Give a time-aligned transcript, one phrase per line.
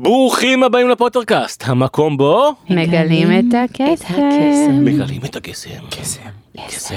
[0.00, 4.84] ברוכים הבאים לפוטרקאסט, המקום בו מגלים את הקסם.
[4.84, 5.70] מגלים את הקסם.
[5.90, 6.20] קסם.
[6.66, 6.94] קסם.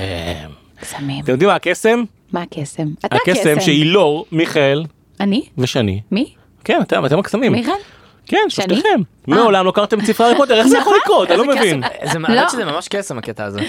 [0.81, 1.23] קסמים.
[1.23, 2.03] אתם יודעים מה הקסם?
[2.33, 2.87] מה הקסם?
[3.05, 4.83] אתה הקסם שאילור, מיכאל
[5.19, 5.43] אני?
[5.57, 6.01] ושני.
[6.11, 6.33] מי?
[6.63, 7.51] כן, אתם, אתם הקסמים.
[7.51, 7.73] מיכאל?
[8.25, 8.45] כן?
[8.49, 9.01] שלושתכם.
[9.27, 11.31] מעולם לא קראתם את ספרי הארי פוטר, איך זה יכול לקרות?
[11.31, 11.83] אני לא מבין.
[12.11, 12.49] זה לא.
[12.49, 13.59] שזה ממש קסם הקטע הזה.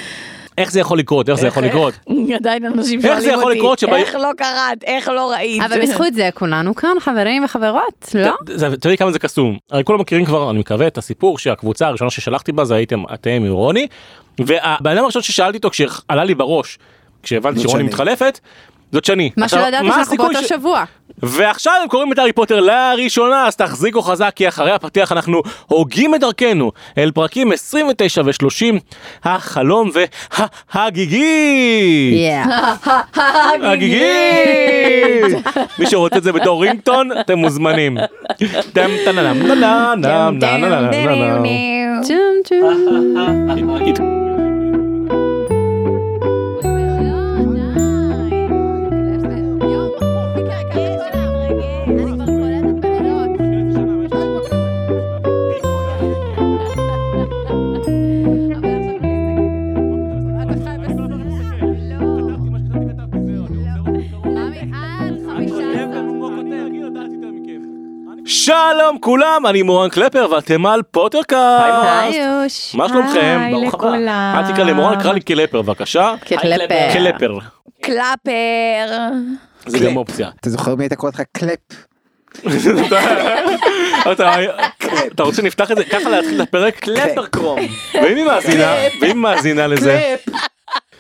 [0.59, 1.29] איך זה יכול לקרות?
[1.29, 1.95] איך זה יכול לקרות?
[2.41, 5.63] עדיין אנשים איך זה שואלים אותי, איך לא קראת, איך לא ראית.
[5.63, 8.35] אבל בזכות זה כולנו כאן חברים וחברות, לא?
[8.75, 9.57] אתה יודע כמה זה קסום.
[9.71, 13.31] הרי כולם מכירים כבר, אני מקווה, את הסיפור שהקבוצה הראשונה ששלחתי בה זה הייתם אתם
[13.31, 13.87] עם רוני.
[14.39, 16.79] והבן אדם הראשון ששאלתי אותו כשעלה לי בראש,
[17.23, 17.83] כשהבנתי שרוני.
[17.83, 18.41] מתחלפת,
[18.93, 19.31] זאת שני.
[19.37, 20.85] מה שלא ידעתי שאנחנו באותו שבוע.
[21.23, 26.15] ועכשיו הם קוראים את הארי פוטר לראשונה אז תחזיקו חזק כי אחרי הפתיח אנחנו הוגים
[26.15, 28.75] את דרכנו אל פרקים 29 ו-30
[29.25, 29.91] החלום
[30.75, 32.29] וההגיגי.
[33.73, 35.47] הגיגית!
[35.79, 37.99] מי שרוצה את זה בתור רינגטון אתם מוזמנים.
[38.73, 40.01] טם טננם טננם
[40.41, 41.43] טננם טננם.
[42.03, 42.43] צ'ום
[68.29, 72.75] שלום כולם אני מורן קלפר ואתם על פוטרקאסט.
[72.75, 73.39] מה שלומכם?
[73.41, 73.89] היי ברוך הבא.
[73.89, 74.35] לכולם.
[74.39, 76.15] אל תקרא לי מורן קרא לי קלפר בבקשה.
[76.21, 76.93] כקלפר.
[76.93, 77.39] קלפר.
[77.83, 78.95] קלאפר.
[79.67, 80.29] זה גם אופציה.
[80.41, 81.59] אתה זוכר מי הייתה קוראת לך קלפ?
[85.15, 87.61] אתה רוצה שנפתח את זה ככה להתחיל את הפרק קלפר קרום.
[87.95, 90.17] ואם היא מאזינה ואם היא מאזינה לזה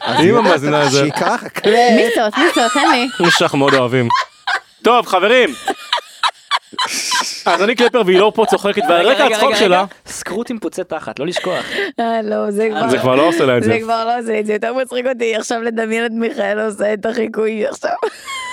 [0.08, 1.02] אם היא מאזינה לזה.
[1.04, 3.08] מיסות, מיסות, תן לי.
[3.20, 4.08] מי שאנחנו מאוד אוהבים.
[4.82, 5.48] טוב חברים.
[7.46, 11.18] אז אני קלפר והיא לא פה צוחקת ועל רקע הצחוק שלה סקרוט עם פוצי תחת,
[11.18, 11.64] לא לשכוח.
[12.00, 12.90] אה, לא, זה כבר...
[12.90, 13.72] זה כבר לא עושה לה את זה.
[13.72, 17.06] זה כבר לא עושה את זה, יותר מצחיק אותי עכשיו לדמיין את מיכאל עושה את
[17.06, 17.90] החיקוי עכשיו.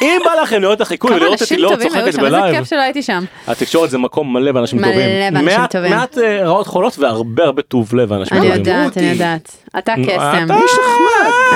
[0.02, 2.38] אם בא לכם לראות את החיקוי ולראות את אנשים לא טובים היו צוחקת שם, איזה
[2.38, 3.24] בלייב כיף שלא הייתי שם.
[3.48, 5.34] התקשורת זה מקום מלא באנשים מלא טובים.
[5.34, 5.92] באנשים מעט- טובים.
[5.92, 8.60] מעט אה, רעות חולות והרבה הרבה טוב לב האנשים אני טובים.
[8.60, 9.58] יודעת, אני יודעת.
[9.78, 10.46] אתה קסם.
[10.46, 10.56] אתה-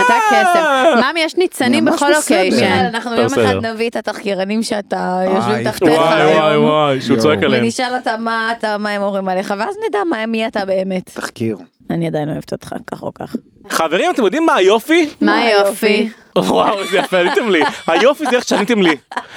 [0.02, 0.64] אתה קסם.
[1.12, 2.18] ממי יש ניצנים בכל בסדר.
[2.18, 2.66] אוקיישן.
[2.94, 3.26] אנחנו יום.
[3.26, 5.90] אחד נביא את התחקירנים שאתה יושבים תחתיך.
[5.92, 7.18] וואי וואי וואי שהוא.
[7.18, 7.64] צועק עליהם.
[7.64, 11.10] ונשאל אותם מה אתה, מה הם אומרים עליך, ואז נדע מה- מי אתה באמת.
[11.14, 11.58] תחקיר.
[11.90, 13.36] אני עדיין אוהבת אותך, כך או כך.
[13.70, 15.10] חברים אתם יודעים מה היופי?
[15.22, 16.10] מה היופי?
[16.38, 18.96] וואו איזה יפה עניתם לי היופי זה איך שעניתם לי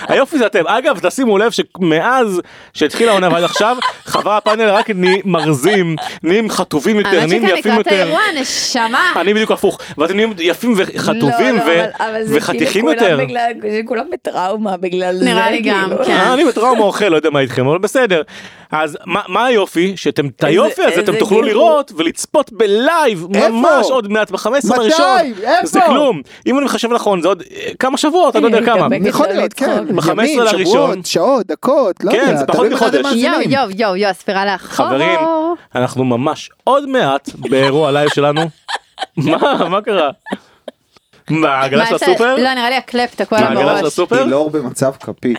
[0.08, 2.40] היופי זה אתם אגב תשימו לב שמאז
[2.74, 7.58] שהתחילה העונה ועד עכשיו חברי הפאנל רק נהיים מרזים נהיים חטובים יותר האמת נהיים שכאן
[7.58, 8.02] יפים לקראת יותר.
[8.02, 9.12] האירוע, נשמה.
[9.16, 13.18] אני בדיוק הפוך ואתם נהיים יפים וחטובים ו- אבל- אבל זה וחתיכים יותר.
[13.84, 15.24] כולם זה בטראומה בגלל זה.
[15.24, 16.04] נראה לי גם, כאילו.
[16.04, 16.12] כן.
[16.12, 18.22] אה, אני בטראומה אוכל לא יודע מה איתכם אבל בסדר
[18.72, 21.42] אז מה, היופי שאתם את היופי הזה אתם תוכלו.
[21.42, 23.48] לראות ולצפות בלייב איפה?
[23.48, 24.74] ממש עוד מעט ב-15 מתי?
[24.76, 25.66] הראשון איפה?
[25.66, 28.96] זה כלום אם אני מחשב נכון זה עוד אה, כמה שבועות אני לא יודע כמה
[28.96, 29.70] יכול להיות, כן.
[29.84, 29.96] לצחוק.
[29.96, 30.64] ב- 15 ימים, לראשון.
[30.66, 32.36] שבועות, שעות, דקות, לא כן, יודע.
[32.36, 33.06] זה פחות מחודש.
[33.14, 33.40] יואו.
[33.40, 34.86] יואו יואו יואו הספירה לאחור.
[34.86, 35.20] חברים
[35.74, 38.40] אנחנו ממש עוד מעט באירוע לייב שלנו
[39.16, 40.10] מה מה קרה?
[41.30, 42.36] מה העגלה מה, של הסופר?
[42.36, 43.92] לא נראה לי הקלפ תקוע לה העגלה של בראש.
[43.92, 44.24] הסופר?
[44.24, 45.38] אילור במצב כפית.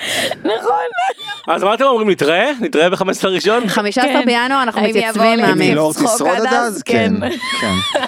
[1.47, 2.51] אז מה אתם אומרים נתראה?
[2.59, 3.67] נתראה ב-15 הראשון?
[3.67, 4.25] 15 כן.
[4.25, 5.69] בינואר אנחנו מתייצבים יעבור מאמי.
[5.69, 6.83] אילור צחוק תשרוד עד אז?
[6.83, 7.13] כן.
[7.21, 7.75] כן.
[7.91, 7.99] כן.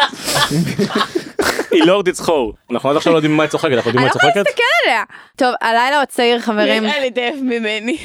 [1.70, 2.54] היא לא תצחור.
[2.70, 4.60] אנחנו עד עכשיו לא יודעים מה היא צוחקת אנחנו יודעים מה היא צוחקת?
[4.84, 5.02] עליה.
[5.36, 7.96] טוב הלילה עוד צעיר חברים נראה לי דף ממני.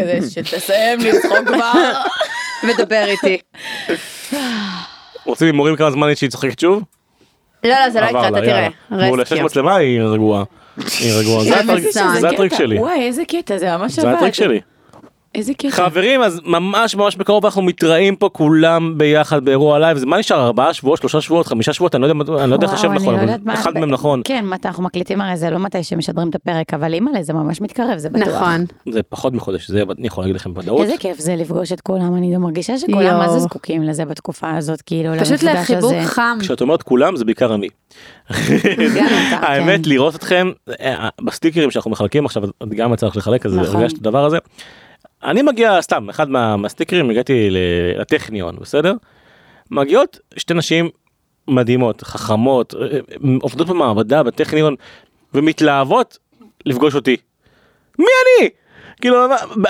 [0.00, 1.92] כזה שתסיים לצחוק כבר.
[2.68, 3.38] ודבר איתי.
[5.24, 6.82] רוצים הימורים כמה זמן שהיא צוחקת שוב?
[7.64, 8.68] לא לא זה לא יקרה אתה תראה.
[8.90, 9.44] מעולה, שיש רסקיו.
[9.46, 10.44] מצלמה היא רגועה.
[11.00, 11.44] היא רגועה.
[11.48, 12.56] זה הטריק- זה.
[12.56, 12.78] שלי.
[12.78, 14.16] וואי איזה קטע זה ממש זה עבד.
[14.16, 14.60] הטריק שלי.
[15.34, 15.70] איזה קטע.
[15.70, 20.46] חברים אז ממש ממש בקרוב אנחנו מתראים פה כולם ביחד באירוע לייב זה מה נשאר
[20.46, 23.14] ארבעה שבועות שלושה שבועות חמישה שבועות אני לא יודע אני לא יודע לחשב אני נכון
[23.14, 25.82] לא אבל יודעת מה- אחד מהם נכון כן, מתי אנחנו מקליטים הרי זה לא מתי
[25.84, 28.28] שמשדרים את הפרק, אבל אימא'לה זה ממש מתקרב, זה בטוח.
[28.28, 28.64] נכון.
[28.92, 30.80] זה פחות מחודש זה אני יכול להגיד לכם בוודאות.
[30.80, 33.18] איזה כיף זה לפגוש את כולם, אני מרגישה שכולם.
[33.18, 35.92] מה זה זקוקים לזה בתקופה הזאת, כאילו, פשוט לחיבוק.
[36.04, 36.38] חם.
[36.40, 37.68] כשאת אומרת כולם זה בעיקר אני.
[38.30, 38.36] אתה,
[39.46, 39.90] האמת כן.
[39.90, 40.50] לראות אתכם
[40.80, 43.76] אה, בסטיקרים שאנחנו מחלקים עכשיו את גם צריך לחלק אז נכון.
[43.76, 44.38] הרגשת את הדבר הזה.
[45.24, 47.48] אני מגיע סתם אחד מה- מהסטיקרים הגעתי
[47.98, 48.94] לטכניון בסדר?
[49.70, 50.88] מגיעות שתי נשים
[51.48, 52.98] מדהימות חכמות אה, אה,
[53.42, 54.74] עובדות במעבדה בטכניון
[55.34, 56.18] ומתלהבות
[56.66, 57.16] לפגוש אותי.
[57.98, 58.04] מי
[58.40, 58.48] אני?
[59.00, 59.16] כאילו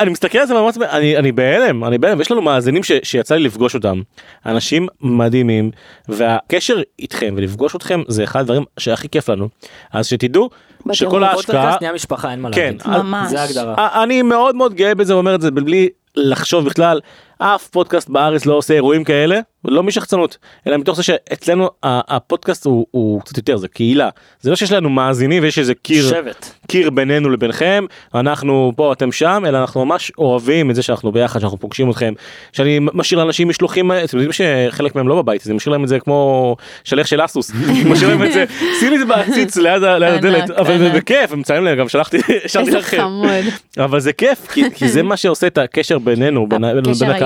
[0.01, 3.35] אני מסתכל על זה ממש אני אני בהלם אני בהלם יש לנו מאזינים ש, שיצא
[3.35, 4.01] לי לפגוש אותם
[4.47, 5.71] אנשים מדהימים
[6.09, 9.49] והקשר איתכם ולפגוש אתכם זה אחד הדברים שהכי כיף לנו
[9.93, 10.51] אז שתדעו
[10.93, 13.03] שכל ההשקעה משפחה אין מה כן, להגיד.
[13.03, 13.31] ממש.
[13.31, 13.75] זה ההגדרה.
[13.79, 17.01] א- אני מאוד מאוד גאה בזה ואומר את זה בלי לחשוב בכלל
[17.39, 22.87] אף פודקאסט בארץ לא עושה אירועים כאלה לא משחצנות אלא מתוך זה שאצלנו הפודקאסט הוא,
[22.91, 24.09] הוא קצת יותר זה קהילה
[24.41, 26.51] זה לא שיש לנו מאזינים ויש איזה קיר שבט.
[26.69, 27.85] קיר בינינו לבינכם
[28.15, 32.15] אנחנו פה אתם שם אלא אנחנו ממש אוהבים את זה שאנחנו ביחד שאנחנו פוגשים אתכם
[32.53, 35.89] שאני משאיר לאנשים משלוחים אתם יודעים שחלק מהם לא בבית אז אני משאיר להם את
[35.89, 37.53] זה כמו שליח של אסוס
[37.91, 38.45] משאיר להם את זה
[38.81, 40.91] שים את זה בעציץ ליד הדלת אבל זה.
[40.91, 42.17] בכיף הם מציינים להם גם שלחתי
[42.59, 43.45] איזה חמוד.
[43.79, 46.65] אבל זה כיף כי, כי זה מה שעושה את הקשר בינינו בין,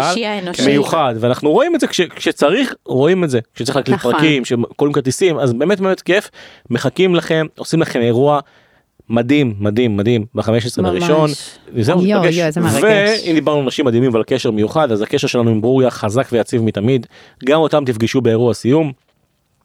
[0.02, 0.66] האנושי.
[0.66, 4.12] מיוחד ואנחנו רואים את זה כש, כשצריך רואים את זה כשצריך להקליט נכון.
[4.12, 6.30] פרקים שקוראים כרטיסים אז באמת באמת כיף
[6.70, 8.40] מחכים לכם עושים לכם אירוע
[9.08, 10.68] מדהים מדהים מדהים ב-15 ממש.
[10.76, 11.30] בראשון.
[11.78, 12.36] זהו, יואו, ניפגש.
[12.36, 12.82] יואו, איזה מרגש.
[13.24, 16.62] ואם דיברנו על אנשים מדהימים ועל קשר מיוחד אז הקשר שלנו עם ברוריה חזק ויציב
[16.62, 17.06] מתמיד
[17.44, 18.92] גם אותם תפגשו באירוע סיום.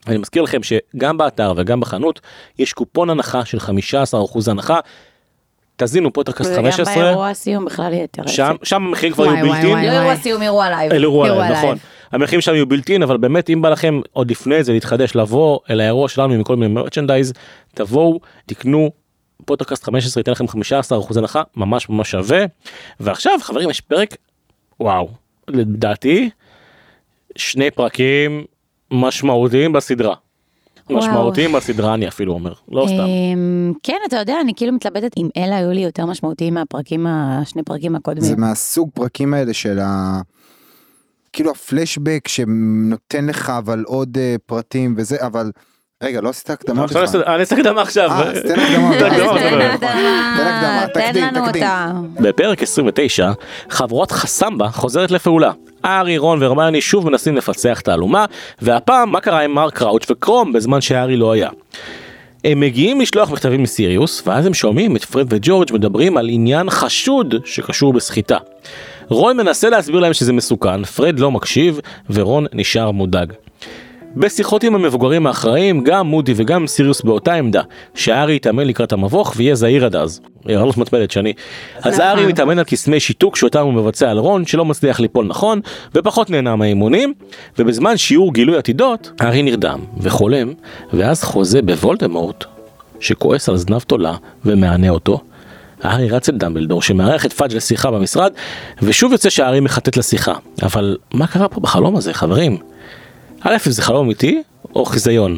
[0.08, 2.22] אני מזכיר לכם שגם באתר וגם בחנות
[2.60, 3.62] יש קופון הנחה של 15%
[4.48, 4.80] הנחה.
[5.78, 9.68] תזינו פוטרקאסט וגם 15 באירוע הסיום בכלל יהיה יותר שם שם המחירים כבר יהיו בלתי
[9.68, 10.92] לא אירוע סיום, אירוע לייב.
[10.92, 11.78] אירוע אירוע לייב, נכון.
[12.12, 15.82] המחירים שם יהיו בלתי אבל באמת אם בא לכם עוד לפני זה להתחדש לבוא אל
[15.82, 17.34] האירוע שלנו עם כל מיני merchandise
[17.74, 18.92] תבואו תקנו
[19.46, 22.46] פוטרקאסט 15 ייתן לכם 15% הנחה ממש ממש שווה
[23.00, 24.16] ועכשיו חברים יש פרק
[24.80, 25.10] וואו
[25.48, 26.30] לדעתי
[27.36, 28.46] שני פרקים
[28.92, 30.16] משמעותיים בסדרה.
[30.90, 33.00] משמעותיים בסדרה אני אפילו אומר לא סתם.
[33.00, 37.64] אמ, כן, אתה יודע, אני כאילו מתלבטת אם אלה היו לי יותר משמעותיים מהפרקים, השני
[37.64, 38.40] פרקים זה הקודמים.
[38.40, 40.22] מהסוג פרקים האלה של ה...
[41.34, 45.52] כאילו הפלשבק שנותן לך אבל עוד אה, פרטים וזה אבל
[46.04, 47.24] רגע לא עשית הקדמה עכשיו בכלל.
[47.24, 48.12] אני אעשה הקדמה עכשיו.
[48.12, 48.98] אה, אז תן הקדמה.
[50.94, 51.64] תן לנו תקדים.
[51.64, 51.92] אותה.
[52.20, 53.32] בפרק 29
[53.70, 55.52] חבורת חסמבה חוזרת לפעולה.
[55.84, 58.26] הארי, רון והרמיוני שוב מנסים לפצח תעלומה
[58.62, 61.50] והפעם מה קרה עם מר קראוץ' וקרום בזמן שהארי לא היה.
[62.44, 67.36] הם מגיעים לשלוח מכתבים מסיריוס ואז הם שומעים את פרד וג'ורג' מדברים על עניין חשוד
[67.46, 68.38] שקשור בסחיטה.
[69.10, 71.80] רון מנסה להסביר להם שזה מסוכן, פרד לא מקשיב
[72.10, 73.34] ורון נשאר מודאג.
[74.16, 77.62] בשיחות עם המבוגרים האחראים, גם מודי וגם סיריוס באותה עמדה,
[77.96, 80.22] שהארי יתאמן לקראת המבוך ויהיה זהיר עד אז.
[80.50, 81.34] ארנוס מטפלת שאני.
[81.82, 85.60] אז הארי מתאמן על קסמי שיתוק שאותם הוא מבצע על רון, שלא מצליח ליפול נכון,
[85.96, 87.14] ופחות נהנה מהאימונים,
[87.60, 90.54] ובזמן שיעור גילוי עתידות, הארי נרדם וחולם,
[90.94, 92.46] ואז חוזה בוולדמורט,
[93.00, 94.16] שכועס על זנב תולה
[94.46, 95.22] ומענה אותו.
[95.84, 98.32] הארי רץ אל דמבלדור שמארח את פאג' לשיחה במשרד,
[98.82, 100.34] ושוב יוצא שהארי מחטט לשיחה.
[100.64, 102.73] אבל מה קרה פה בחלום הזה, חברים?
[103.46, 104.44] א', זה חלום אמיתי
[104.76, 105.38] או חיזיון?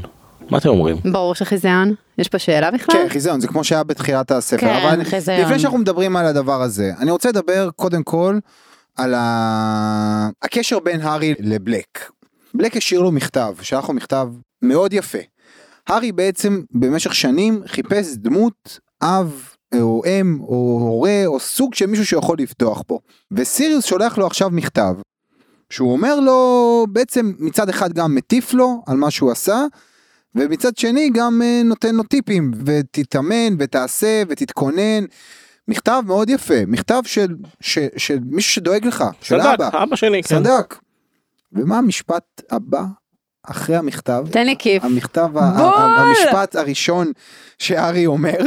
[0.49, 0.97] מה אתם אומרים?
[1.11, 1.93] ברור שחיזיון.
[2.17, 2.95] יש פה שאלה בכלל?
[2.95, 5.41] כן חיזיון זה כמו שהיה בתחילת הספר כן, אבל חיזיון.
[5.41, 8.39] לפני שאנחנו מדברים על הדבר הזה אני רוצה לדבר קודם כל
[8.97, 10.29] על ה...
[10.41, 12.09] הקשר בין הארי לבלק.
[12.53, 14.27] בלק השאיר לו מכתב שלח לו מכתב
[14.61, 15.19] מאוד יפה.
[15.87, 19.41] הארי בעצם במשך שנים חיפש דמות אב
[19.81, 22.99] או אם או הורה או סוג של מישהו שיכול לפתוח בו
[23.31, 24.95] וסיריוס שולח לו עכשיו מכתב
[25.75, 29.65] שהוא אומר לו בעצם מצד אחד גם מטיף לו על מה שהוא עשה
[30.35, 35.05] ומצד שני גם אה, נותן לו טיפים ותתאמן ותעשה ותתכונן.
[35.67, 37.27] מכתב מאוד יפה מכתב של,
[37.61, 40.35] של, של מישהו שדואג לך של סדק, אבא אבא שלי, כן.
[40.35, 40.75] סדק.
[41.53, 42.83] ומה המשפט הבא
[43.43, 44.83] אחרי המכתב תן לי כיף.
[44.83, 45.73] המכתב בול!
[45.75, 47.11] המשפט הראשון
[47.59, 48.39] שארי אומר.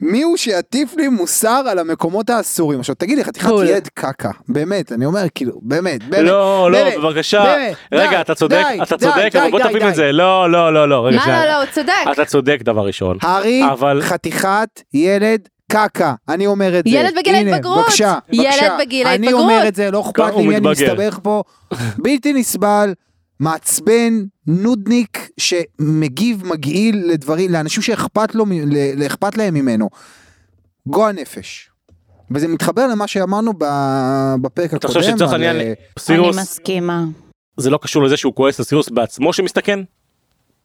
[0.00, 3.68] מי הוא שיטיף לי מוסר על המקומות האסורים עכשיו תגיד לי חתיכת בול.
[3.68, 7.44] ילד קקה באמת אני אומר כאילו באמת באמת לא, לא, באמת, בבקשה.
[7.44, 9.88] באמת, רגע, די, אתה צודק, די, אתה צודק, די, אבל בוא תבין.
[9.88, 10.12] את זה.
[10.12, 11.26] לא, לא, לא, לא, רגע, מה.
[11.44, 11.92] לא, לא, הוא צודק.
[12.12, 13.18] אתה צודק דבר ראשון.
[13.22, 17.84] הארי אבל- חתיכת ילד קקה אני אומר את זה ילד בגיל ההתבגרות.
[17.84, 18.76] בבקשה, ילד בבקשה.
[18.80, 19.40] בגיל אני ההתבגרות.
[19.42, 20.60] אומר את זה לא אכפת לי אני.
[20.70, 21.42] מסתבך פה
[21.98, 22.92] בלתי נסבל
[23.40, 28.44] מעצבן נודניק שמגיב מגעיל לדברים לאנשים שאכפת לו
[28.96, 29.88] לאכפת להם ממנו.
[30.86, 31.70] גועל נפש.
[32.30, 35.00] וזה מתחבר למה שאמרנו ב- בפרק אתה הקודם.
[35.00, 37.04] חושב שצריך על, העניין, אה, אני סיריוס, מסכימה.
[37.56, 39.80] זה לא קשור לזה שהוא כועס על סיריוס בעצמו שמסתכן?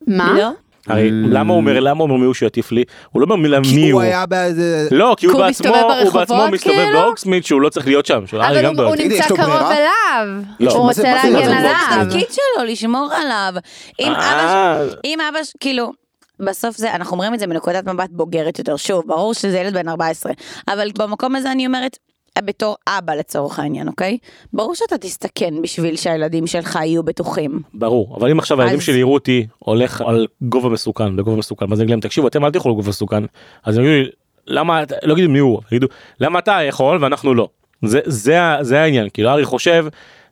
[0.08, 0.34] מה?
[0.38, 0.51] לא?
[0.87, 2.83] הרי למה הוא אומר, למה הוא אומר מי הוא שיטיף לי?
[3.11, 4.09] הוא לא אומר מילה כי מי הוא הוא.
[4.09, 4.87] היה באיזה...
[4.91, 6.99] לא, כי הוא כי בעצמו, הוא בעצמו מסתובב כאילו?
[6.99, 8.27] באוקסמיד שהוא לא צריך להיות שם.
[8.27, 9.39] שהוא- הארי אבל גם הוא- נמצא קרוב?
[9.49, 10.27] אליו.
[10.59, 10.71] לא.
[10.71, 11.71] הוא רוצה להגן זה- עליו.
[12.01, 13.53] התפקיד שלו לשמור עליו.
[13.99, 15.91] אם אבא אה, אם אבא, כאילו,
[16.39, 19.89] בסוף זה, אנחנו אומרים את זה מנקודת מבט בוגרת יותר, שוב, ברור שזה ילד בן
[19.89, 20.31] 14,
[20.67, 21.97] אבל במקום הזה אני אומרת,
[22.41, 24.17] בתור אבא לצורך העניין, אוקיי?
[24.53, 27.61] ברור שאתה תסתכן בשביל שהילדים שלך יהיו בטוחים.
[27.73, 31.65] ברור, אבל אם עכשיו הילדים אז- שלי יראו אותי הולך על גובה מסוכן, בגובה מסוכן,
[31.71, 33.23] אז אני אגיד להם, תקשיבו, אתם אל תלכו לגובה מסוכן,
[33.63, 34.09] אז הם יגידו לי,
[34.47, 35.87] למה, אתה- לא יגידו מי הוא, יגידו,
[36.19, 37.47] למה אתה יכול ואנחנו לא.
[37.85, 39.85] זה, זה, זה העניין, כאילו הארי חושב,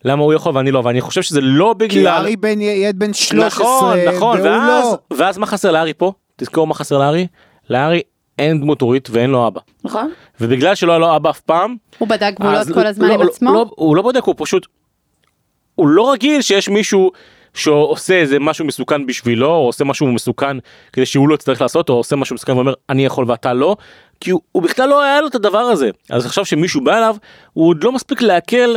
[0.05, 2.08] למה הוא יכול ואני לא, ואני חושב שזה לא כי בגלל...
[2.08, 5.17] הארי בן ילד בן 13, נכון, נכון, והוא ואז, לא.
[5.17, 6.12] ואז מה חסר לארי פה?
[6.36, 7.27] תזכור מה חסר לארי?
[7.70, 8.01] לארי
[8.42, 9.62] אין דמות הורית ואין לו אבא.
[9.84, 10.12] נכון?
[10.42, 13.22] ובגלל שלא היה לו אבא אף פעם, הוא בדק גבולות אז כל הזמן לא, עם
[13.22, 13.54] לא, עצמו?
[13.54, 14.68] לא, הוא לא בודק, הוא פשוט...
[15.76, 17.12] הוא לא רגיל שיש מישהו
[17.54, 20.58] שעושה איזה משהו מסוכן בשבילו, או עושה משהו מסוכן
[20.94, 23.76] כדי שהוא לא יצטרך לעשות, או עושה משהו מסוכן ואומר אני יכול ואתה לא,
[24.20, 25.90] כי הוא, הוא בכלל לא היה לו את הדבר הזה.
[26.10, 27.16] אז עכשיו שמישהו בא אליו,
[27.54, 28.76] הוא עוד לא מספיק לעכל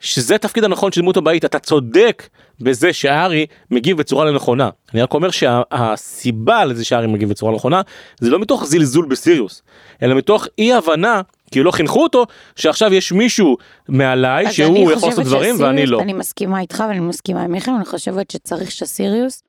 [0.00, 2.28] שזה התפקיד הנכון של דמות הבית, אתה צודק
[2.62, 4.70] בזה שהארי מגיב בצורה לא נכונה.
[4.94, 7.80] אני רק אומר שהסיבה לזה שהארי מגיב בצורה לא נכונה,
[8.20, 9.62] זה לא מתוך זלזול בסיריוס,
[10.02, 12.26] אלא מתוך אי הבנה, כי לא חינכו אותו,
[12.56, 13.56] שעכשיו יש מישהו
[13.88, 16.00] מעליי שהוא יכול לעשות דברים שסיריוס- ואני לא.
[16.00, 19.42] אני מסכימה איתך ואני מסכימה עם מיכאל, אני חושבת שצריך שסיריוס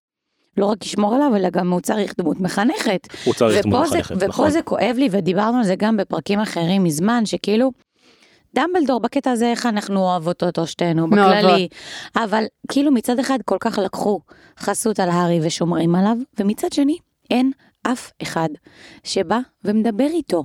[0.58, 3.08] לא רק ישמור עליו, אלא גם הוא צריך דמות מחנכת.
[3.24, 4.50] הוא צריך דמות ופה זה- מחנכת, ופה נכון.
[4.50, 7.72] זה כואב לי, ודיברנו על זה גם בפרקים אחרים מזמן, שכאילו,
[8.55, 11.10] דמבלדור בקטע הזה, איך אנחנו אוהבות אותו שתינו.
[11.10, 11.67] בכללי.
[12.15, 14.19] אבל כאילו מצד אחד כל כך לקחו
[14.60, 16.98] חסות על הארי ושומרים עליו, ומצד שני,
[17.31, 17.51] אין
[17.83, 18.50] אף אחד
[19.03, 20.43] שבא ומדבר איתו.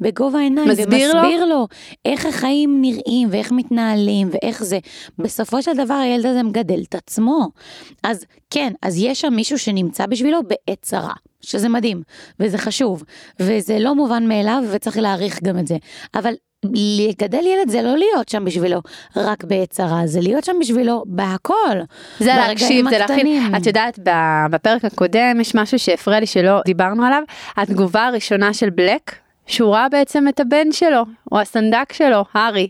[0.00, 1.18] בגובה העיניים, מסביר לו?
[1.18, 1.68] ומסביר לו
[2.04, 4.78] איך החיים נראים ואיך מתנהלים ואיך זה.
[5.18, 7.48] בסופו של דבר הילד הזה מגדל את עצמו.
[8.02, 12.02] אז כן, אז יש שם מישהו שנמצא בשבילו בעת צרה, שזה מדהים,
[12.40, 13.04] וזה חשוב,
[13.40, 15.76] וזה לא מובן מאליו וצריך להעריך גם את זה.
[16.14, 18.80] אבל לגדל ילד זה לא להיות שם בשבילו
[19.16, 21.78] רק בעת צרה, זה להיות שם בשבילו בהכל.
[22.18, 23.56] זה להקשיב, זה להכין.
[23.56, 23.98] את יודעת,
[24.50, 27.22] בפרק הקודם יש משהו שהפריע לי שלא דיברנו עליו.
[27.56, 29.14] התגובה הראשונה של בלק,
[29.46, 31.02] שהוא ראה בעצם את הבן שלו,
[31.32, 32.68] או הסנדק שלו, הארי.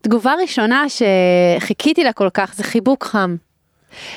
[0.00, 3.36] תגובה ראשונה שחיכיתי לה כל כך, זה חיבוק חם.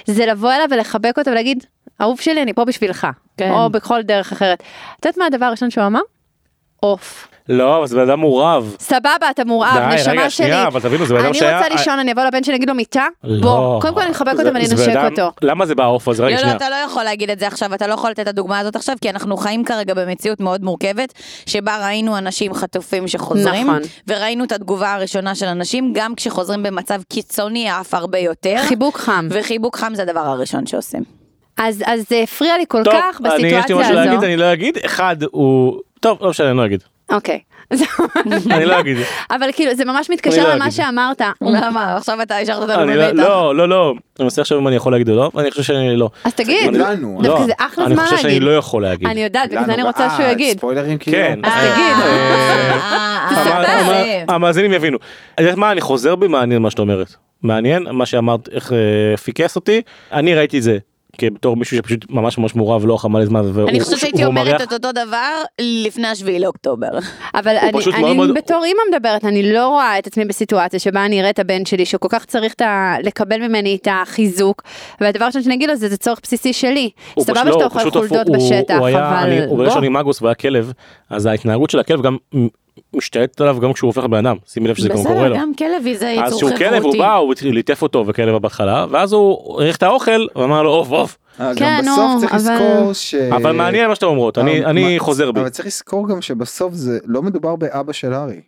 [0.05, 1.65] זה לבוא אליו ולחבק אותו ולהגיד,
[2.01, 3.07] אהוב שלי, אני פה בשבילך.
[3.37, 3.51] כן.
[3.51, 4.63] או בכל דרך אחרת.
[4.99, 5.99] את יודעת מה הדבר הראשון שהוא אמר?
[6.79, 7.30] עוף.
[7.50, 8.75] לא, אבל זה בן אדם מורעב.
[8.79, 10.45] סבבה, אתה מורעב, די, נשמה רגע, שלי.
[10.45, 12.69] שנייה, אבל תבינו, זה בן אדם אני שהיה- רוצה לישון, אני אבוא לבן שלי, אגיד
[12.69, 13.05] לו מיטה?
[13.24, 13.41] לא.
[13.41, 15.31] בוא, קודם כל אני אחבק אותו זה- ואני אנשק אותו.
[15.41, 16.24] למה זה בעוף הזה?
[16.24, 16.57] רגע, לא, לא, שנייה.
[16.57, 18.95] אתה לא יכול להגיד את זה עכשיו, אתה לא יכול לתת את הדוגמה הזאת עכשיו,
[19.01, 21.13] כי אנחנו חיים כרגע במציאות מאוד מורכבת,
[21.45, 23.81] שבה ראינו אנשים חטופים שחוזרים, נכון.
[24.07, 29.27] וראינו את התגובה הראשונה של אנשים, גם כשחוזרים במצב קיצוני אף הרבה יותר, חיבוק חם.
[29.31, 31.03] וחיבוק חם זה הדבר הראשון שעושים.
[31.57, 34.25] אז אז זה הפריע לי כל טוב, כך אני יש לי בסיטואציה משהו להגיד, הזו.
[34.25, 34.77] אני לא אגיד.
[34.86, 35.79] אחד הוא...
[36.00, 36.83] טוב, לא משנה, אני לא אגיד.
[37.12, 37.39] אוקיי.
[38.51, 38.98] אני לא אגיד.
[39.32, 40.72] אבל כאילו זה ממש אני מתקשר לא למה.
[40.72, 41.22] שאמרת.
[41.41, 41.96] למה?
[41.98, 43.24] עכשיו אתה השארת אותנו אני לא- במתח.
[43.24, 43.94] לא, לא, לא.
[44.20, 46.10] אני מנסה עכשיו אם אני יכול להגיד או לא, ואני חושב שאני לא.
[46.24, 48.44] אז תגיד, אני- לנו, דווקא לא, זה אחלה אני זמן חושב שאני להגיד.
[48.44, 49.08] לא יכול להגיד.
[49.08, 50.58] אני יודעת, בגלל זה אני רוצה שהוא יגיד.
[50.58, 51.18] ספוילרים כאילו.
[51.18, 51.39] כן.
[51.44, 51.96] אז אה, תגיד.
[52.03, 54.98] אה, אה, המ- המ- המאזינים יבינו.
[55.36, 57.13] את יודעת מה, אני חוזר בי מעניין מה שאת אומרת.
[57.44, 58.72] מעניין, מה שאמרת, איך
[59.24, 59.82] פיקס אותי.
[60.12, 60.77] אני ראיתי את זה
[61.18, 63.41] כבתור מישהו שפשוט ממש ממש מעורב לא מלא זמן.
[63.53, 66.88] והוא- אני חושבת שהייתי אומרת את אותו דבר לפני השביעי לאוקטובר.
[67.36, 71.39] אבל אני, בתור אימא מדברת, אני לא רואה את עצמי בסיטואציה שבה אני אראה את
[71.39, 72.53] הבן שלי שכל כך צריך.
[73.03, 74.62] לקבל ממני את החיזוק,
[75.01, 76.89] והדבר הראשון שאני אגיד לו זה זה צורך בסיסי שלי.
[77.13, 79.70] הוא סבבה לא, שאתה הוא אוכל חולדות הוא- בשטח, הוא היה- אני- אבל הוא בוא.
[79.70, 80.72] שאני מגוס והיה כלב,
[81.10, 82.18] אז ההתנהגות של הכלב גם
[82.95, 85.37] משתלטת עליו גם כשהוא הופך לבן אדם, שימי לב שזה גם קורה בסדר, לו.
[85.37, 86.97] גם כלב זה אז יצור שהוא כלב הוא חברותי.
[86.97, 91.17] בא, הוא ליטף אותו וכלב בהתחלה, ואז הוא העריך את האוכל ואמר לו עוף עוף.
[91.39, 93.15] אה, כן, גם נו, בסוף צריך אבל- לזכור ש...
[93.15, 95.39] אבל מעניין מה שאתם אומרות, אני אני מה- חוזר בי.
[95.39, 98.41] אבל צריך לזכור גם שבסוף זה לא מדובר באבא של הארי.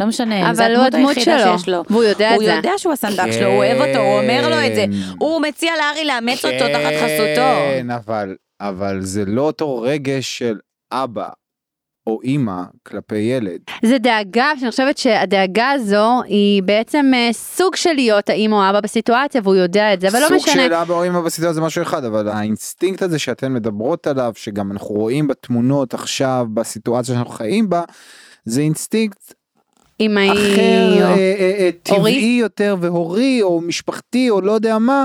[0.00, 1.82] לא משנה, זה אבל הוא הדמות שלו, שיש לו.
[1.90, 2.52] והוא יודע את הוא זה.
[2.52, 4.84] יודע שהוא הסנדק שלו, הוא אוהב אותו, הוא אומר לו את זה.
[4.86, 5.14] כן.
[5.18, 7.58] הוא מציע לארי לאמץ אותו תחת חסותו.
[7.76, 10.54] כן, אבל, אבל זה לא אותו רגש של
[10.92, 11.28] אבא
[12.06, 13.58] או אימא כלפי ילד.
[13.84, 18.80] זה דאגה, שאני חושבת שהדאגה הזו היא בעצם אה, סוג של להיות האמא או האבא
[18.80, 20.64] בסיטואציה והוא יודע את זה, אבל לא סוג משנה.
[20.66, 24.72] של אבא או אימא בסיטואציה זה משהו אחד, אבל האינסטינקט הזה שאתן מדברות עליו, שגם
[24.72, 27.82] אנחנו רואים בתמונות עכשיו, בסיטואציה שאנחנו חיים בה,
[28.44, 29.34] זה אינסטינקט
[30.00, 32.12] אימהי, אחר, או- אה, אה, אה, הורי?
[32.12, 35.04] טבעי יותר והורי או משפחתי או לא יודע מה.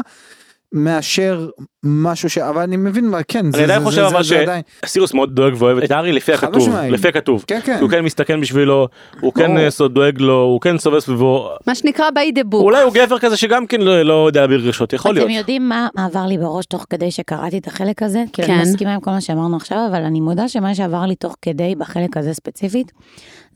[0.71, 1.49] מאשר
[1.85, 2.37] משהו ש...
[2.37, 4.59] אבל אני מבין מה, כן, זה, אני עדיין זה, חושב זה, אבל.
[4.85, 6.69] שסירוס מאוד דואג ואוהב את הארי לפי הכתוב.
[6.89, 7.43] לפי הכתוב.
[7.47, 7.77] כן, כן.
[7.81, 8.87] הוא כן מסתכן בשבילו,
[9.21, 9.57] הוא כן.
[9.57, 12.55] אה, סוד- דואג לו, הוא כן סובב סביבו, מה שנקרא by the book.
[12.55, 15.25] אולי הוא גבר כזה שגם כן לא לא יודע להביא רגשות, יכול להיות.
[15.25, 18.23] אתם יודעים מה מה עבר לי בראש תוך כדי שקראתי את החלק הזה?
[18.33, 18.53] כי כן.
[18.53, 21.75] אני מסכימה עם כל מה שאמרנו עכשיו, אבל אני מודה שמה שעבר לי תוך כדי
[21.77, 22.91] בחלק הזה ספציפית,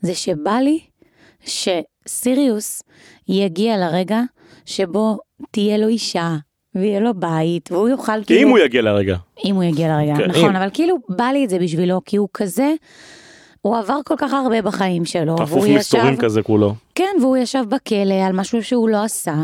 [0.00, 0.80] זה שבא לי
[1.44, 2.82] שסיריוס
[3.28, 4.20] יגיע לרגע
[4.64, 5.18] שבו
[5.50, 6.36] תהיה לו אישה,
[6.74, 8.40] ויהיה לו בית, והוא יוכל כאילו...
[8.40, 9.16] אם הוא יגיע לרגע.
[9.44, 10.56] אם הוא יגיע לרגע, כן, נכון.
[10.56, 12.72] אבל כאילו בא לי את זה בשבילו, כי הוא כזה,
[13.62, 16.74] הוא עבר כל כך הרבה בחיים שלו, אפוף והוא מסתורים ישב, כזה כולו.
[16.94, 19.34] כן, והוא ישב בכלא על משהו שהוא לא עשה,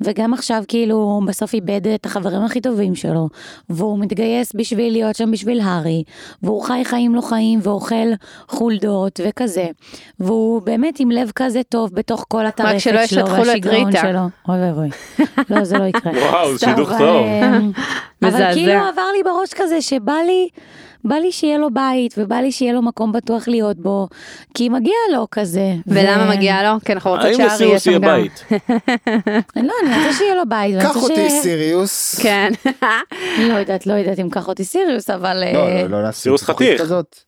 [0.00, 3.28] וגם עכשיו כאילו הוא בסוף איבד את החברים הכי טובים שלו,
[3.70, 6.02] והוא מתגייס בשביל להיות שם בשביל הארי,
[6.42, 7.94] והוא חי חיים לא חיים ואוכל
[8.48, 9.66] חולדות וכזה,
[10.20, 14.00] והוא באמת עם לב כזה טוב בתוך כל הטרפת שלו והשיגעון ריטה.
[14.00, 14.20] שלו.
[14.48, 14.88] אוי ואבוי,
[15.50, 16.12] לא זה לא יקרה.
[16.12, 17.26] וואו, שידוך טוב.
[18.22, 18.52] אבל.
[18.54, 20.48] כאילו עבר לי בראש כזה שבא לי,
[21.04, 24.08] בא לי שיהיה לו בית, ובא לי שיהיה לו מקום בטוח להיות בו,
[24.54, 25.72] כי מגיע לו כזה.
[25.86, 26.78] ולמה ו- מגיע לו?
[26.84, 28.06] כי אנחנו רוצות שארי יהיה לסיריוס שם יהיה גם.
[28.22, 28.44] בית?
[29.66, 30.80] לא, אני רוצה שיהיה לו בית.
[30.82, 32.18] קח אותי ש- סיריוס.
[32.22, 32.52] כן.
[33.48, 35.36] לא יודעת, לא יודעת אם קח אותי סיריוס, אבל...
[35.54, 36.82] לא, אה, לא, לא לעשות סיריוס חתיך.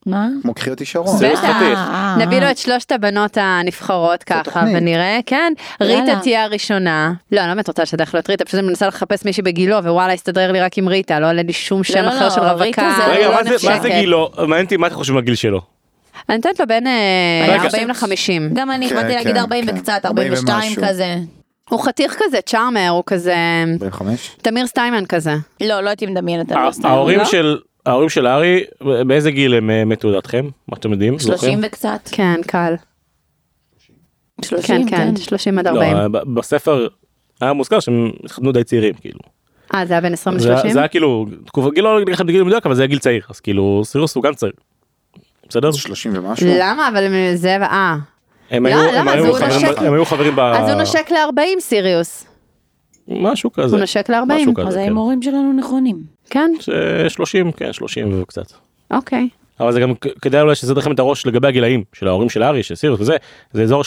[0.07, 0.29] מה?
[0.43, 1.17] כמו קחי אותי שרון.
[1.19, 1.41] סיריוס.
[1.41, 1.79] חתיך.
[2.19, 2.51] נביא לו.
[2.51, 4.65] את שלושת הבנות הנבחרות ככה.
[4.75, 6.19] ונראה, כן, ריטה.
[6.23, 7.13] תהיה הראשונה.
[7.33, 9.77] לא, אני לא באמת רוצה לשדך לו את ריטה, פשוט אני מנסה לחפש מישהי בגילו
[9.77, 12.41] ווואלה הסתדר לי רק עם ריטה, לא עולה לי שום שם לא, אחר לא, של
[12.41, 12.97] רווקה.
[13.11, 13.89] רגע, לא מה זה-.
[13.89, 14.31] גילו?
[14.39, 15.61] מעניין אותי מה אתם חושבים על גיל שלו.
[16.29, 17.63] אני נותנת לו בין אה, רגע.
[17.65, 18.55] 40 ל-50.
[18.55, 19.77] גם אני כן, באתי להגיד כן, 40 כן.
[19.77, 20.83] וקצת, 40 42 ומשהו.
[20.89, 21.17] כזה.
[21.71, 23.35] הוא חתיך כזה, צ'ארמר, הוא כזה...
[23.85, 24.31] 45?
[24.43, 25.35] תמיר סטיימן כזה.
[25.61, 26.89] לא, לא הייתי מדמיינת על הא- זה.
[26.89, 27.25] ההורים לא?
[27.25, 28.65] של ההורים של הארי,
[29.07, 30.49] באיזה גיל הם אה, מתו לדעתכם?
[30.69, 31.19] מה אתם יודעים?
[31.19, 31.61] 30 זוכרים?
[31.63, 32.09] וקצת.
[32.13, 32.75] כן, קל.
[34.45, 35.97] 30, כן, כן, 30 עד לא, 40.
[35.97, 36.87] אה, ב- בספר
[37.41, 39.19] היה מוזכר שהם התחתנו די צעירים, כאילו.
[39.75, 40.73] אה, זה היה בין 20 זה היה- ל-30?
[40.73, 43.23] זה היה כאילו, תקופה, גיל לא אגיד לכם בגיל מדויק, אבל זה היה גיל צעיר,
[43.31, 44.53] אז כאילו סיריוס הוא גם צעיר.
[45.49, 45.73] בסדר?
[45.73, 46.47] 30 ומשהו?
[46.61, 46.89] למה?
[46.89, 47.57] אבל זה...
[47.57, 47.97] אה.
[48.51, 49.37] הם לא, היו-
[49.87, 50.41] הם היו חברים ב-.
[50.41, 52.27] אז הוא נושק ל-40 סיריוס.
[53.09, 53.75] משהו כזה.
[53.77, 54.25] הוא נושק ל-40.
[54.27, 54.81] משהו כזה, אז כן.
[54.81, 55.97] ההימורים שלנו נכונים.
[56.31, 56.69] כן, ש-
[57.09, 58.53] 30, כן, 30 וקצת.
[58.91, 59.29] אוקיי.
[59.61, 62.63] אבל זה גם כדאי אולי שזה לכם את הראש לגבי הגילאים של ההורים של הארי,
[62.63, 63.17] של סיריוס וזה,
[63.53, 63.83] זה אזור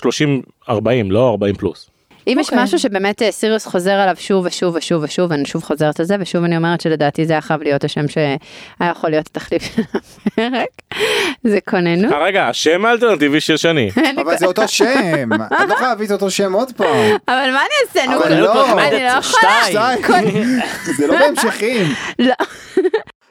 [0.69, 0.71] 30-40,
[1.09, 1.89] לא 40 פלוס.
[2.27, 2.63] אם יש אוקיי.
[2.63, 6.15] משהו שבאמת אה, סיריוס חוזר עליו שוב ושוב ושוב ושוב, אני שוב חוזרת על זה,
[6.19, 8.37] ושוב אני אומרת שלדעתי זה היה חייב להיות השם שהיה
[8.81, 10.67] יכול להיות התחליף של הפרק,
[11.43, 12.13] זה כוננות.
[12.13, 13.91] אה, רגע, השם האלטרנטיבי של שני.
[14.21, 15.33] אבל זה אותו שם.
[15.33, 17.17] את לא חייב להביא את אותו שם עוד פעם.
[17.27, 18.11] אבל מה אני אעשה?
[18.11, 18.79] נו, אבל לא.
[18.79, 20.25] אני לא יכולה.
[20.97, 21.85] זה לא בהמשכים.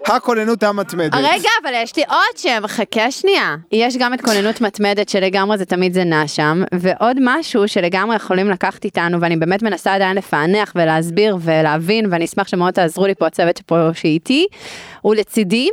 [0.06, 1.14] הכוננות המתמדת.
[1.14, 3.56] רגע, אבל יש לי עוד שם, חכה שנייה.
[3.72, 8.50] יש גם את כוננות מתמדת שלגמרי זה תמיד זה נע שם, ועוד משהו שלגמרי יכולים
[8.50, 13.26] לקחת איתנו, ואני באמת מנסה עדיין לפענח ולהסביר ולהבין, ואני אשמח שמאוד תעזרו לי פה
[13.26, 14.46] הצוות שפה שאיתי,
[15.00, 15.68] הוא לצידי,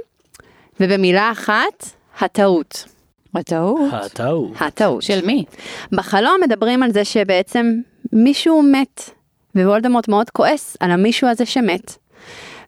[0.79, 1.85] ובמילה אחת,
[2.19, 2.85] הטעות.
[3.33, 3.93] בטעות.
[3.93, 4.51] הטעות.
[4.59, 5.01] הטעות.
[5.01, 5.45] של מי?
[5.91, 7.73] בחלום מדברים על זה שבעצם
[8.13, 9.09] מישהו מת,
[9.55, 12.00] ווולדמורט מאוד כועס על המישהו הזה שמת.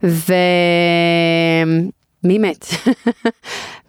[0.04, 0.34] ו...
[2.24, 2.66] מי מת?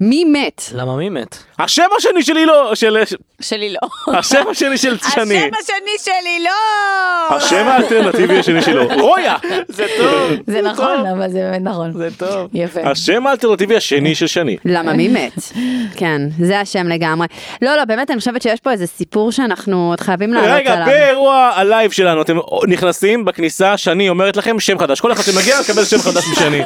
[0.05, 0.63] מי מת?
[0.75, 1.37] למה מי מת?
[1.59, 2.97] השם השני שלי לא, של...
[3.41, 4.15] שלי לא.
[4.19, 5.23] השם השני של שני.
[5.23, 7.37] השם השני שלי לא!
[7.37, 9.37] השם האלטרנטיבי השני שלו, רויה!
[9.69, 10.31] זה טוב.
[10.47, 11.93] זה נכון, אבל זה באמת נכון.
[11.93, 12.49] זה טוב.
[12.55, 12.81] יפה.
[12.85, 14.57] השם האלטרנטיבי השני של שני.
[14.65, 15.53] למה מי מת?
[15.97, 17.27] כן, זה השם לגמרי.
[17.63, 20.87] לא, לא, באמת, אני חושבת שיש פה איזה סיפור שאנחנו עוד חייבים לעלות רגע, עליו.
[20.87, 22.37] באירוע הלייב שלנו אתם
[22.69, 26.63] נכנסים בכניסה, שני אומרת לכם שם חדש, כל אחד שמגיע מקבל שם חדש משני.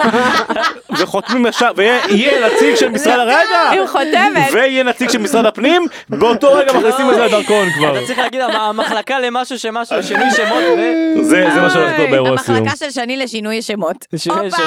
[0.99, 4.49] וחותמים ישר, ויהיה נציג של משרד הרגע, עם חותמת.
[4.53, 7.99] ויהיה נציג של משרד הפנים, באותו רגע מכניסים את זה לדרכון כבר.
[7.99, 11.25] אתה צריך להגיד המ- המחלקה למשהו שמשהו, שינוי שמות ו...
[11.25, 12.57] זה זה מה שהולך לקרות באירוע הסיום.
[12.59, 13.97] המחלקה של שני לשינוי שמות.
[14.17, 14.63] שינוי הופה,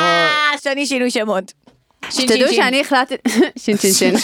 [0.64, 1.52] שני שינוי שמות.
[2.10, 2.54] שתדעו.
[2.54, 3.16] שאני החלטתי,
[3.64, 4.16] שין שין שין.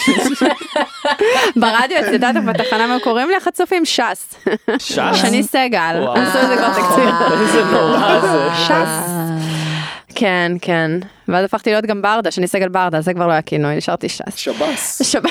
[1.60, 3.84] ברדיו אצל דאטה בתחנה מה קוראים לי החצופים?
[3.84, 4.34] ש"ס.
[4.78, 4.98] ש"ס?
[5.14, 6.04] שני סגל.
[6.14, 7.10] עשו את זה כבר תקציר.
[7.40, 8.48] איזה נורא זה.
[8.66, 9.17] ש"ס.
[10.18, 10.90] כן, כן.
[11.28, 14.36] ואז הפכתי להיות גם ברדה, שני סגל ברדה, זה כבר לא היה כינוי, נשארתי ש"ס.
[14.36, 15.02] שב"ס.
[15.12, 15.30] שבת.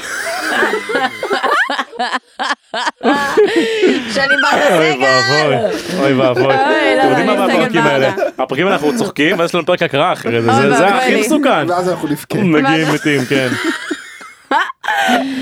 [4.14, 5.04] שאני בא אוי לסגל.
[5.04, 6.44] ואבוי, אוי ואבוי.
[6.44, 6.54] לא,
[7.02, 8.12] אתם יודעים לא, מה אני מהפרקים סגל האלה?
[8.12, 8.24] ברדה.
[8.44, 11.22] הפרקים האלה אנחנו צוחקים, ואז יש לנו פרק הקראה אחרי זה, אוי זה- הכי.
[11.22, 11.70] מסוכן.
[11.70, 12.38] ואז אנחנו נבכה.
[12.58, 13.48] מגיעים מתים, כן.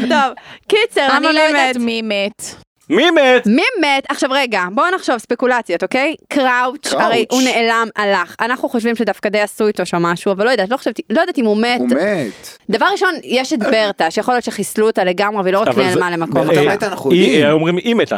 [0.09, 0.33] טוב,
[0.67, 1.77] קיצר, אני לא יודעת?
[1.77, 2.55] מי מת.
[2.89, 3.47] מי מת?
[3.47, 4.03] מי מת?
[4.09, 6.15] עכשיו רגע, בואו נחשוב ספקולציות, אוקיי?
[6.29, 7.03] קראוץ', קראוץ'.
[7.03, 8.35] הרי הוא נעלם, הלך.
[8.41, 11.37] אנחנו חושבים שדווקא די עשו איתו שם משהו, אבל לא יודעת, לא חשבתי, לא יודעת
[11.37, 11.79] אם הוא מת.
[11.79, 12.57] הוא מת.
[12.69, 15.89] דבר ראשון, יש את ברטה, שיכול להיות שחיסלו אותה לגמרי, והיא לא רק אבל זה-
[15.89, 16.67] נעלמה למקום אה, אחר.
[16.69, 17.45] מת אנחנו יודעים.
[17.45, 18.17] אה, אומרים היא מתה.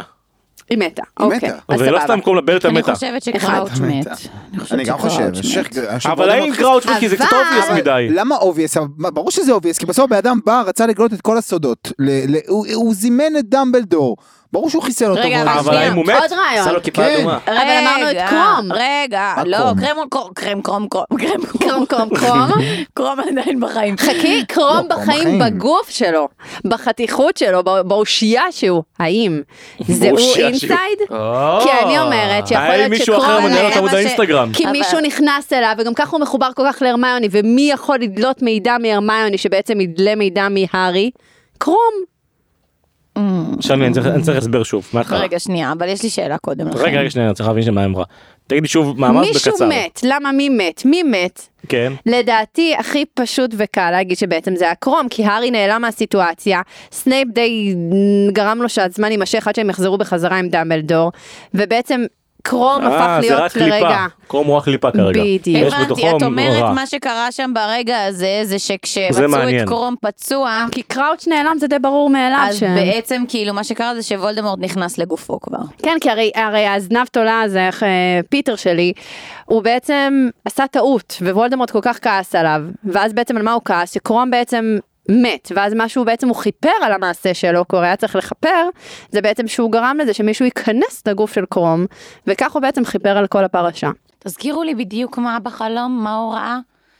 [0.70, 1.50] היא מתה, אוקיי.
[1.68, 2.00] אז ולא סבבה.
[2.04, 2.94] סתם קוראים לה ברטה אני מתה.
[2.94, 3.70] חושבת שקראוץ'.
[3.80, 4.06] מת.
[4.72, 5.28] אני גם חושב.
[5.58, 6.06] מת.
[6.06, 8.06] אבל האם קראוץ' כי זה קצת אבל- obvious אבל מדי.
[8.10, 8.76] למה obvious?
[8.98, 11.92] ברור שזה obvious, כי בסוף בן אדם בא, רצה לגלות את כל הסודות.
[12.74, 14.16] הוא זימן את דמבלדור.
[14.52, 15.20] ברור שהוא חיסל אותו.
[15.22, 15.80] רגע, אבל שנייה.
[15.82, 15.96] האם?
[15.96, 16.60] עוד רעיון.
[16.60, 17.14] עשה לו כיפה כן.
[17.16, 17.38] אדומה.
[17.46, 18.72] אבל אמרנו את קרום.
[18.72, 19.80] רגע, לא, קרום?
[19.80, 21.40] קרם קרום, קרם קרום קרום, קרם
[21.86, 22.48] קרום קרום קרום.
[22.94, 23.96] קרום עדיין בחיים.
[23.98, 25.38] חכי, לא, קרום קרום בחיים.
[25.38, 26.28] בגוף שלו,
[26.64, 28.82] בחתיכות שלו, בא- באושייה שהוא.
[28.98, 29.40] האם
[29.88, 30.18] זה הוא.
[30.36, 30.98] אינסייד?
[31.62, 33.44] כי אני אומרת שיכול האם להיות מישהו אחר שקרום...
[33.44, 34.50] מנהל מה עוד ש- האינסטגרם?
[34.52, 38.76] כי מישהו נכנס אליו, וגם ככה הוא מחובר כל כך להרמיוני, ומי יכול לדלות מידע
[38.82, 41.10] מהרמיוני שבעצם ידלה מידע מהארי?
[41.58, 41.94] קרום.
[43.60, 45.18] שני, אני צריך- אני צריך הסבר שוב, מההתחלה.
[45.20, 46.78] רגע, שנייה, אבל יש לי שאלה קודם לכן.
[46.78, 48.04] רגע, רגע, שנייה, אני צריך להבין שמה אמרה.
[48.46, 49.68] תגידי שוב, ממש מישהו בקצר.
[49.68, 50.82] מת, למה מי מת?
[50.84, 51.48] מי מת?
[51.68, 51.92] כן.
[52.06, 56.60] לדעתי הכי פשוט וקל להגיד שבעצם זה הקרום, כי הארי נעלם מהסיטואציה,
[56.92, 57.74] סנייפ די
[58.32, 61.12] גרם לו שהזמן יימשך עד שהם יחזרו בחזרה עם דמבלדור,
[61.54, 62.00] ובעצם
[62.42, 63.88] קרום הפך אה, זה רק להיות קליפה.
[63.88, 64.06] לרגע.
[64.28, 65.20] קרום הוא רק קליפה כרגע.
[65.22, 65.66] בדיוק.
[65.66, 66.74] יש הבנתי, בתוכו את אומרת.
[66.74, 69.48] מה שקרה שם ברגע הזה, זה זה שכשמצאו.
[69.62, 72.46] את קרום פצוע, כי קראוץ' נעלם זה די ברור מאליו.
[72.48, 75.58] אז בעצם כאילו מה שקרה זה שוולדמורט נכנס לגופו כבר.
[75.82, 78.92] כן, כי הרי, הרי הזנב תולע הזה, איך אה, פיטר שלי,
[79.44, 83.94] הוא בעצם עשה טעות, ווולדמורט כל כך כעס עליו, ואז בעצם על מה הוא כעס?
[83.94, 84.78] שקרום בעצם
[85.10, 88.68] מת, ואז מה שהוא בעצם הוא כיפר על המעשה שלו, כי הוא היה צריך לכפר,
[89.10, 91.86] זה בעצם שהוא גרם לזה שמישהו ייכנס לגוף של קרום,
[92.26, 93.90] וכך הוא בעצם כיפר על כל הפרשה.
[94.18, 96.58] תזכירו לי בדיוק מה בחלום, מה הוא ראה?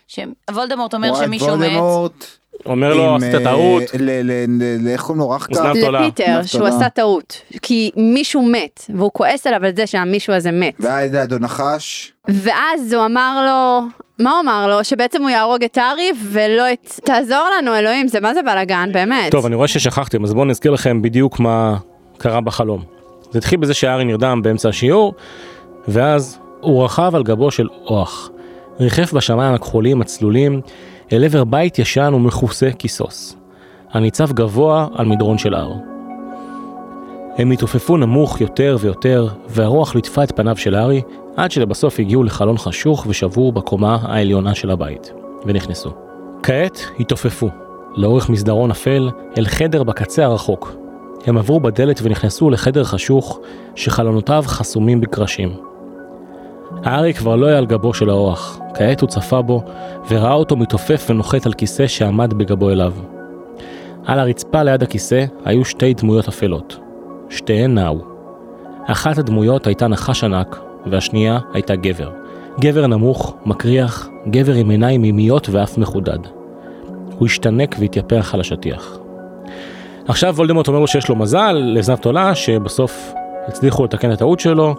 [0.09, 1.55] שוולדמורט אומר שמישהו מת.
[1.55, 2.25] וולדמורט
[2.67, 3.83] אומר לו, עשית אה, טעות.
[3.99, 5.31] ל- ל- ל- איך קוראים לו?
[5.31, 5.73] רחקה?
[5.73, 6.67] לפיטר, שהוא.
[6.67, 10.75] עשה טעות, כי מישהו מת, והוא כועס עליו על זה שהמישהו הזה מת.
[10.81, 12.13] והיה לידו נחש.
[12.29, 13.89] ואז הוא אמר לו,
[14.25, 14.85] מה הוא אמר לו?
[14.85, 17.01] שבעצם הוא יהרוג את הארי ולא את...
[17.05, 19.31] תעזור לנו אלוהים, זה מה זה בלאגן, באמת.
[19.31, 21.77] טוב, אני רואה ששכחתם, אז בואו נזכיר לכם בדיוק מה
[22.19, 22.83] קרה בחלום.
[23.31, 25.15] זה התחיל בזה שהארי נרדם באמצע השיעור,
[25.89, 28.31] ואז הוא רכב על גבו של אוח.
[28.81, 30.61] ריחף בשמיים הכחולים הצלולים
[31.13, 33.37] אל עבר בית ישן ומכוסה כיסוס,
[33.91, 35.73] הניצב גבוה על מדרון של הר.
[37.39, 41.03] הם התעופפו נמוך יותר ויותר, והרוח ליטפה את פניו של הארי,
[41.37, 45.13] עד שלבסוף הגיעו לחלון חשוך ושבור בקומה העליונה של הבית,
[45.47, 45.91] ונכנסו.
[46.43, 47.49] כעת התעופפו,
[47.97, 50.75] לאורך מסדרון אפל, אל חדר בקצה הרחוק.
[51.27, 53.41] הם עברו בדלת ונכנסו לחדר חשוך,
[53.75, 55.68] שחלונותיו חסומים בקרשים.
[56.85, 59.63] הארי כבר לא היה על גבו של האוח, כעת הוא צפה בו,
[60.11, 62.93] וראה אותו מתעופף ונוחת על כיסא שעמד בגבו אליו.
[64.05, 66.79] על הרצפה ליד הכיסא היו שתי דמויות אפלות.
[67.31, 67.99] שתיהן נעו.
[68.87, 72.11] אחת הדמויות הייתה נחש ענק, והשנייה הייתה גבר.
[72.61, 76.19] גבר נמוך, מקריח, גבר עם עיניים מימיות ואף מחודד.
[77.19, 78.99] הוא השתנק והתייפח על השטיח.
[80.09, 83.13] עכשיו וולדמורט אומר לו שיש לו מזל לזנב תולה שבסוף
[83.47, 84.75] הצליחו לתקן את הטעות שלו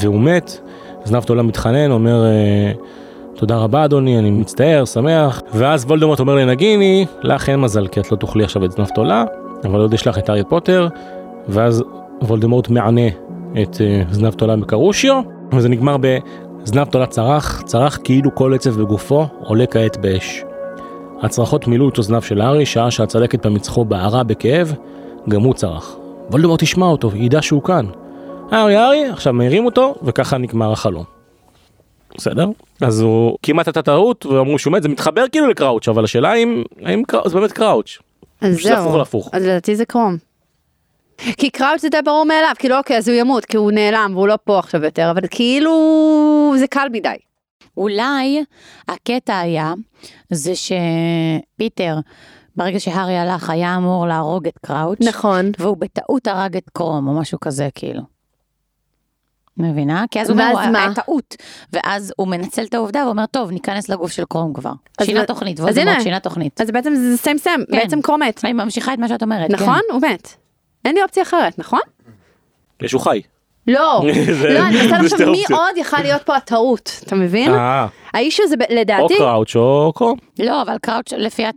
[0.00, 0.60] והוא מת.
[1.04, 2.72] זנב תולה מתחנן, אומר אה,
[3.34, 5.42] תודה רבה אדוני, אני מצטער, שמח.
[5.54, 9.24] ואז וולדמורט אומר לנגיני, לך אין מזל כי את לא תאכלי עכשיו את זנב תולה,
[9.64, 10.88] אבל עוד יש לך את הארי פוטר.
[11.48, 11.84] ואז
[12.22, 13.08] וולדמורט מענה
[13.62, 15.20] את אה, זנב תולה בקרושיו,
[15.52, 20.44] וזה נגמר בזנב תולה צרח, צרח כאילו כל עצב בגופו עולה כעת באש.
[21.22, 24.74] הצרחות מילאו את אוזניו של הארי, שעה שהצלקת במצחו בערה בכאב,
[25.28, 25.96] גם הוא צרח.
[26.30, 27.86] וולדמורט ישמע אותו, ידע שהוא כאן.
[28.50, 31.04] הארי, הארי, עכשיו מעירים אותו, וככה נגמר החלום.
[32.16, 32.46] בסדר?
[32.80, 36.62] אז הוא כמעט הייתה טעות, ואמרו שהוא מת, זה מתחבר כאילו לקראוץ', אבל השאלה אם,
[36.82, 37.98] האם קראוץ', זה באמת קראוץ'.
[38.40, 39.28] אז שזה הפוך להפוך.
[39.32, 40.16] אז לדעתי זה קרום.
[41.38, 44.28] כי קראוץ' זה די ברור מאליו, כאילו אוקיי, אז הוא ימות, כי הוא נעלם והוא
[44.28, 47.08] לא פה עכשיו יותר, אבל כאילו זה קל מדי.
[47.76, 48.44] אולי
[48.88, 49.74] הקטע היה,
[50.30, 51.96] זה שפיטר,
[52.56, 55.50] ברגע שהארי הלך, היה אמור להרוג את קראוץ', נכון.
[55.58, 58.19] והוא בטעות הרג את קרום, או משהו כזה, כאילו.
[59.56, 60.04] מבינה?
[60.10, 60.78] כי אז הוא אומר, מה?
[60.84, 61.36] היה טעות.
[61.72, 64.72] ואז הוא מנצל את העובדה ואומר, טוב, ניכנס לגוף של קרום כבר.
[65.02, 66.00] שינה תוכנית, וולדמורט.
[66.00, 66.60] שינה תוכנית.
[66.60, 67.78] אז בעצם זה סיים סיים, כן.
[67.78, 68.40] בעצם קרום מת.
[68.44, 69.50] אני ממשיכה את מה שאת אומרת.
[69.50, 69.80] נכון?
[69.92, 70.28] הוא מת.
[70.84, 71.80] אין לי אופציה אחרת, נכון?
[72.82, 73.20] יש הוא חי.
[73.66, 74.02] לא,
[74.54, 75.44] לא, אני מנסה זה לחשוב מי.
[75.50, 77.54] עוד יכל להיות פה הטעות, אתה מבין?
[77.54, 80.18] אה, האיש הזה ב- או לדעתי, קראוץ' או קרום.
[80.36, 80.44] כן.
[80.44, 81.12] לא, אבל קראוץ',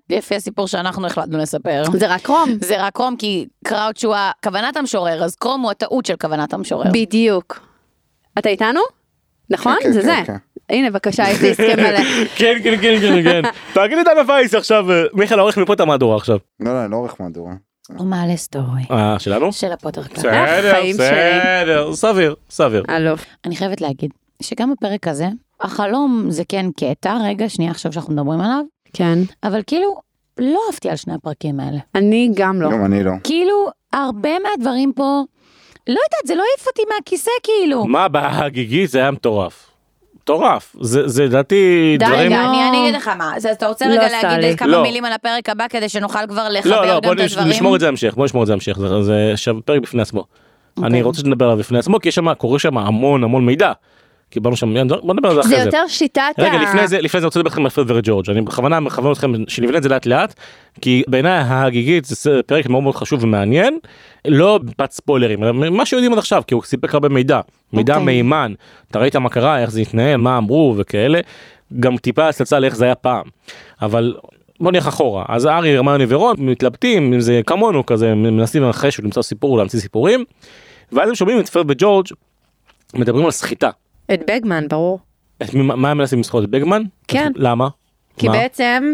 [0.10, 1.84] לפי הסיפור שאנחנו החלטנו לספר.
[1.93, 2.49] זה רק קרום.
[2.62, 6.86] זה רק קרום, כי קראוץ' הוא כוונת המשורר, אז קרום הוא הטעות של כוונת המשורר.
[6.93, 7.72] בדיוק.
[8.39, 8.79] אתה איתנו?
[9.49, 9.75] נכון?
[9.81, 10.21] כן, זה כן, זה.
[10.25, 10.35] כן.
[10.69, 11.99] הנה בבקשה, יש לי הסכם מלא.
[12.37, 13.41] כן, כן, כן, כן, כן.
[13.73, 16.37] תגיד לי דנה וייס עכשיו, אה, מיכאל עורך מפה את המהדורה עכשיו.
[16.59, 17.53] לא, לא, לא עורך מהדורה.
[17.97, 18.81] הוא מעלה סטורי.
[18.91, 19.53] אה, שלנו?
[19.53, 20.23] של הפוטר קלאב.
[20.23, 20.81] בסדר.
[20.93, 22.83] בסדר, סביר, סביר.
[22.89, 23.25] אלוף.
[23.45, 25.27] אני חייבת להגיד שגם בפרק הזה,
[25.61, 29.19] החלום זה כן קטע, רגע, שנייה עכשיו שאנחנו מדברים עליו, כן.
[29.43, 29.95] אבל כאילו,
[30.37, 31.79] לא אהבתי על שני הפרקים האלה.
[31.95, 32.71] אני גם לא.
[32.71, 33.11] גם אני לא.
[33.23, 35.21] כאילו, הרבה מהדברים פה,
[35.87, 37.85] לא יודעת, זה לא העיף אותי מהכיסא כאילו.
[37.87, 39.69] מה בהגיגי זה היה מטורף.
[40.15, 40.75] מטורף.
[40.81, 41.55] זה זה לדעתי
[41.99, 42.19] די, דברים...
[42.19, 44.81] רגע, רגע, אני, אני אגיד לך מה, אז אתה רוצה לא רגע להגיד כמה לא.
[44.81, 47.49] מילים על הפרק הבא כדי שנוכל כבר לא, לחבר לא, גם בוא את הדברים?
[47.49, 49.33] נשמור את זה להמשך, בוא נשמור את זה להמשך, זה-
[49.65, 50.23] פרק בפני עצמו.
[50.77, 51.01] אני אוקיי.
[51.01, 53.71] רוצה שנדבר עליו בפני עצמו, כי יש שם, קורה שם המון המון מידע.
[54.33, 55.65] קיבלנו שם, בוא נדבר על זה זה אחרי זה.
[55.65, 56.41] יותר שיטת ה...
[56.41, 59.31] רגע לפני זה לפני זה רוצה לדבר איתכם על פרד וג'ורג' אני בכוונה מכוון אתכם
[59.47, 60.33] שנבנה את זה לאט לאט
[60.81, 63.77] כי בעיניי ההגיגית זה פרק מאוד מאוד חשוב ומעניין
[64.27, 67.39] לא מפת ספוילרים אלא מה שיודעים עד עכשיו כי הוא סיפק הרבה מידע
[67.73, 68.05] מידע אוקיי.
[68.05, 68.53] מהימן
[68.91, 71.19] אתה ראית מה קרה איך זה התנהל מה אמרו וכאלה
[71.79, 73.25] גם טיפה הצצה לאיך זה היה פעם
[73.81, 74.15] אבל
[74.59, 79.23] בוא נלך אחורה אז ארי הרמיוני ורון מתלבטים אם זה כמונו כזה מנסים לנחש ולמצוא
[79.23, 80.23] סיפור ולהמציא סיפורים.
[80.91, 82.07] ואז הם שומעים את פרד וג'ורג'
[82.93, 83.69] מדברים על סחיטה.
[84.13, 84.99] את בגמן, ברור.
[85.43, 86.83] את מי- מה הם מנסים לסחוט את בגמן?
[87.07, 87.31] כן.
[87.35, 87.67] למה?
[88.17, 88.33] כי מה?
[88.33, 88.93] בעצם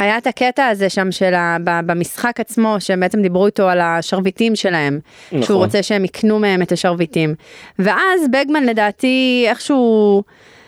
[0.00, 1.56] היה את הקטע הזה שם של ה...
[1.64, 5.42] ב- במשחק עצמו, שהם בעצם דיברו איתו על השרביטים שלהם, נכון.
[5.42, 7.34] שהוא רוצה שהם יקנו מהם את השרביטים.
[7.78, 10.22] ואז בגמן לדעתי איכשהו,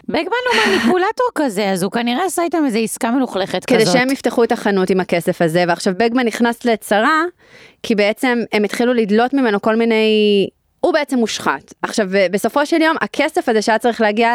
[0.09, 0.23] בגמן
[0.53, 3.83] הוא מניפולטור כזה, אז הוא כנראה עשה איתם איזה עסקה מלוכלכת כזאת.
[3.83, 7.23] כדי שהם יפתחו את החנות עם הכסף הזה, ועכשיו בגמן נכנס לצרה,
[7.83, 10.49] כי בעצם הם התחילו לדלות ממנו כל מיני...
[10.87, 11.75] הוא בעצם מושחת.
[11.83, 14.35] עכשיו, בסופו של יום, הכסף הזה שהיה צריך להגיע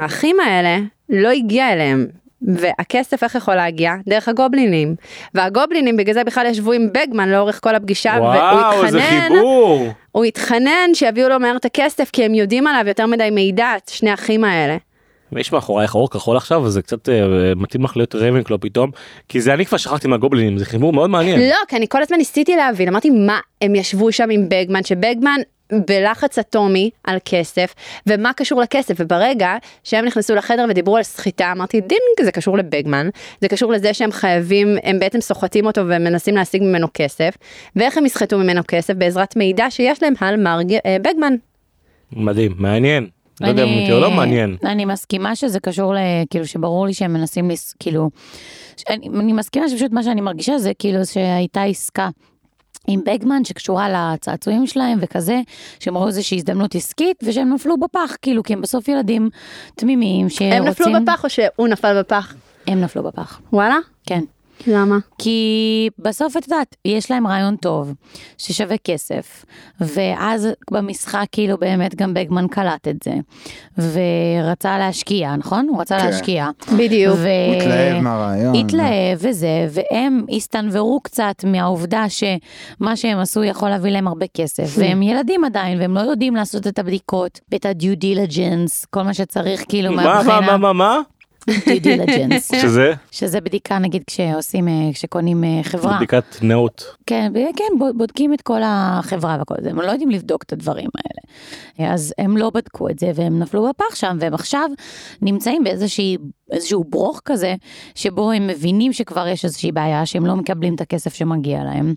[0.00, 2.06] לאחים האלה, לא הגיע אליהם.
[2.42, 3.92] והכסף איך יכול להגיע?
[4.08, 4.94] דרך הגובלינים.
[5.34, 9.88] והגובלינים בגלל זה בכלל ישבו עם בגמן לאורך כל הפגישה, והוא וואו איזה התחנן, חיבור.
[10.12, 13.88] הוא התחנן שיביאו לו מהר את הכסף, כי הם יודעים עליו יותר מדי מידע, את
[13.88, 14.76] שני האחים האלה.
[15.36, 17.14] יש מאחורייך אור כחול עכשיו וזה קצת אה,
[17.56, 18.90] מתאים לך להיות רייבנקלו פתאום
[19.28, 21.40] כי זה אני כבר שכחתי מהגובלינים זה חיבור מאוד מעניין.
[21.40, 25.40] לא, כי אני כל הזמן ניסיתי להבין, אמרתי מה, הם ישבו שם עם בגמן, שבגמן
[25.72, 27.74] בלחץ אטומי על כסף,
[28.06, 33.08] ומה קשור לכסף, וברגע שהם נכנסו לחדר ודיברו על סחיטה, אמרתי דין זה קשור לבגמן,
[33.40, 37.34] זה קשור לזה שהם חייבים, הם בעצם סוחטים אותו ומנסים להשיג ממנו כסף,
[37.76, 41.34] ואיך הם יסחטו ממנו כסף בעזרת מידע שיש להם על מר אה, בגמן.
[42.12, 43.06] מדהים מעניין.
[43.40, 44.56] לא יודע אם אמיתי או לא מעניין.
[44.64, 45.98] אני מסכימה שזה קשור ל...
[46.30, 47.74] כאילו שברור לי שהם מנסים לס...
[47.80, 48.10] כאילו...
[48.90, 52.08] אני מסכימה שפשוט מה שאני מרגישה זה כאילו שהייתה עסקה.
[52.88, 55.40] עם בגמן שקשורה לצעצועים שלהם וכזה,
[55.80, 59.30] שהם ראו איזושהי הזדמנות עסקית ושהם נפלו בפח, כאילו, כי הם בסוף ילדים
[59.74, 60.52] תמימים שרוצים...
[60.52, 62.34] הם נפלו בפח או שהוא נפל בפח?
[62.66, 63.76] הם נפלו בפח, וואלה?
[64.06, 64.24] כן.
[64.66, 64.98] למה?
[65.18, 67.94] כי בסוף את יודעת, יש להם רעיון טוב,
[68.38, 69.44] ששווה כסף,
[69.80, 73.14] ואז במשחק כאילו באמת גם בגמן קלט את זה,
[73.78, 75.66] ורצה להשקיע, נכון?
[75.68, 76.06] הוא רצה כן.
[76.06, 76.48] להשקיע.
[76.78, 77.16] בדיוק.
[77.18, 77.28] ו...
[77.56, 78.54] התלהב מהרעיון.
[78.54, 85.02] התלהב וזה, והם הסתנוורו קצת מהעובדה שמה שהם עשו יכול להביא להם הרבה כסף, והם
[85.02, 89.92] ילדים עדיין, והם לא יודעים לעשות את הבדיקות, ואת ה-due diligence, כל מה שצריך כאילו
[89.92, 91.00] מה מה מה מה מה?
[91.48, 95.96] Due diligence, שזה שזה בדיקה נגיד כשעושים, אה, כשקונים אה, חברה.
[95.96, 96.84] בדיקת נאות.
[97.06, 101.92] כן, כן, בודקים את כל החברה וכל זה, הם לא יודעים לבדוק את הדברים האלה.
[101.92, 104.70] אז הם לא בדקו את זה והם נפלו בפח שם, והם עכשיו
[105.22, 106.16] נמצאים באיזושהי,
[106.52, 107.54] איזשהו ברוך כזה,
[107.94, 111.94] שבו הם מבינים שכבר יש איזושהי בעיה, שהם לא מקבלים את הכסף שמגיע להם,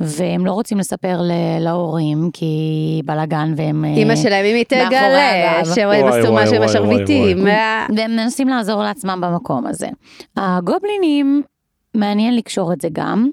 [0.00, 1.20] והם לא רוצים לספר
[1.60, 2.46] להורים, כי
[3.04, 3.84] בלאגן והם...
[3.84, 5.64] אה, אימא שלהם, אם היא תגלה.
[5.74, 7.44] שהם עשו משהו עם השרביטים.
[7.44, 9.88] וה- והם מנסים לעזור לעצמם במקום הזה.
[10.36, 11.42] הגובלינים,
[11.94, 13.28] מעניין לקשור את זה גם.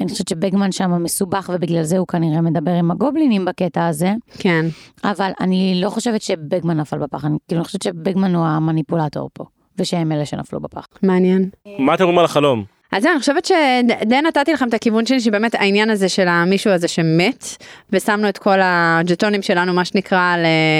[0.00, 4.66] אני חושבת שבגמן שם מסובך ובגלל זה הוא כנראה מדבר עם הגובלינים בקטע הזה, כן.
[5.04, 9.44] אבל אני לא חושבת שבגמן נפל בפח, אני כאילו אני חושבת שבגמן הוא המניפולטור פה,
[9.78, 10.86] ושהם אלה שנפלו בפח.
[11.02, 11.50] מעניין.
[11.78, 12.64] מה אתם אומרים על החלום?
[12.94, 16.88] אז אני חושבת שדי נתתי לכם את הכיוון שלי, שבאמת העניין הזה של המישהו הזה
[16.88, 17.44] שמת,
[17.90, 20.36] ושמנו את כל הג'טונים שלנו, מה שנקרא,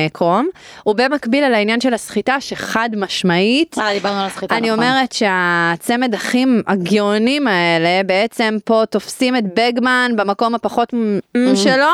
[0.07, 0.49] לקרום,
[0.83, 4.85] הוא במקביל על העניין של הסחיטה, שחד משמעית, אה, דיברנו על הסחיטה, אני נכון.
[4.85, 11.57] אומרת שהצמד אחים הגאונים האלה בעצם פה תופסים את בגמן במקום הפחות Mm-hmm.
[11.57, 11.87] שלו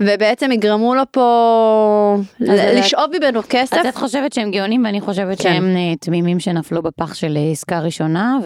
[0.00, 3.74] ובעצם יגרמו לו פה לשאוב ממנו כסף.
[3.76, 5.42] אז את חושבת שהם גאונים ואני חושבת כן.
[5.42, 8.38] שהם אה, תמימים שנפלו בפח של אה, עסקה ראשונה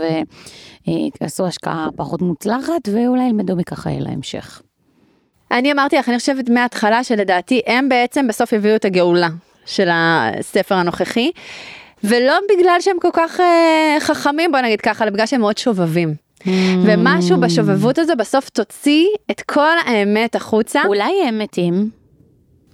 [1.21, 4.63] ועשו השקעה פחות מוצלחת ואולי ילמדו מכך אה, להמשך.
[5.51, 9.29] אני אמרתי לך, אני חושבת מההתחלה שלדעתי הם בעצם בסוף הביאו את הגאולה
[9.67, 11.31] של הספר הנוכחי,
[12.05, 16.15] ולא בגלל שהם כל כך אה, חכמים, בוא נגיד ככה, אלא בגלל שהם מאוד שובבים.
[16.85, 20.81] ומשהו בשובבות הזו בסוף תוציא את כל האמת החוצה.
[20.87, 21.91] אולי הם מתים,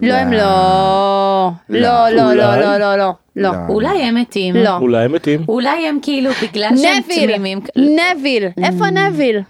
[0.02, 1.50] לא, הם לא.
[1.68, 1.80] לא.
[1.80, 2.34] לא, לא, לא?
[2.34, 3.12] לא, לא, לא, לא.
[3.36, 3.50] לא.
[3.68, 4.56] אולי הם מתים.
[4.56, 4.76] לא.
[4.76, 5.44] אולי הם מתים.
[5.48, 7.60] אולי הם כאילו בגלל שהם נביל, תמימים.
[7.76, 9.40] נביל, איפה נביל?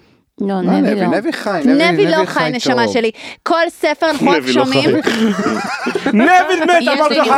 [0.40, 1.06] לא, לא, נבי, לא.
[1.06, 2.88] נבי חי, נביל לא חי, נשמה.
[2.88, 3.10] שלי.
[3.42, 4.90] כל ספר אנחנו רק לא שומעים.
[6.06, 7.34] נביל מת יש אמרתי לי לך.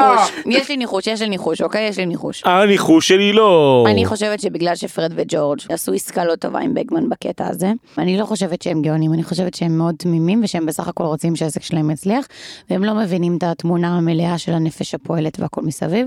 [0.46, 1.88] ניחוש, יש לי ניחוש, יש לי ניחוש, אוקיי?
[1.88, 2.42] יש לי ניחוש.
[2.46, 3.84] הניחוש שלי לא.
[3.90, 8.24] אני חושבת שבגלל שפרד וג'ורג' עשו עסקה לא טובה עם בגמן בקטע הזה, אני לא
[8.24, 12.26] חושבת שהם גאונים, אני חושבת שהם מאוד תמימים ושהם בסך הכל רוצים שהעסק שלהם יצליח,
[12.70, 16.06] והם לא מבינים את התמונה המלאה של הנפש הפועלת והכל מסביב.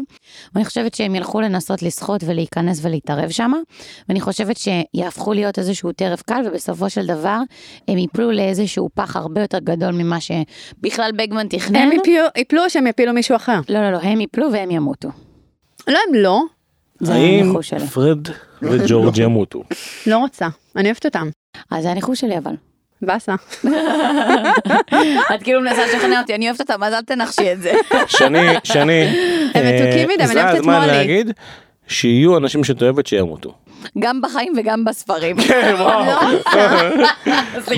[0.56, 3.52] ואני חושבת שהם ילכו לנסות לסחוט ולהיכנס ולהתערב שם,
[4.10, 7.38] ואני חושבת שיהפכו להיות איזשהו טרף קל, ובסופו של דבר
[7.88, 11.76] הם ייפלו לאיזשהו פח הרבה יותר גדול ממה שבכלל בגמן תכנן.
[11.76, 13.60] הם יפלו- יפלו או שהם יפילו מישהו אחר?
[13.70, 15.10] לא, לא, לא, הם יפלו והם ימותו.
[15.88, 16.42] לא, הם לא.
[17.00, 17.88] זה האם הניחוש שלי.
[17.88, 18.28] פרד
[18.62, 19.64] וג'ורג' ימותו?
[20.08, 20.48] לא רוצה.
[20.76, 21.30] אני אוהבת אותם.
[21.72, 22.54] אז זה הניחוש שלי אבל.
[23.02, 23.36] באסה.
[25.36, 27.74] את כאילו מנסה לשכנע אותי, אני אוהבת אותם, אז אל תנחשי את זה.
[28.08, 29.02] שני, שני.
[29.54, 31.24] הם מתוקים אה, מדי, אני זה אוהבת את הזמן מולי.
[31.88, 33.54] שיהיו אנשים שאת אוהבת שימותו.
[34.00, 35.42] גם בחיים וגם בספרים.
[35.42, 36.04] כן, וואו.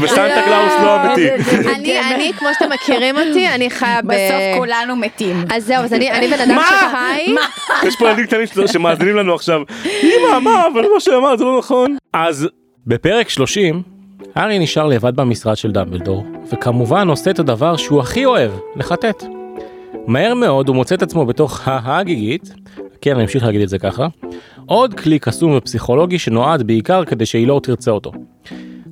[0.02, 1.30] וסנטה קלאוס לא אמיתי.
[1.76, 4.06] אני, אני, כמו שאתם מכירים אותי, אני חיה ב...
[4.06, 5.44] בסוף כולנו מתים.
[5.54, 6.68] אז זהו, אז אני אני בן אדם מה?
[6.68, 7.36] שחי.
[7.88, 9.62] יש פה ילדים קטנים שמאזינים לנו עכשיו.
[9.86, 11.98] אמא, מה, אבל מה שאמרת זה לא נכון.
[12.14, 12.48] אז
[12.88, 13.82] בפרק 30,
[14.36, 19.24] הארי נשאר לבד במשרד של דמבלדור, וכמובן עושה את הדבר שהוא הכי אוהב, לחטט.
[20.08, 22.54] מהר מאוד הוא מוצא את עצמו בתוך ההגיגית,
[23.06, 24.08] כן, אני אמשיך להגיד את זה ככה,
[24.66, 28.12] עוד כלי קסום ופסיכולוגי שנועד בעיקר כדי שהיא לא תרצה אותו.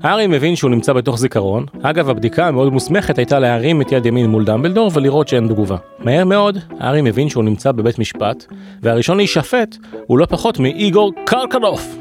[0.01, 4.25] הארי מבין שהוא נמצא בתוך זיכרון, אגב הבדיקה המאוד מוסמכת הייתה להרים את יד ימין
[4.25, 5.77] מול דמבלדור ולראות שאין תגובה.
[5.99, 8.45] מהר מאוד, הארי מבין שהוא נמצא בבית משפט,
[8.81, 11.97] והראשון להישפט הוא לא פחות מאיגור קרקרוף.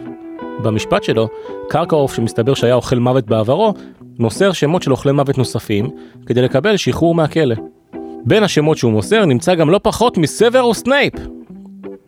[0.62, 1.28] במשפט שלו,
[1.68, 3.74] קרקרוף שמסתבר שהיה אוכל מוות בעברו,
[4.18, 5.90] מוסר שמות של אוכלי מוות נוספים,
[6.26, 7.56] כדי לקבל שחרור מהכלא.
[8.24, 11.14] בין השמות שהוא מוסר נמצא גם לא פחות מסוורוס סנייפ,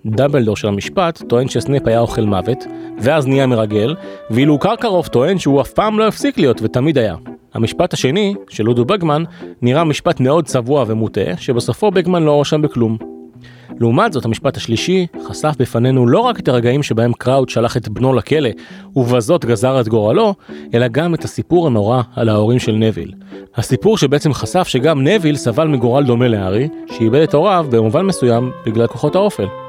[0.06, 2.64] דמבלדור של המשפט טוען שסנייפ היה אוכל מוות,
[2.98, 3.94] ואז נהיה מרגל,
[4.30, 7.14] ואילו קרקרוף טוען שהוא אף פעם לא הפסיק להיות ותמיד היה.
[7.54, 9.22] המשפט השני, של לודו בגמן,
[9.62, 12.96] נראה משפט מאוד צבוע ומוטה, שבסופו בגמן לא הואשם בכלום.
[13.80, 18.14] לעומת זאת, המשפט השלישי חשף בפנינו לא רק את הרגעים שבהם קראוט שלח את בנו
[18.14, 18.50] לכלא,
[18.96, 20.34] ובזאת גזר את גורלו,
[20.74, 23.12] אלא גם את הסיפור הנורא על ההורים של נביל.
[23.56, 28.86] הסיפור שבעצם חשף שגם נביל סבל מגורל דומה להארי, שאיבד את הוריו במובן מסוים בגלל
[28.86, 29.63] כוחות האופל.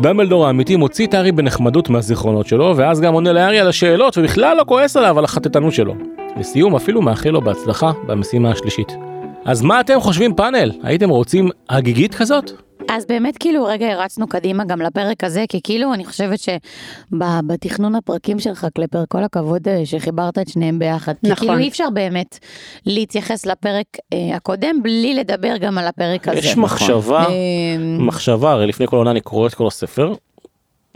[0.00, 4.56] דמבלדור האמיתי מוציא את הארי בנחמדות מהזיכרונות שלו, ואז גם עונה להארי על השאלות, ובכלל
[4.56, 5.94] לא כועס עליו על החטטנות שלו.
[6.36, 8.96] לסיום, אפילו מאחל לו בהצלחה במשימה השלישית.
[9.44, 10.72] אז מה אתם חושבים פאנל?
[10.82, 12.65] הייתם רוצים הגיגית כזאת?
[12.88, 18.38] אז באמת כאילו רגע הרצנו קדימה גם לפרק הזה, כי כאילו אני חושבת שבתכנון הפרקים
[18.38, 21.12] שלך, קלפר, כל הכבוד אה, שחיברת את שניהם ביחד.
[21.24, 21.48] כי נכון.
[21.48, 22.38] כאילו אי אפשר באמת
[22.86, 26.38] להתייחס לפרק אה, הקודם בלי לדבר גם על הפרק הזה.
[26.38, 30.14] יש מחשבה, אה, מחשבה, הרי לפני כל עונה אני קורא את כל הספר,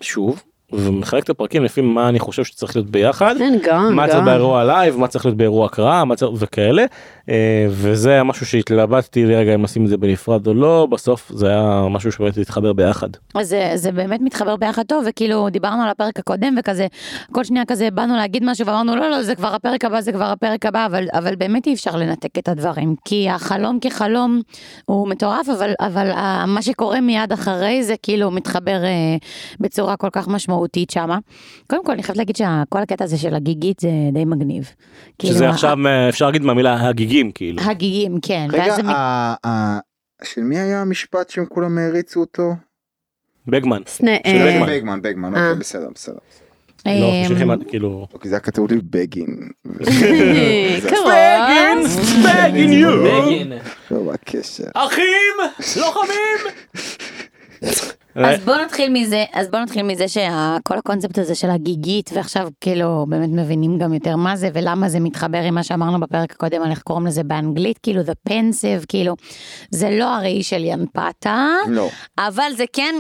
[0.01, 3.35] שוב, ומחלק את הפרקים לפי מה אני חושב שצריך להיות ביחד.
[3.39, 4.25] כן, גם, מה צריך גם.
[4.25, 6.85] באירוע לייב, מה צריך להיות באירוע הקראה, מה צריך וכאלה.
[7.29, 11.49] אה, וזה היה משהו שהתלבטתי לרגע אם לשים את זה בנפרד או לא, בסוף זה
[11.49, 13.09] היה משהו שבאמת התחבר ביחד.
[13.35, 16.87] אז זה, זה באמת מתחבר ביחד טוב, וכאילו דיברנו על הפרק הקודם וכזה,
[17.33, 20.25] כל שנייה כזה באנו להגיד משהו ואמרנו לא לא זה כבר הפרק הבא זה כבר
[20.25, 24.41] הפרק הבא, אבל, אבל באמת אי אפשר לנתק את הדברים, כי החלום כחלום
[24.85, 29.17] הוא מטורף, אבל, אבל ה- מה שקורה מיד אחרי זה כאילו מתחבר אה,
[29.61, 30.60] בצורה כל כך משמעותית
[30.91, 31.19] שמה.
[31.67, 34.71] קודם כל אני חייבת להגיד שכל הקטע הזה של הגיגית זה די מגניב.
[35.19, 37.63] כאילו, שזה ה- עכשיו אה, אפשר להגיד מהמילה הגיגים כאילו.
[37.63, 38.47] הגיגים, כן.
[38.53, 39.79] רגע, ואז זה מת- ה- ה-
[40.25, 42.53] של מי היה המשפט שהם כולם העריצו אותו?
[43.47, 43.83] בגמן.
[43.87, 44.67] סנה- של אה, בגמן.
[44.73, 45.47] בגמן, בגמן, אה.
[45.49, 46.19] אוקיי, בסדר, בסדר.
[46.87, 48.07] לא, אה, כאילו.
[48.13, 49.49] אוקיי, זה היה כתוב לי בגין.
[51.11, 51.75] אה.
[52.25, 52.91] בגין יו.
[53.05, 53.53] בגין.
[53.91, 54.65] לא, הקשר?
[54.75, 55.35] אחים,
[55.77, 56.41] לוחמים.
[58.25, 63.07] אז בוא נתחיל מזה, אז בוא נתחיל מזה שכל הקונספט הזה של הגיגית ועכשיו כאילו
[63.09, 66.71] באמת מבינים גם יותר מה זה ולמה זה מתחבר עם מה שאמרנו בפרק הקודם על
[66.71, 69.15] איך קוראים לזה באנגלית כאילו the pensive כאילו
[69.71, 71.89] זה לא הראי של ינפתה לא.
[72.19, 72.95] אבל זה כן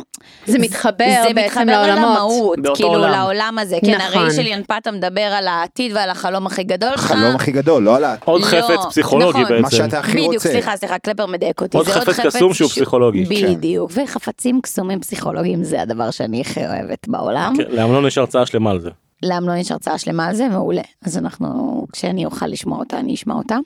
[0.46, 2.11] זה מתחבר זה בעצם מתחבר לעולמות.
[2.11, 3.11] למהות כאילו עולם.
[3.11, 4.18] לעולם הזה כן נכון.
[4.18, 7.11] הראי של ינפתה מדבר על העתיד ועל החלום הכי גדול שלך.
[7.11, 8.14] החלום הכי גדול, לא על ה...
[8.24, 9.42] עוד לא, חפץ פסיכולוגי נכון.
[9.42, 9.62] בעצם.
[9.62, 10.48] מה שאתה הכי בדיוק, רוצה.
[10.48, 11.76] סליחה, סליחה, קלפר מדייק אותי.
[11.76, 13.26] עוד חפץ קסום שהוא פסיכולוגי.
[13.26, 13.54] כן.
[13.54, 17.52] בדיוק, וחפצים קסומים פסיכולוגיים זה הדבר שאני הכי אוהבת בעולם.
[17.56, 18.90] כן, לאמנון יש הרצאה שלמה על זה.
[19.22, 20.82] לאמנון יש הרצאה שלמה על זה, מעולה.
[21.04, 23.56] אז אנחנו, כשאני אוכל לשמוע אותה, אני אשמע אותה.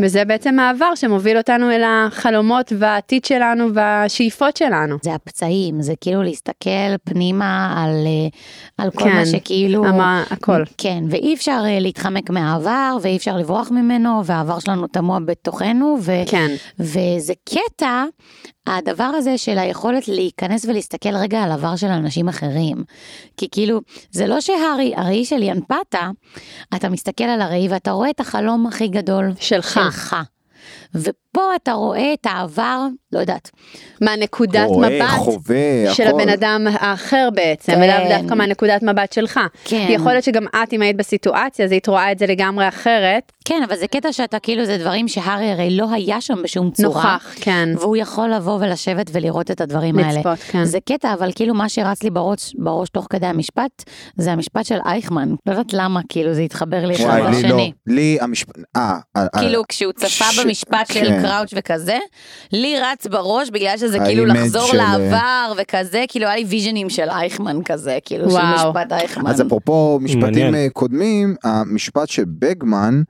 [0.00, 4.96] וזה בעצם מעבר שמוביל אותנו אל החלומות והעתיד שלנו והשאיפות שלנו.
[5.02, 8.28] זה הפצעים, זה כאילו להסתכל פנימה על, אה,
[8.84, 9.84] על כל כן, מה שכאילו...
[9.86, 10.62] המה- הכל.
[10.78, 16.12] כן, ואי אפשר אה, להתחמק מהעבר, ואי אפשר לברוח ממנו, והעבר שלנו טמוע בתוכנו, ו...
[16.26, 16.48] כן.
[16.80, 18.04] וזה קטע,
[18.66, 22.84] הדבר הזה של היכולת להיכנס ולהסתכל רגע על עבר של אנשים אחרים.
[23.36, 26.10] כי כאילו, זה לא שהראי, הראי של ינפתה,
[26.74, 29.66] אתה מסתכל על הראי ואתה רואה את החלום הכי גדול שלך.
[29.66, 30.16] שלך.
[31.32, 33.50] ופה אתה רואה את העבר, לא יודעת,
[34.00, 36.20] מהנקודת רואה, מבט חווה, של הכל.
[36.20, 37.78] הבן אדם האחר בעצם, כן.
[37.82, 39.40] ולאו דווקא מהנקודת מבט שלך.
[39.64, 39.86] כן.
[39.90, 43.32] יכול להיות שגם את, אם היית בסיטואציה, אז היית רואה את זה לגמרי אחרת.
[43.44, 47.02] כן, אבל זה קטע שאתה כאילו, זה דברים שהארי הרי לא היה שם בשום צורה.
[47.12, 47.68] נוכח, כן.
[47.78, 50.12] והוא יכול לבוא ולשבת ולראות את הדברים האלה.
[50.18, 50.64] לצפות, כן.
[50.64, 53.84] זה קטע, אבל כאילו מה שרץ לי בראש, בראש תוך כדי המשפט,
[54.16, 55.28] זה המשפט של אייכמן.
[55.46, 57.30] לא יודעת למה, כאילו זה התחבר לי אחד לי לא.
[57.30, 57.72] לשני.
[57.86, 58.58] לי המשפט...
[58.76, 61.19] אה, אה, אה, כאילו כשהוא צפה ש- במשפט של כן.
[61.22, 61.98] קראוץ' וכזה,
[62.52, 67.08] לי רץ בראש בגלל שזה כאילו לחזור של- לעבר וכזה, כאילו היה לי ויז'נים של
[67.10, 68.70] אייכמן כזה, כאילו של וואו.
[68.72, 69.30] משפט אייכמן.
[69.30, 70.54] אז אפרופו משפטים מעניין.
[70.54, 73.02] אה, קודמים, המשפט של בגמן,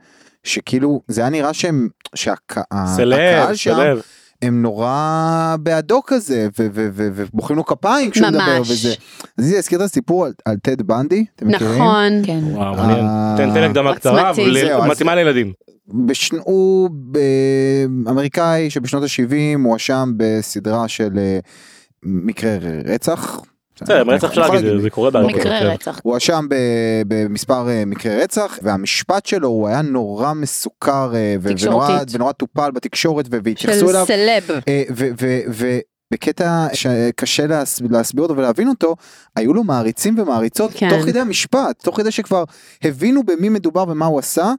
[0.45, 2.65] שכאילו זה היה נראה שהם, שהקהל
[3.55, 4.03] שם, סלב.
[4.43, 8.61] הם נורא בעדו כזה ו- ו- ו- ומוחאים לו כפיים כשהוא מדבר.
[8.63, 8.95] וזה.
[9.39, 11.75] אז זה הזכיר את הסיפור על, על טד בנדי, אתם מכירים?
[11.75, 12.13] נכון.
[12.25, 12.39] כן.
[12.45, 12.75] וואו.
[12.79, 14.31] אה, תן תן הקדמה קצרה.
[14.31, 15.53] אבל מתאימה לילדים.
[16.07, 16.37] בשנ...
[16.45, 17.19] הוא ב-
[18.09, 19.35] אמריקאי שבשנות ה-70
[19.65, 21.39] הואשם בסדרה של אה,
[22.03, 23.41] מקרי רצח.
[23.83, 24.81] בסדר, רצח אפשר להגיד.
[24.81, 25.27] זה קורה בארץ.
[25.27, 25.67] מקרה כן.
[25.67, 26.01] רצח.
[26.03, 26.47] הוא הואשם
[27.09, 33.41] במספר אה, מקרי רצח והמשפט שלו הוא היה נורא מסוכר אה, ונורא, טופל בתקשורת של
[33.45, 34.07] והתייחסו אליו.
[34.07, 34.61] סלב.
[34.69, 34.83] אה,
[36.13, 38.97] בקטע שקשה להס- להסביר אותו ולהבין אותו,
[39.37, 40.91] היו לו מעריצים ומעריצות כן.
[40.91, 42.45] תוך כדי המשפט, תוך כדי שכבר
[42.85, 44.53] הבינו במי מדובר ומה הוא עשה,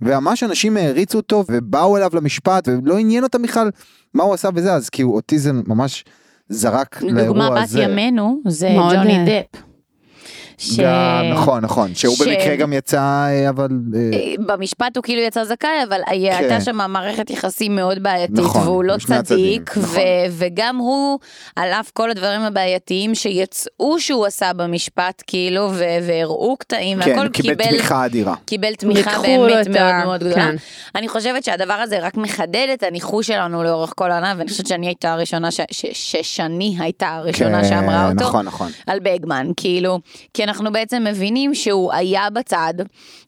[0.00, 3.70] וממש אנשים העריצו אותו ובאו אליו למשפט ולא עניין אותם בכלל
[4.14, 6.04] מה הוא עשה וזה, אז כאילו אותי זה ממש
[6.48, 7.82] זרק דוגמה לאירוע בת הזה.
[7.82, 9.67] ימינו זה ג'וני אה, דפ.
[10.58, 15.02] ש- גם, נכון נכון שהוא ש- במקרה גם יצא אה, אבל אה, אה, במשפט הוא
[15.04, 18.42] כאילו יצא זכאי אבל הייתה שם מערכת יחסים מאוד בעייתית כן.
[18.42, 18.94] נכון, והוא לא
[19.24, 19.82] צדיק נכון.
[19.94, 19.98] ו-
[20.30, 21.18] וגם הוא
[21.56, 27.26] על אף כל הדברים הבעייתיים שיצאו שהוא עשה במשפט כאילו ו- והראו קטעים כן, והכל
[27.26, 28.34] הוא קיבל תמיכה אדירה.
[28.44, 30.34] קיבל תמיכה באמת מאוד ה- מאוד גדולה.
[30.34, 30.56] כן.
[30.94, 34.86] אני חושבת שהדבר הזה רק מחדד את הניחוש שלנו לאורך כל העונה ואני חושבת שאני
[34.86, 38.24] הייתה הראשונה ש- ש- ששני הייתה הראשונה כן, שאמרה אותו.
[38.24, 38.70] נכון נכון.
[38.86, 39.98] על בגמן, כאילו,
[40.34, 42.74] כי אנחנו בעצם מבינים שהוא היה בצד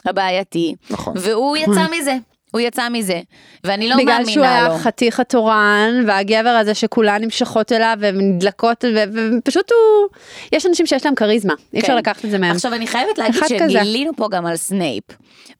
[0.06, 1.14] הבעייתי, נכון.
[1.16, 2.16] והוא יצא מזה,
[2.52, 3.20] הוא יצא מזה,
[3.64, 4.70] ואני לא בגלל שהוא מאמינה לו.
[4.72, 9.04] היה חתיך התורן והגבר הזה שכולן נמשכות אליו ונדלקות ו-
[9.38, 10.08] ופשוט הוא
[10.52, 11.98] יש אנשים שיש להם כריזמה אי אפשר כן.
[11.98, 12.50] לקחת את זה מהם.
[12.50, 13.70] עכשיו אני חייבת להגיד כזה.
[13.70, 15.04] שגילינו פה גם על סנייפ,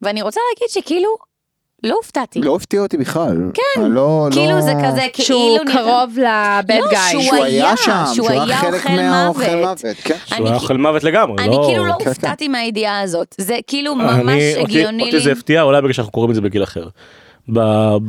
[0.03, 1.30] ואני רוצה להגיד שכאילו,
[1.85, 2.41] לא הופתעתי.
[2.41, 3.37] לא הפתיע אותי בכלל.
[3.55, 3.83] כן.
[3.83, 4.61] לא, כאילו לא...
[4.61, 5.65] זה כזה, שהוא כאילו...
[5.65, 6.99] נראה- קרוב לבד לא, גיא.
[7.11, 9.85] שהוא שהוא היה היה, שם, שהוא שהוא היה היה חלק אוכל מהאוכל מוות.
[9.85, 9.97] מוות.
[10.05, 10.15] כן.
[10.27, 11.63] שהוא אני- היה אוכל מוות לגמרי, אני לא...
[11.69, 12.09] כאילו לא כן, כן.
[12.11, 15.33] הופתעתי מהידיעה הזאת, זה כאילו ממש אני- אותי- הגיוני אותי זה לי.
[15.33, 16.89] הפתיע, אולי בגלל שאנחנו קוראים את זה בגיל אחר.
[17.53, 17.59] ב-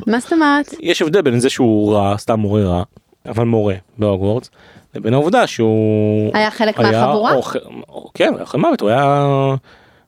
[0.10, 0.74] מה זאת אומרת?
[0.82, 2.84] יש הבדל בין זה שהוא רע, סתם מורה רע,
[3.28, 4.50] אבל מורה בהוגוורטס,
[4.96, 6.32] לבין העובדה שהוא...
[6.34, 7.34] היה חלק מהחבורה?
[7.34, 7.60] אוכל-
[8.14, 9.26] כן, אוכל מוות, הוא היה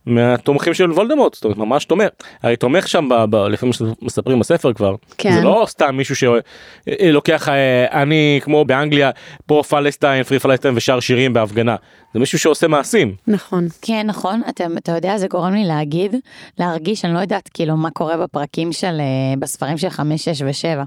[0.06, 2.08] מהתומכים של וולדמורט, זאת אומרת ממש תומך.
[2.44, 5.32] הרי תומך שם, ב- ב- לפעמים מספרים בספר כבר, כן.
[5.32, 7.50] זה לא סתם מישהו שלוקח,
[7.92, 9.12] אני כמו באנגליה,
[9.46, 11.76] free Palestine, free Palestine ושר שירים בהפגנה,
[12.14, 13.16] זה מישהו שעושה מעשים.
[13.28, 13.68] נכון.
[13.82, 16.16] כן, נכון, אתה, אתה יודע, זה גורם לי להגיד,
[16.60, 20.84] להרגיש, אני לא יודעת כאילו מה קורה בפרקים של, אה, בספרים של 5, 6 ו-7,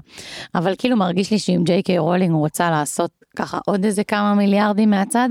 [0.55, 4.89] אבל כאילו מרגיש לי שאם ג'יי קיי רולינג רוצה לעשות ככה עוד איזה כמה מיליארדים
[4.89, 5.29] מהצד,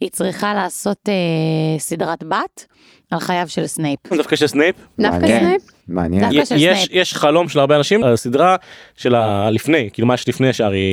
[0.00, 2.66] היא צריכה לעשות אה, סדרת בת
[3.10, 3.98] על חייו של סנייפ.
[4.16, 5.26] דווקא של סנייפ, דווקא.
[5.26, 5.77] סנייפ?
[5.88, 6.44] מעניין.
[6.44, 6.88] של יש.
[6.90, 8.56] יש חלום של הרבה אנשים על הסדרה
[8.96, 10.16] של הלפני, כאילו מה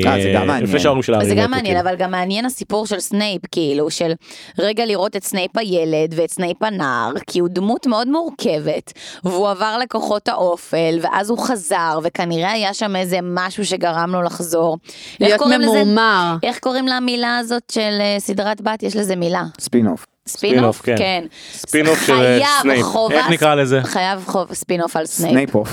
[0.07, 0.63] אה, זה גם מעניין.
[0.63, 1.89] לפני שההורים של הארי זה גם מעניין, כאילו.
[1.89, 4.11] אבל גם מעניין הסיפור של סנייפ, כאילו, של
[4.59, 8.93] רגע לראות את סנייפ הילד ואת סנייפ הנער, כי הוא דמות מאוד מורכבת,
[9.23, 14.77] והוא עבר לכוחות האופל, ואז הוא חזר, וכנראה היה שם איזה משהו שגרם לו לחזור.
[15.21, 15.61] איך להיות?
[15.61, 16.35] ממורמר.
[16.43, 18.83] איך קוראים למילה הזאת של אה, סדרת בת?
[18.83, 19.43] יש לזה מילה.
[19.59, 20.14] spin-off.
[20.27, 20.81] spin-off?
[20.81, 20.95] כן.
[20.97, 21.23] כן.
[21.53, 23.81] ספינוף של אה, סנייפ, חובה- איך נקרא לזה?
[23.83, 25.31] חייב חוב ספינוף על סנייפ.
[25.33, 25.69] סנייפוף.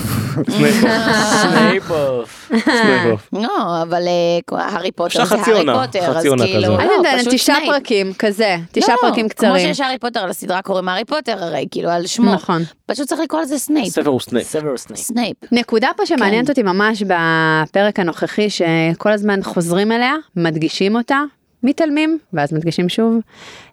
[1.41, 2.51] סנייפוף.
[2.59, 3.29] סנייפוף.
[3.43, 6.79] לא, אבל אה, הארי פוטר זה הארי פוטר, אז כאילו, כזאת.
[6.79, 7.73] אני לא, יודעת, תשעה סנייפ.
[7.73, 9.67] פרקים כזה, תשעה לא, פרקים כמו קצרים.
[9.67, 12.33] שיש הארי פוטר לסדרה קוראים הארי פוטר הרי, כאילו על שמו.
[12.33, 12.61] נכון.
[12.85, 13.89] פשוט צריך לקרוא לזה סנייפ.
[13.93, 14.21] סנייפ.
[14.21, 14.77] סנייפ.
[14.95, 15.37] סנייפ.
[15.51, 16.51] נקודה פה שמעניינת כן.
[16.51, 21.21] אותי ממש בפרק הנוכחי שכל הזמן חוזרים אליה, מדגישים אותה,
[21.63, 23.19] מתעלמים, ואז מדגישים שוב,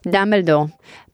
[0.06, 0.66] דמבלדור.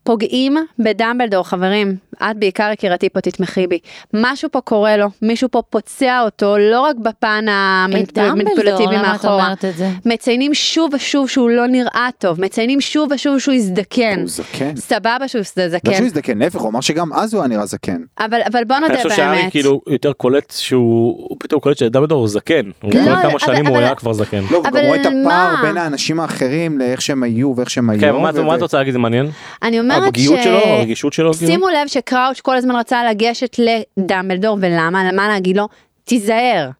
[0.06, 1.96] פוגעים בדמבלדור, חברים.
[2.22, 3.78] את בעיקר יקירתי פה תתמכי בי.
[4.14, 9.00] משהו פה קורה לו, מישהו פה פוצע אותו, לא רק בפן את דמבלדור, המניפולטיבי למה
[9.00, 9.34] את מאחורה.
[9.44, 9.88] אומרת את זה?
[10.06, 14.18] מציינים שוב ושוב שהוא לא נראה טוב, מציינים שוב ושוב שהוא הזדקן.
[14.20, 14.76] הוא זקן.
[14.76, 17.96] סבבה שהוא לא זקן, שהוא הזדקן, להפך, הוא אמר שגם אז הוא היה נראה זקן.
[18.20, 19.50] אבל, אבל בוא נודה אני חושב שהארי באמת.
[19.52, 22.70] כאילו יותר קולט שהוא הוא פתאום קולט שדמבלדור הוא זקן.
[22.82, 23.04] הוא כן.
[23.04, 24.42] כל לא, כמה אבל- שנים הוא אבל- היה כבר זקן.
[24.50, 25.58] לא, הוא גם אבל רואה את הפער מה?
[25.62, 28.00] בין האנשים האחרים לאיך שהם היו ואיך שהם היו.
[28.00, 28.12] כן,
[28.46, 29.26] מה את רוצה להגיד זה מעניין?
[29.62, 31.32] אני אומרת הפגיעות שלו, הרגישות שלו?
[31.32, 31.52] כאילו?
[31.52, 35.04] שימו לב שקראוץ' כל הזמן רצה לגשת לדמבלדור, ולמה?
[35.12, 35.68] למה להגיד לו?
[36.04, 36.70] תיזהר.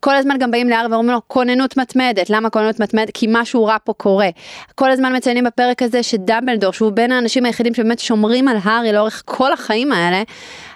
[0.00, 3.10] כל הזמן גם באים להארי ואומרים לו כוננות מתמדת, למה כוננות מתמדת?
[3.14, 4.28] כי משהו רע פה קורה.
[4.74, 9.22] כל הזמן מציינים בפרק הזה שדמבלדור, שהוא בין האנשים היחידים שבאמת שומרים על הארי לאורך
[9.24, 10.22] כל החיים האלה,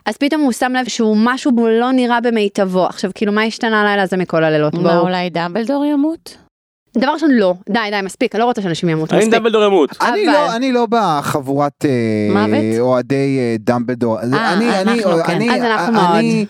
[0.06, 2.86] אז פתאום הוא שם לב שהוא משהו בו לא נראה במיטבו.
[2.86, 4.74] עכשיו כאילו מה השתנה הלילה הזה מכל הלילות?
[4.74, 5.00] מה, בואו.
[5.00, 6.36] אולי דמבלדור ימות?
[6.98, 9.34] דבר ראשון לא, די די מספיק, אני לא רוצה שאנשים ימותו, האם מספיק.
[9.34, 9.90] דמבלדור ימות?
[10.02, 12.80] אני לא, אני לא בחבורת אה?
[12.80, 14.20] אוהדי אה, דמבלדור.
[14.20, 15.32] אז אה, אני, אני, אנחנו כן.
[15.32, 16.46] אני, אז אנחנו אני,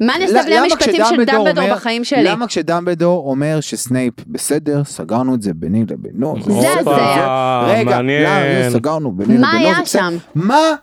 [0.00, 2.24] מה אני אעשה בלי למה המשפטים של דמבלדור בחיים שלי?
[2.24, 6.34] למה כשדמבלדור אומר שסנייפ בסדר, סגרנו את זה ביני לבינו.
[6.60, 7.62] זה הזיה.
[7.66, 8.22] רגע, מעניין.
[8.22, 9.66] למה, סגרנו ביני מה לבינו.
[9.66, 10.02] היה זה בסדר.
[10.02, 10.16] שם?
[10.34, 10.74] מה?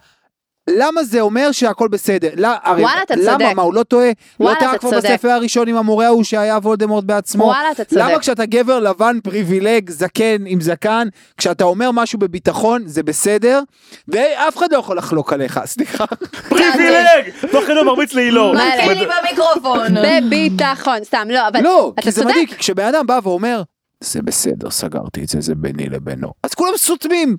[0.69, 2.29] למה זה אומר שהכל בסדר?
[2.35, 3.31] לא, הרי, וואלה, אתה למה?
[3.31, 3.51] צודק.
[3.55, 4.09] מה, הוא לא טועה?
[4.39, 5.09] וואלה, לא טעה אתה כבר צודק.
[5.09, 7.43] בספר הראשון עם המורה ההוא שהיה וולדמורט בעצמו?
[7.43, 8.01] וואלה, אתה צודק.
[8.01, 11.07] למה כשאתה גבר לבן פריבילג, זקן עם זקן,
[11.37, 13.61] כשאתה אומר משהו בביטחון, זה בסדר,
[14.07, 16.05] ואף אחד לא יכול לחלוק עליך, סליחה.
[16.49, 17.31] פריבילג!
[17.51, 18.53] תוך כדי הוא מרביץ להילור.
[18.55, 19.87] מתחיל לי במיקרופון.
[20.05, 22.31] בביטחון, סתם, לא, אבל לא, אתה כי זה צודק.
[22.31, 23.61] מדהים, כי כשבן אדם בא ואומר,
[24.01, 26.31] זה בסדר, סגרתי את זה, זה ביני לבינו.
[26.43, 27.37] אז כולם סותמים.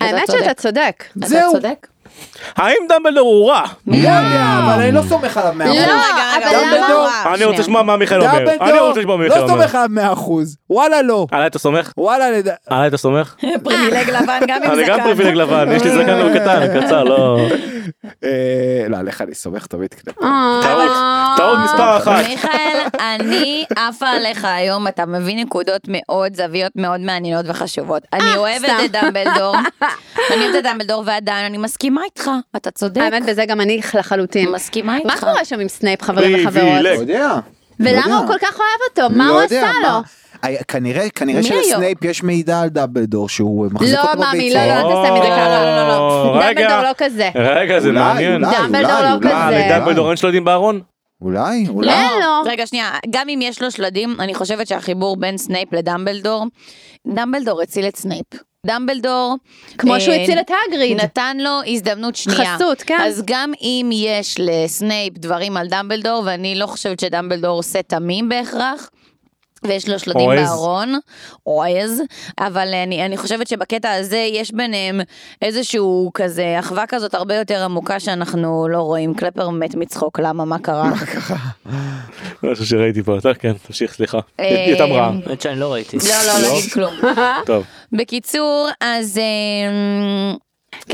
[0.00, 0.38] האמת צודק.
[0.42, 1.04] שאתה צודק.
[1.18, 1.26] אתה.
[1.52, 1.86] צודק.
[2.56, 3.62] האם דמבלדור הוא רע?
[3.86, 5.84] לא יודע, אבל אני לא סומך עליו מאה לא, אחוז.
[5.84, 5.94] רגע,
[6.36, 6.86] רגע, אבל למה למה?
[6.86, 7.34] הוא רע?
[7.34, 7.60] אני רוצה.
[7.60, 8.38] לשמוע מה מיכאל אומר.
[8.60, 9.54] אני רוצה לשמוע מה מיכאל לא אומר.
[9.54, 10.56] סומך עליו מאה אחוז.
[10.70, 11.26] וואלה לא.
[11.30, 11.92] עליי אתה סומך?
[11.96, 12.48] וואלה לד...
[12.70, 13.34] עליי אתה סומך?
[13.64, 15.04] פריבילג לבן גם עם אני גם זקן.
[15.04, 17.38] פריבילג לבן, יש לי זקן לא קטן, קצר, לא...
[18.24, 20.10] אה, לא, עליך אני סומך תמיד כדי.
[20.22, 20.90] אה, טעות,
[21.36, 22.24] טעות מספר אחת.
[22.28, 28.02] מיכאל, אני עפה עליך היום, אתה מביא נקודות מאוד, זוויות מאוד מעניינות וחשובות.
[28.12, 28.68] אני אוהבת.
[28.84, 29.56] את דמבלדור,
[30.32, 33.00] אני אוהבת את דמבלדור ועדיין אני מסכימה איתך, אתה צודק.
[33.00, 34.48] האמת, בזה גם אני לחלוטין.
[34.48, 35.06] מסכימה איתך.
[35.06, 36.80] מה קורה שם עם סנייפ, חברים וחברות?
[36.80, 36.90] לא.
[36.90, 37.00] לא
[37.80, 38.14] ולמה יודע.
[38.16, 39.16] הוא כל כך אוהב אותו?
[39.18, 40.23] מה לא הוא עשה לו?
[40.68, 41.42] כנראה, כנראה?
[41.42, 44.56] שלסנייפ יש מידע על דמבלדור שהוא מחזיק אותו לא, מאמי, בביצות.
[44.56, 45.48] לא, לא, אל תעשה מזה ככה.
[45.48, 46.24] לא, לא, לא.
[46.24, 46.82] דמבלדור רגע.
[46.82, 47.30] לא כזה.
[47.34, 48.42] רגע, זה מעניין.
[48.42, 49.66] דמבלדור אולי, לא כזה.
[49.70, 50.80] לדמבלדור אין שלדים בארון?
[51.22, 51.92] אולי, אולי.
[51.92, 52.50] אין לו.
[52.52, 56.46] רגע, שנייה, גם אם יש לו שלדים, אני חושבת שהחיבור בין סנייפ לדמבלדור,
[57.06, 58.26] דמבלדור הציל את סנייפ.
[58.66, 59.36] דמבלדור,
[59.78, 61.00] כמו אה, שהוא הציל את האגריד.
[61.00, 62.56] נתן לו הזדמנות שנייה.
[62.56, 63.00] חסות, כן.
[63.00, 68.28] אז גם אם יש לסנייפ דברים על דמבלדור, ואני לא חושבת שדמבלדור הוא שה תמים
[68.28, 68.90] בהכרח,
[69.66, 70.48] ויש לו שלדים עז.
[70.48, 70.98] בארון,
[71.46, 72.02] או עז,
[72.38, 75.00] אבל אני, אני חושבת שבקטע הזה יש ביניהם
[75.42, 79.14] איזשהו כזה אחווה כזאת הרבה יותר עמוקה שאנחנו לא רואים.
[79.14, 80.44] קלפר מת מצחוק, למה?
[80.44, 80.90] מה קרה?
[82.42, 84.18] משהו שראיתי פה, אתה כן, תמשיך, סליחה.
[84.40, 85.12] אה, יותם רעה.
[85.26, 85.96] האמת שאני לא ראיתי.
[85.96, 86.94] לא, לא, לא אגיד כלום.
[87.46, 87.64] טוב.
[87.92, 89.20] בקיצור, אז...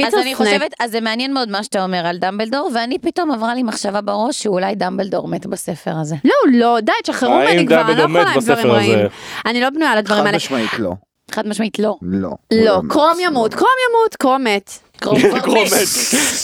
[0.06, 0.34] אז אני.
[0.34, 4.00] חושבת, אז זה מעניין מאוד מה שאתה אומר על דמבלדור, ואני פתאום עברה לי מחשבה
[4.00, 6.16] בראש שאולי דמבלדור מת בספר הזה.
[6.24, 8.70] לא, לא, די, תשחררו ממני כבר, אני לא יכולה עם דברים?
[8.70, 8.98] רעים.
[9.46, 10.36] אני לא בנויה לדברים חד האלה.
[10.36, 10.92] משמעית לא.
[11.30, 11.96] חד משמעית לא.
[12.02, 12.30] לא.
[12.52, 14.89] לא, קרום ימות, קרום ימות, קרום מת.
[15.00, 15.18] קרום
[15.64, 15.88] מת.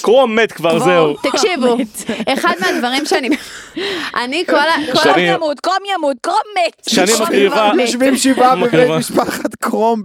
[0.03, 1.15] קרום מת כבר, זהו.
[1.23, 1.77] תקשיבו,
[2.29, 3.29] אחד מהדברים שאני...
[4.25, 4.75] אני כל ה...
[5.03, 6.83] קרום ימות, קרום ימות, קרום מת.
[6.89, 7.73] שאני מקריבה-.
[7.81, 8.91] יושבים שבעה בבית.
[8.91, 10.03] משפחת קרום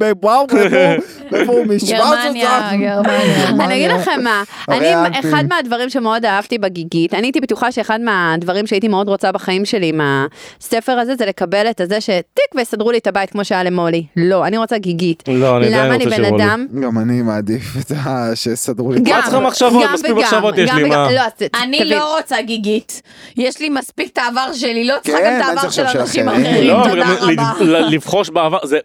[1.31, 3.49] מאיפה הוא משוויץ גרמניה, גרמניה.
[3.49, 5.19] אני אגיד לכם מה, אני.
[5.19, 9.89] אחד מהדברים שמאוד אהבתי בגיגית, אני הייתי בטוחה שאחד מהדברים שהייתי מאוד רוצה בחיים שלי
[9.89, 14.05] עם הספר הזה, זה לקבל את הזה שטיק ויסדרו לי את הבית כמו שהיה למולי.
[14.17, 15.23] לא, אני רוצה גיגית.
[15.27, 16.25] לא, אני עדיין למה אני רוצה בן.
[16.35, 16.67] אדם?
[16.81, 18.35] גם אני מעדיף את ה...
[18.41, 18.99] שיסדרו לי.
[19.03, 19.83] גם, צריכה מחשבות?
[19.93, 20.83] מספיק מחשבות יש לי.
[20.83, 21.07] מה?
[21.11, 21.21] לא,
[21.63, 21.85] אני.
[21.85, 23.01] לא רוצה גיגית.
[23.37, 25.97] יש לי מספיק את העבר שלי, לא צריכה כן, גם את מה העבר זה של
[25.99, 26.67] אנשים אחרים?
[26.67, 27.79] לא, תודה רבה.
[27.79, 28.79] לבחוש בעבר, זה-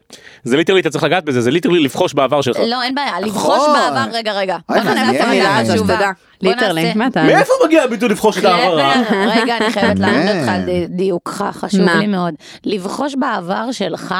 [0.46, 2.56] literally, אתה צריך לגעת בזה, זה literally לבחוש בעבר שלך.
[2.66, 3.72] לא, אין בעיה, לבחוש נכון.
[3.72, 4.56] בעבר, רגע, רגע.
[4.70, 6.10] אה,
[6.42, 7.22] literally, מה אתה...
[7.22, 8.92] מאיפה מגיע הביטוי לבחוש את העבר?
[8.94, 10.36] קלפר, רגע, אני חייבת לענות.
[10.36, 11.96] אותך על די- דיוקך, חשוב מה?
[11.96, 12.34] לי מאוד.
[12.64, 14.14] לבחוש בעבר שלך,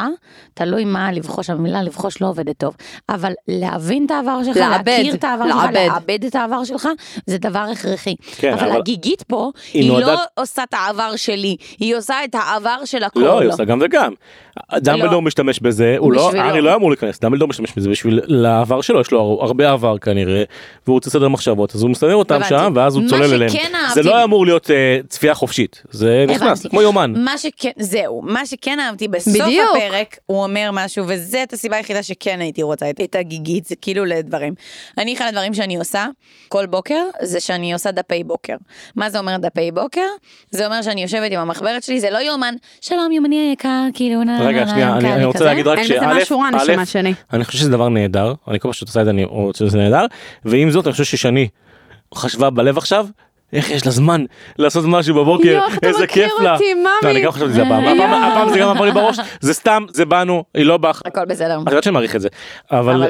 [0.53, 2.75] תלוי מה לבחוש, המילה לבחוש לא עובדת טוב,
[3.09, 5.73] אבל להבין את העבר שלך, להכיר את העבר שלך, לעבד.
[5.75, 6.87] לעבד את העבר שלך,
[7.25, 8.15] זה דבר הכרחי.
[8.37, 12.23] כן, אבל אבל- הגיגית פה, היא היא נועדה- לא עושה את העבר שלי, היא עושה
[12.23, 13.19] את העבר של הכל.
[13.19, 14.13] לא, היא עושה גם וגם.
[14.77, 16.31] דמבלדור משתמש בזה, הוא לא.
[16.35, 20.43] הארי לא אמור להיכנס, דמבלדור משתמש בזה בשביל לעבר שלו, יש לו הרבה עבר כנראה,
[20.85, 22.39] והוא רוצה לסדר מחשבות, אז הוא מסדר אותם.
[22.49, 23.51] שם, ואז הוא צולל אליהם.
[23.93, 26.65] זה לא אמור להיות אה, צפייה חופשית, זה נכנס.
[26.65, 27.13] כמו יומן.
[27.17, 29.35] מה שכן, זהו, מה שכן אהבתי בסוף.
[29.75, 33.75] הפרק, הוא אומר משהו, וזה את הסיבה היחידה שכן הייתי רוצה את, את הגיגית, זה
[33.75, 34.53] כאילו לדברים.
[34.97, 36.05] אני, אחד הדברים שאני עושה
[36.47, 38.55] כל בוקר, זה שאני עושה דפי בוקר.
[38.95, 40.07] מה זה אומר דפי בוקר?
[40.51, 44.67] זה אומר שאני יושבת עם המחברת שלי, זה לא יומן, שלום יומני היקר, כאילו, רגע,
[44.67, 45.45] שנייה, אני רוצה.
[45.45, 46.99] להגיד רק שא'.
[47.33, 49.77] אני חושב שזה דבר נהדר, אני כל פעם שאת עושה את זה אני חושב שזה
[49.77, 50.05] נהדר,
[50.45, 51.47] ועם זאת אני חושב ששני
[52.15, 53.07] חשבה בלב עכשיו.
[53.53, 54.25] איך יש לה זמן
[54.57, 56.53] לעשות משהו בבוקר, יואו, איך אתה איזה מכיר כיף לה.
[56.53, 56.85] אותי, מאמי.
[57.03, 60.05] לא, אני גם חשבתי שזה הפעם, הפעם- זה גם עבר לי בראש, זה סתם, זה
[60.05, 61.01] בנו, היא לא בך.
[61.05, 61.55] הכל בסדר.
[61.61, 62.27] את יודעת שאני מעריך את זה,
[62.71, 63.03] אבל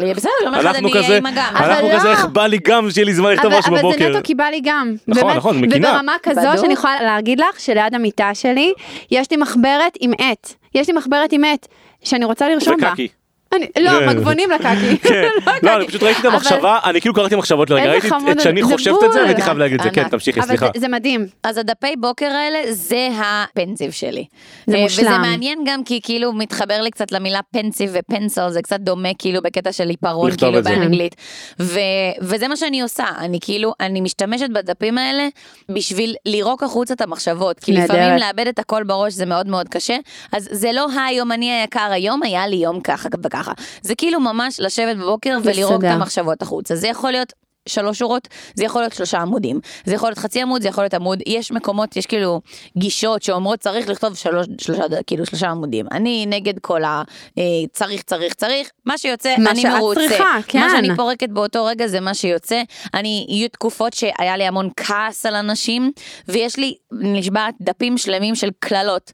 [0.56, 1.20] אנחנו כזה.
[1.56, 2.12] אנחנו כזה, לא.
[2.12, 4.10] איך בא לי גם שיהיה לי זמן לכתוב משהו אבל זה בבוקר.
[4.10, 4.96] נטו כי בא לי גם.
[5.08, 5.38] נכון.
[5.38, 5.90] נכון, מקינה.
[5.92, 6.42] וברמה כזו.
[6.62, 8.74] שאני יכולה להגיד לך שליד המיטה שלי,
[9.12, 10.54] יש לי מחברת עם עט.
[10.76, 11.68] יש לי מחברת עם עט
[12.04, 12.88] שאני רוצה לרשום בה.
[12.90, 13.08] וקקי.
[13.54, 14.98] אני, לא, זה- מגבונים לקקי.
[15.10, 15.76] כן, לא, קקי.
[15.76, 19.12] אני פשוט ראיתי את המחשבה, אני כאילו קראתי מחשבות לרגע, ראיתי את שאני חושבת את
[19.12, 19.24] זה, בול.
[19.26, 20.10] והייתי חייב להגיד את זה, כן.
[20.10, 20.68] תמשיכי, סליחה.
[20.78, 21.28] זה, מדהים.
[21.44, 24.26] אז הדפי בוקר האלה זה הפנסיב שלי.
[24.68, 25.08] זה אה, מושלם.
[25.08, 29.42] וזה מעניין גם כי כאילו מתחבר לי קצת למילה פנסיב ופנסל, זה קצת דומה כאילו
[29.42, 30.64] בקטע של עיפרון כאילו.
[30.64, 31.16] באנגלית.
[31.60, 31.80] ו-
[32.22, 35.28] וזה מה שאני עושה, אני כאילו, אני משתמשת בדפים האלה
[35.72, 37.60] בשביל לירוק החוצה את המחשבות.
[37.60, 37.72] כי.
[37.74, 39.98] לפעמים לאבד את הכל בראש זה מאוד מאוד קשה.
[40.32, 43.52] אז זה לא היום אני היקר, היום היה לי יום ככה וככה.
[43.82, 45.90] זה כאילו ממש לשבת בבוקר ולירוק את.
[45.90, 46.76] המחשבות החוצה.
[46.76, 47.34] זה יכול להיות
[47.68, 49.60] שלוש שורות, זה יכול להיות שלושה עמודים.
[49.86, 51.20] זה יכול להיות חצי עמוד, זה יכול להיות עמוד.
[51.28, 52.42] יש מקומות, יש כאילו
[52.78, 55.86] גישות שאומרות צריך לכתוב שלוש, שלושה, כאילו שלושה עמודים.
[55.92, 57.04] אני נגד כל ה...
[57.38, 58.70] אה, צריך, צריך, צריך.
[58.86, 60.02] מה שיוצא, מה אני שאת מרוצה.
[60.08, 60.70] צריכה, מה כן.
[60.76, 62.62] שאני פורקת באותו רגע זה מה שיוצא.
[62.94, 65.92] אני, יהיו תקופות שהיה לי המון כעס על אנשים,
[66.28, 69.12] ויש לי, נשבעת, דפים שלמים של קללות.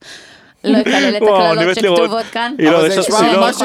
[0.63, 1.75] לא אקלל את הקללות.
[1.75, 2.55] שכתובות כאן.
[2.57, 3.61] היא לא, אבל יש זה נשמע לא- ממש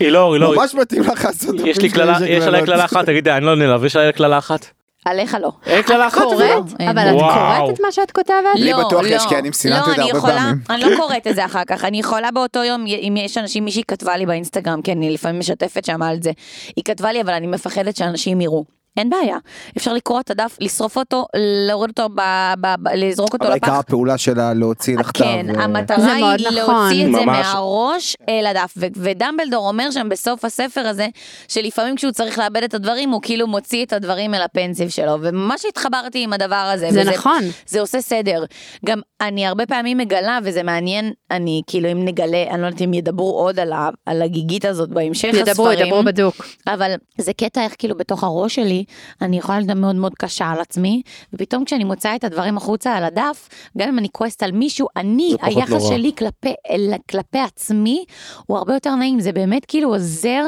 [0.00, 3.30] לא, היא לא, ממש מתאים לך לעשות יש לי קללה, יש עליי קללה אחת, תגידי,
[3.32, 4.66] אני לא נעלב, יש עליי קללה אחת?
[5.04, 5.52] עליך לא.
[5.66, 6.22] אין קללה אחת?
[6.22, 6.64] קוראת?
[6.80, 6.88] אין.
[6.88, 7.12] אבל את.
[7.12, 8.34] קוראת את מה שאת כותבת?
[8.54, 9.08] לי לא, בטוח לא.
[9.08, 10.54] יש, כי אני לא, את זה אני הרבה פעמים.
[10.70, 13.82] אני לא קוראת את זה אחר כך, אני יכולה באותו יום, אם יש אנשים, מישהי
[13.88, 16.30] כתבה לי באינסטגרם, כי אני לפעמים משתפת שם על זה,
[16.76, 18.64] היא כתבה לי, אבל אני מפחדת שאנשים יראו.
[18.96, 19.36] אין בעיה,
[19.76, 21.26] אפשר לקרוא את הדף, לשרוף אותו,
[21.68, 22.20] להוריד אותו, ב,
[22.60, 23.78] ב, ב, לזרוק אותו אבל עיקר לפח.
[23.78, 25.18] הפעולה שלה להוציא לכתב.
[25.24, 26.74] כן, אה, המטרה היא נכון.
[26.74, 27.46] להוציא את זה ממש.
[27.46, 31.08] מהראש אל הדף, ו- ודמבלדור אומר שם בסוף הספר הזה,
[31.48, 35.64] שלפעמים כשהוא צריך לאבד את הדברים, הוא כאילו מוציא את הדברים אל הפנסיב שלו, וממש
[35.68, 36.86] התחברתי עם הדבר הזה.
[36.90, 37.42] זה וזה- נכון.
[37.66, 38.44] זה עושה סדר.
[38.86, 42.94] גם אני הרבה פעמים מגלה, וזה מעניין, אני כאילו אם נגלה, אני לא יודעת אם
[42.94, 45.86] ידברו עוד על, ה, על הגיגית הזאת בהמשך ידברו, הספרים.
[45.86, 46.34] ידברו בדוק.
[46.66, 48.81] אבל זה קטע איך כאילו בתוך הראש שלי,
[49.22, 51.02] אני יכולה להיות מאוד מאוד קשה על עצמי,
[51.32, 55.36] ופתאום כשאני מוציאה את הדברים החוצה על הדף, גם אם אני כועסת על מישהו, אני,
[55.42, 55.88] היחס נורא.
[55.88, 58.04] שלי כלפי, אל- כלפי עצמי,
[58.46, 60.44] הוא הרבה יותר נעים, זה באמת כאילו עוזר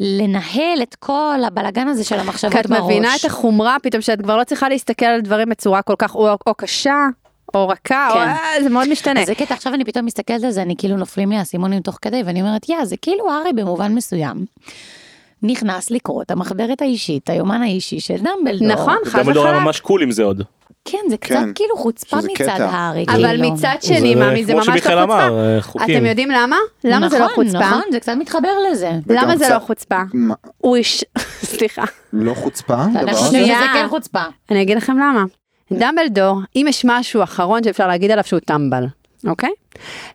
[0.00, 2.80] לנהל את כל הבלגן הזה של המחשבות כי את בראש.
[2.82, 6.28] מבינה את החומרה פתאום שאת כבר לא צריכה להסתכל על דברים בצורה כל כך או,
[6.46, 7.06] או קשה
[7.54, 8.20] או רכה או כן.
[8.20, 9.24] אה, זה מאוד משתנה.
[9.24, 12.22] זה קטע, עכשיו אני פתאום מסתכלת על זה, אני כאילו נופלים לי האסימונים תוך כדי,
[12.26, 14.44] ואני אומרת, יא, זה כאילו הארי במובן מסוים.
[15.42, 18.68] נכנס לקרוא את המחברת האישית, היומן האישי של דמבלדור.
[18.68, 19.64] נכון, חד דמבלדור היה וחלק.
[19.66, 20.42] ממש קול עם זה עוד.
[20.84, 22.60] כן, זה קצת כן, כאילו חוצפה מצד.
[22.60, 23.04] הארי.
[23.08, 23.52] אבל כאילו.
[23.52, 25.92] מצד שני, זה מאמי, זה ממש לא שמיכאל אמר, חוצפה.
[25.92, 25.96] אה.
[25.98, 26.56] אתם יודעים למה?
[26.84, 27.58] למה זה לא נכון, חוצפה?
[27.58, 28.90] נכון, זה קצת מתחבר לזה.
[29.08, 30.02] למה זה קצת- לא חוצפה?
[30.58, 31.04] הוא איש...
[31.56, 31.84] סליחה.
[32.12, 32.84] לא חוצפה?
[33.28, 33.58] שנייה.
[33.58, 34.22] שזה כן חוצפה.
[34.50, 35.24] אני אגיד לכם למה.
[35.72, 38.84] דמבלדור, אם יש משהו אחרון שאפשר להגיד עליו שהוא טמבל,
[39.26, 39.50] אוקיי?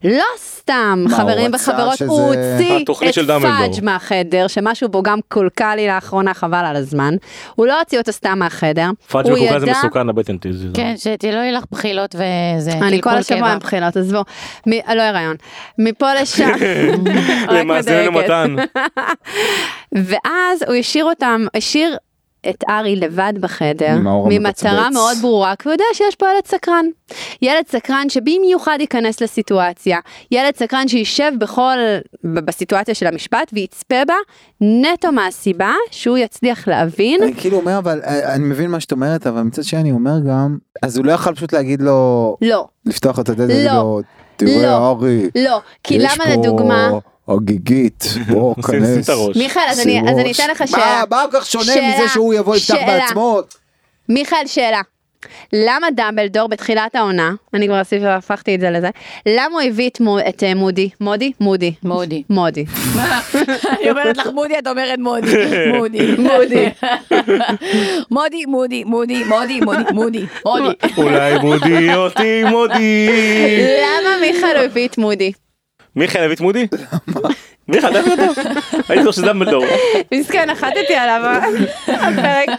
[0.04, 3.26] לא סתם, חברים וחברות, שזה- הוא הוציא התוכנית את.
[3.42, 7.16] פאג' מהחדר, שמשהו בו גם קולקל לי לאחרונה, חבל על הזמן.
[7.56, 8.90] הוא לא הוציא אותו סתם מהחדר.
[9.12, 10.38] פאג' מקוקה זה מסוכן לבטן.
[10.42, 10.66] תזיז.
[10.74, 12.72] כן, שתהיה לא יהיה לך בחילות וזה.
[12.72, 13.48] אני כל קלקול השבוע.
[13.52, 14.22] עם בחילות, עזבו.
[14.68, 15.36] מ- לא הריון.
[15.80, 16.50] מפה לשם.
[16.54, 18.30] רק למאזיננו מדייקת.
[18.32, 18.56] מתן.
[20.10, 21.98] ואז הוא השאיר אותם, השאיר
[22.50, 24.90] את ארי לבד בחדר, ממטרה.
[24.90, 26.86] מאוד ברורה, כי הוא יודע שיש פה ילד סקרן.
[27.42, 30.00] ילד סקרן שבמיוחד ייכנס לסיטואציה,
[30.32, 31.78] ילד סקרן שישב בכל,
[32.24, 34.14] בסיטואציה של המשפט ויצפה בה,
[34.62, 37.24] נטו מהסיבה שהוא יצליח להבין.
[37.24, 40.20] אני כאילו אומר, אבל אה, אני מבין מה שאת אומרת, אבל מצד שני אני אומר
[40.28, 43.54] גם, אז הוא לא יכול פשוט להגיד לו, לא, לפתוח את הדלת, לא.
[43.54, 44.02] ולהגיד לו,
[44.36, 44.92] תראה לא.
[44.92, 46.90] ארי, לא, כי למה פה לדוגמה,
[47.28, 49.10] הגיגית, בוא כנס.
[49.36, 51.04] מיכאל, אז אני- אז אני אתן לך שאלה.
[51.12, 52.76] מה, מה כל כך שונה מזה שהוא יבוא יפתח.
[52.88, 53.40] בעצמו?
[54.10, 54.82] מיכאל, שאלה.
[55.54, 58.90] למה דמבלדור בתחילת העונה, אני כבר עשיתי, הפכתי את זה לזה,
[59.26, 60.90] למה הוא הביא את, מו, את אה, מודי?
[61.02, 61.32] מודי?
[61.40, 61.74] מודי.
[61.84, 62.24] מודי.
[62.30, 62.66] מודי.
[63.82, 65.28] אני אומרת לך מודי, את אומרת מודי.
[65.78, 66.16] מודי.
[66.18, 66.70] מודי.
[68.12, 70.74] מודי, מודי, מודי, מודי, מודי, מודי, מודי.
[70.98, 73.10] אולי מודי אותי מודי.
[73.82, 75.32] למה מיכאל הוא הביא את מודי?
[75.96, 76.68] מיכאל הביא את מודי?
[77.68, 78.42] מיכאל תביא אותו.
[78.90, 79.66] הייתי חושב שזה דמבלדור.
[80.14, 81.48] מסכן, נחתתי עליו, אה?
[81.88, 82.50] הפרק.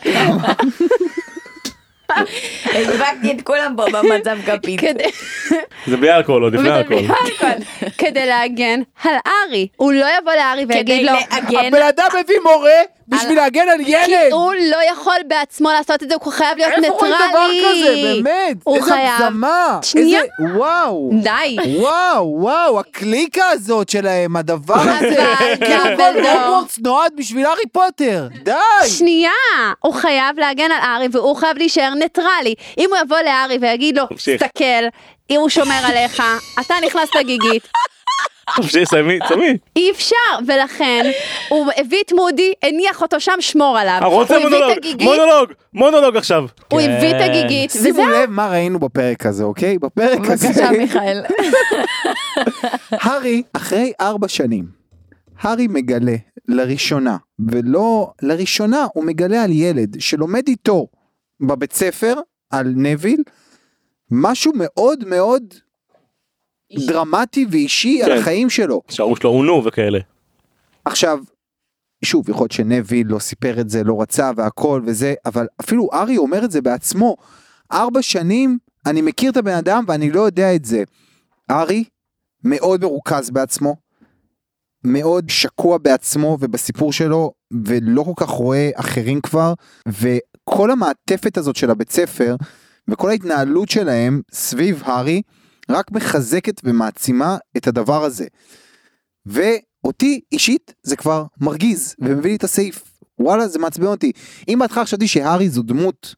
[2.75, 4.81] הדבקתי את כולם פה במצב כפית.
[5.87, 7.05] זה בלי אלכוהול עוד לפני אלכוהול.
[7.99, 9.69] כדי להגן על ארי.
[9.77, 11.13] הוא לא יבוא לארי ויגיד לו.
[11.31, 14.33] הבן אדם הביא מורה בשביל להגן על כי ילד.
[14.33, 18.23] הוא לא יכול בעצמו לעשות את זה, הוא חייב להיות איפה רואים דבר כזה, ניטרלי.
[18.23, 18.57] באמת?
[18.65, 19.13] הוא איזה חייב.
[19.23, 19.79] הגזמה.
[19.83, 20.21] שנייה.
[20.21, 21.11] איזה- וואו.
[21.23, 21.57] די.
[21.79, 25.25] וואו, וואו, הקליקה הזאת שלהם, הדבר הזה.
[25.33, 28.29] אבל כאילו כל הוגוורטס נועד בשביל הארי פוטר.
[28.43, 28.53] די.
[28.89, 29.31] שנייה,
[29.81, 32.55] הוא חייב להגן על ארי והוא חייב להישאר ניטרלי.
[32.79, 34.05] אם הוא יבוא לארי ויגיד לו.
[34.17, 34.85] תסתכל,
[35.31, 36.23] אם הוא שומר עליך,
[36.61, 37.69] אתה נכנס לגיגית,
[38.57, 39.57] תמשיך, סיימי, סיימי.
[39.77, 40.17] אי אפשר,
[40.47, 41.11] ולכן
[41.49, 43.99] הוא הביא את מודי, הניח אותו שם, שמור עליו.
[44.03, 46.47] אני רוצה הוא הביא את מונולוג, הגיגית, מונולוג, מונולוג עכשיו.
[46.73, 47.31] הוא הביא את כן.
[47.31, 48.09] הגיגית, שימו וזהו.
[48.09, 49.79] לב מה ראינו בפרק הזה, אוקיי?
[49.79, 51.23] בפרק הזה, בבקשה, מיכאל.
[53.03, 54.65] הארי, אחרי ארבע שנים,
[55.41, 56.17] הארי מגלה
[56.49, 57.17] לראשונה,
[57.51, 60.87] ולא לראשונה, הוא מגלה על ילד שלומד איתו
[61.41, 62.15] בבית ספר,
[62.51, 63.23] על נביל,
[64.11, 65.55] משהו מאוד מאוד
[66.87, 68.19] דרמטי ואישי על כן.
[68.19, 68.83] החיים שלו.
[68.89, 69.99] שההוא שלו עונו וכאלה.
[70.85, 71.19] עכשיו,
[72.05, 76.17] שוב, יכול להיות שנביל לא סיפר את זה, לא רצה והכל וזה, אבל אפילו ארי
[76.17, 77.17] אומר את זה בעצמו.
[77.73, 80.83] ארבע שנים אני מכיר את הבן אדם ואני לא יודע את זה.
[81.51, 81.85] ארי
[82.45, 83.77] מאוד מרוכז בעצמו,
[84.85, 87.33] מאוד שקוע בעצמו ובסיפור שלו,
[87.65, 89.55] ולא כל כך רואה אחרים כבר,
[89.89, 92.37] וכל המעטפת הזאת של הבית ספר,
[92.89, 95.23] וכל ההתנהלות שלהם סביב הארי,
[95.71, 98.27] רק מחזקת ומעצימה את הדבר הזה.
[99.27, 102.99] ואותי אישית זה כבר מרגיז ומביא לי את הסעיף.
[103.19, 104.13] וואלה זה מעצבן אותי.
[104.49, 106.15] אם בהתחלה חשבתי שהארי זו דמות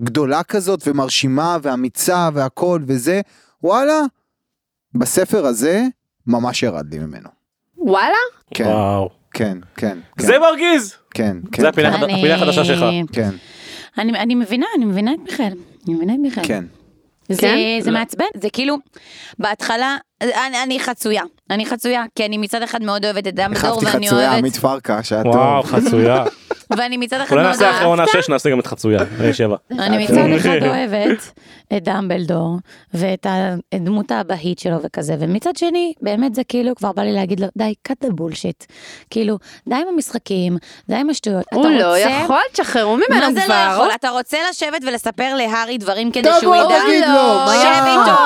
[0.00, 3.20] גדולה כזאת ומרשימה ואמיצה והכל וזה,
[3.62, 4.00] וואלה,
[4.94, 5.84] בספר הזה
[6.26, 7.28] ממש ירד לי ממנו.
[7.76, 8.14] וואלה?
[8.54, 9.10] כן, וואו.
[9.32, 10.94] כן, כן, כן, זה מרגיז!
[11.10, 12.84] כן, כן, זה הפינה כן, החדשה שלך.
[13.12, 13.30] כן,
[13.98, 15.52] אני, אני מבינה, אני מבינה את מיכאל.
[15.86, 16.44] אני מבינה את מיכאל.
[16.46, 16.64] כן.
[17.28, 17.56] זה, כן?
[17.80, 18.76] זה מעצבן, זה כאילו,
[19.38, 24.06] בהתחלה, אני, אני חצויה, אני חצויה, כי אני מצד אחד מאוד אוהבת את דמבלדור, ואני
[24.06, 25.70] חצויה אוהבת, עמית פרקש, היה וואו, טוב.
[25.70, 26.24] חצויה.
[26.70, 29.00] ואני מצד אחד אולי מאוד נעשה אחרי עונה אוהבת, 6 נעשה גם את חצויה.
[29.32, 29.56] שבע.
[29.78, 31.32] אני מצד אחד אוהבת
[31.76, 32.56] את דמבלדור,
[32.94, 33.26] ואת
[33.74, 37.74] הדמות האבהית שלו וכזה, ומצד שני, באמת זה כאילו, כבר בא לי להגיד לו, די,
[37.88, 38.66] cut the bullshit.
[39.10, 39.38] כאילו,
[39.68, 40.56] די עם המשחקים,
[40.88, 41.44] די עם השטויות.
[41.52, 43.70] הוא אתה לא רוצה- יכול, תשחררו ממנו מה זה לא כבר.
[43.74, 43.88] יכול?
[43.94, 46.78] אתה רוצה לשבת ולספר להארי דברים כדי שהוא ידע?
[46.86, 47.84] תגיד לו, לא, מה שב?
[47.86, 48.18] איתו,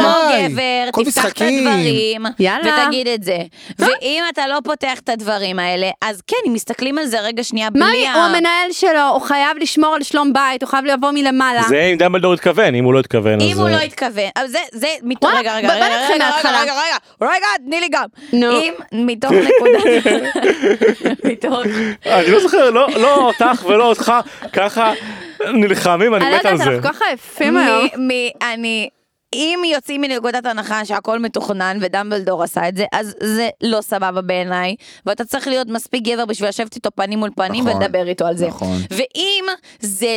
[0.00, 0.48] כמו די.
[0.48, 1.66] גבר, כל תפתח את משחקים.
[1.68, 2.84] הדברים, יאללה.
[2.84, 3.38] ותגיד את זה.
[3.78, 7.68] ואם אתה לא פותח את הדברים האלה, אז כן, אם מסתכלים על זה רגע שנייה
[7.74, 11.62] מה, בלי הוא המנהל שלו, הוא חייב לשמור על שלום בית, הוא חייב לבוא מלמעלה.
[11.68, 13.42] זה אם דמבלדור התכוון, אם הוא לא התכוון אז...
[13.42, 16.62] אם הוא אה, לא התכוון, אז זה, זה, מתוך, רגע, רגע, רגע, רגע, מההתחלה.
[16.62, 16.96] רגע, רגע,
[17.34, 18.04] רגע, תני לי גם.
[18.32, 18.50] נו.
[18.60, 20.06] אם מתוך נקודת,
[21.24, 21.58] מתוך,
[22.06, 24.12] אני לא זוכר, לא לא אותך ולא אותך,
[24.52, 24.92] ככה
[25.54, 26.74] נלחמים, אני אני לא מת על יודעת, זה.
[26.74, 27.84] אנחנו כל כך עייפים היום.
[27.98, 28.88] מ- מ- אני,
[29.34, 34.74] אם יוצאים מנקודת הנחה שהכל מתוכנן ודמבלדור עשה את זה, אז זה לא סבבה בעיניי,
[35.06, 38.36] ואתה צריך להיות מספיק גבר בשביל לשבת איתו פנים מול פנים נכון, ולדבר איתו על
[38.36, 38.46] זה.
[38.46, 38.76] נכון.
[38.90, 39.44] ואם
[39.80, 40.16] זה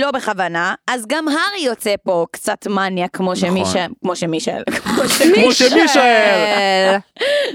[0.00, 5.68] לא בכוונה, אז גם הארי יוצא פה קצת מניה כמו שמישל, כמו שמישל, כמו שמישל.
[5.68, 6.96] שמישאל,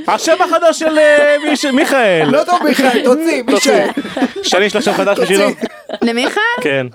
[0.07, 2.27] השם החדש של אה, מיכאל.
[2.31, 3.87] לא טוב מיכאל, תוציא, מישאל.
[4.43, 5.49] שני יש שם חדש בשבילו?
[6.01, 6.41] למיכאל?
[6.61, 6.87] כן.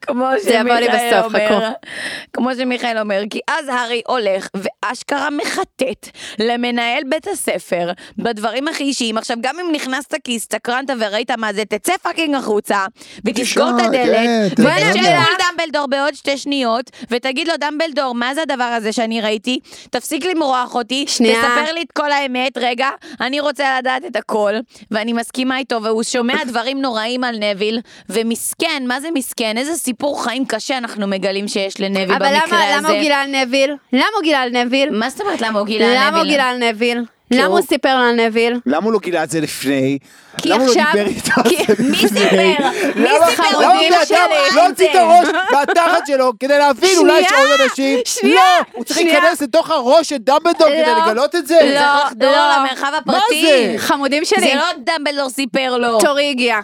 [0.00, 1.86] כמו זה יבוא לי שמיכאל בסוף, אומר, חכו.
[2.32, 4.48] כמו שמיכאל אומר, כי אז הארי הולך
[4.88, 6.08] ואשכרה מחטט
[6.38, 9.18] למנהל בית הספר בדברים הכי אישיים.
[9.18, 12.86] עכשיו, גם אם נכנסת כי הסתקרנת וראית מה זה, תצא fucking החוצה
[13.24, 15.20] ותסגור את הדלת, לו.
[15.20, 19.60] מול דמבלדור בעוד שתי שניות, ותגיד לו, דמבלדור, מה זה הדבר הזה שאני ראיתי?
[19.90, 21.42] תפסיק למרוח אותי, שנייה.
[21.42, 22.88] תספר לי את כל האמת, רגע,
[23.20, 24.54] אני רוצה לדעת את הכל,
[24.90, 29.58] ואני מסכימה איתו, והוא שומע דברים נוראים על נביל, ומסכן, מה זה מסכן?
[29.58, 32.76] איזה סיפור חיים קשה אנחנו מגלים שיש לנביל אבל במקרה למה, הזה.
[32.78, 33.70] למה הוא גילה על נביל?
[33.92, 34.73] למה הוא גילה על נביל?
[34.90, 36.08] מה זאת אומרת למה הוא גילה על נביל?
[36.08, 37.04] למה הוא גילה על נביל?
[37.30, 38.60] למה הוא- סיפר על נביל?
[38.66, 39.98] למה הוא לא גילה את זה לפני?
[40.42, 41.14] כי לא עכשיו- מי?
[41.20, 41.42] סיפר?
[41.78, 42.68] מי סיפר?
[42.96, 44.56] למה חמודים בן אדם שלי.
[44.56, 47.98] לא הוציא את הראש מהתחת שלו כדי להבין אולי יש עוד אנשים?
[48.04, 49.00] שנייה, לא, הוא צריך.
[49.00, 51.58] להיכנס לתוך הראש של דמבלדור כדי לא, לגלות את זה?
[51.62, 52.52] לא, לא.
[52.56, 53.46] למרחב מה הפרטי.
[53.46, 53.74] זה?
[53.78, 54.64] חמודים שלי, זה לא
[54.98, 56.00] דמבלדור סיפר לו.
[56.00, 56.56] תורי הגיע.
[56.56, 56.62] לא,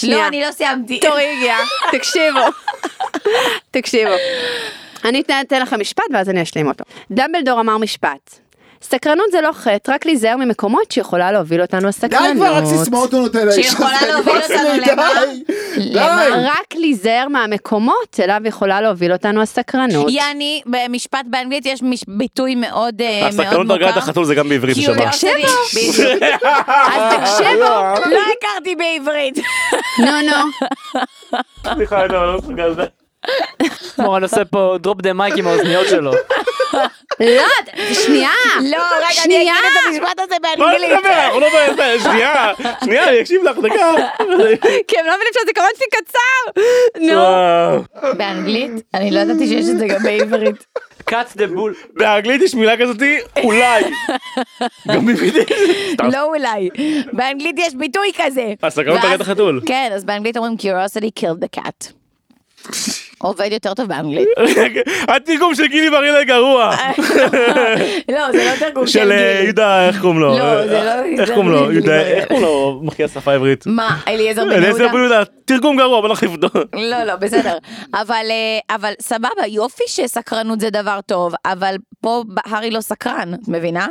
[0.00, 0.26] שנייה.
[0.28, 1.00] אני לא סיימתי.
[1.00, 1.56] תורי הגיע.
[1.98, 2.40] תקשיבו.
[3.70, 4.12] תקשיבו.
[5.04, 6.84] אני אתן- לכם משפט ואז אני אשלים אותו.
[7.10, 8.38] דמבלדור אמר משפט.
[8.82, 12.36] סקרנות זה לא חטא, רק להיזהר ממקומות שיכולה להוביל אותנו די הסקרנות.
[12.36, 14.56] כבר, רק סיסמאות הוא נותן לאיש שיכולה להוביל אותנו
[14.92, 15.08] למה?
[15.24, 15.42] די,
[15.90, 16.24] למה?
[16.30, 16.32] די.
[16.44, 20.06] רק להיזהר מהמקומות אליו יכולה להוביל אותנו הסקרנות.
[20.10, 23.78] יעני, במשפט באנגלית יש ביטוי מאוד אה, מאוד הסקרנות מוכר.
[23.78, 24.76] דרגת החתול זה גם בעברית.
[24.76, 24.94] בשבת.
[25.74, 26.22] בדיוק.
[26.66, 27.64] אז תקשיבו.
[28.10, 29.38] לא הכרתי בעברית.
[29.98, 30.68] נו נו.
[31.74, 32.99] סליחה, אני לא מסוגל לזה.
[33.98, 36.12] מורן עושה פה drop the mic עם האוזניות שלו.
[37.20, 37.42] לא,
[37.92, 38.30] שנייה.
[38.62, 39.36] לא, רגע, אני.
[39.42, 40.90] אגיד את המשפט הזה באנגלית.
[40.98, 41.24] מדבר?
[41.24, 42.52] אנחנו לא באמצע, שנייה,
[42.84, 43.92] שנייה, אני אקשיב לך דקה.
[44.88, 46.60] כי הם לא מבינים שהזיכרון שלי קצר.
[47.00, 48.12] נו.
[48.18, 48.70] באנגלית?
[48.94, 50.64] אני לא ידעתי שיש את זה גם בעברית.
[51.10, 51.94] cut the bull.
[51.96, 53.82] באנגלית יש מילה כזאתי, אולי.
[54.88, 55.06] גם.
[55.92, 56.10] סתם.
[56.12, 56.68] לא אולי.
[57.12, 58.44] באנגלית יש ביטוי כזה.
[58.62, 59.60] הסקרנות ואז- דרגת החתול.
[59.66, 61.92] כן, אז באנגלית אומרים curiosity killed the cat.
[63.22, 64.28] עובד יותר טוב באנגלית.
[65.14, 66.70] התרגום של גילי ברילה גרוע.
[68.14, 69.44] לא, זה לא תרגום של של אה, גילי.
[69.44, 70.38] יהודה, איך קוראים לו?
[70.38, 71.72] לא, זה לא איך יהודה קוראים לו?
[71.72, 72.00] יהודה.
[72.00, 72.80] איך קוראים לו?
[72.82, 73.64] מחיה השפה העברית.
[73.66, 74.92] מה, אליעזר בן אליעזר יהודה?
[74.92, 76.48] בן יהודה, תרגום גרוע, בוא נחליף אותו.
[76.74, 77.58] לא, לא, בסדר.
[77.94, 83.48] אבל, אה, אבל סבבה, יופי שסקרנות זה דבר טוב, אבל פה הארי לא סקרן, את
[83.48, 83.86] מבינה?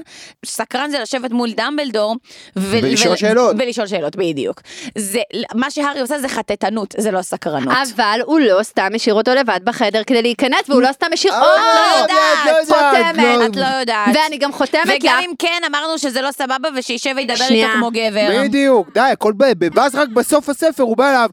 [0.46, 2.16] סקרן זה לשבת מול דמבלדור.
[2.56, 3.56] ו- ולשאול ו- שאלות.
[3.60, 4.62] ולשאול שאלות, בדיוק.
[4.98, 5.20] זה,
[5.56, 7.74] מה שהארי עושה זה חטטנות, זה לא סקרנות.
[7.96, 11.34] אבל הוא לא סתם השאיר אותו לבד בחדר כדי להיכנס, והוא לא סתם השאיר...
[11.34, 13.40] אה, או, לא יודעת, לא יודעת, חותמת.
[13.40, 13.46] לא.
[13.46, 14.16] את לא יודעת.
[14.16, 15.26] ואני גם חותמת וגם לך.
[15.26, 17.46] אם כן, אמרנו שזה לא סבבה ושישב וידבר.
[17.50, 18.44] איתו כמו גבר.
[18.44, 19.44] בדיוק, די, הכל ב...
[19.76, 21.30] ואז רק בסוף הספר הוא בא אליו,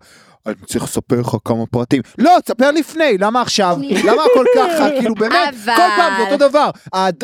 [0.46, 2.02] אני צריך לספר לך כמה פרטים.
[2.18, 3.76] לא, תספר לפני, למה עכשיו?
[4.04, 4.88] למה הכל ככה?
[5.00, 5.32] כאילו באמת,
[5.64, 6.70] אבל- כל פעם זה אותו דבר.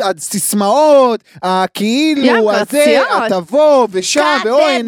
[0.01, 2.97] הסיסמאות, הכאילו, הזה.
[3.25, 4.81] התבוא, ושם, ואוי.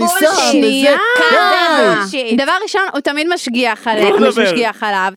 [0.51, 0.97] שנייה.
[1.17, 2.17] וזה.
[2.29, 2.36] די.
[2.36, 4.31] דבר ראשון, הוא תמיד משגיח לא עליהם.
[4.31, 5.11] שמשגיח עליו.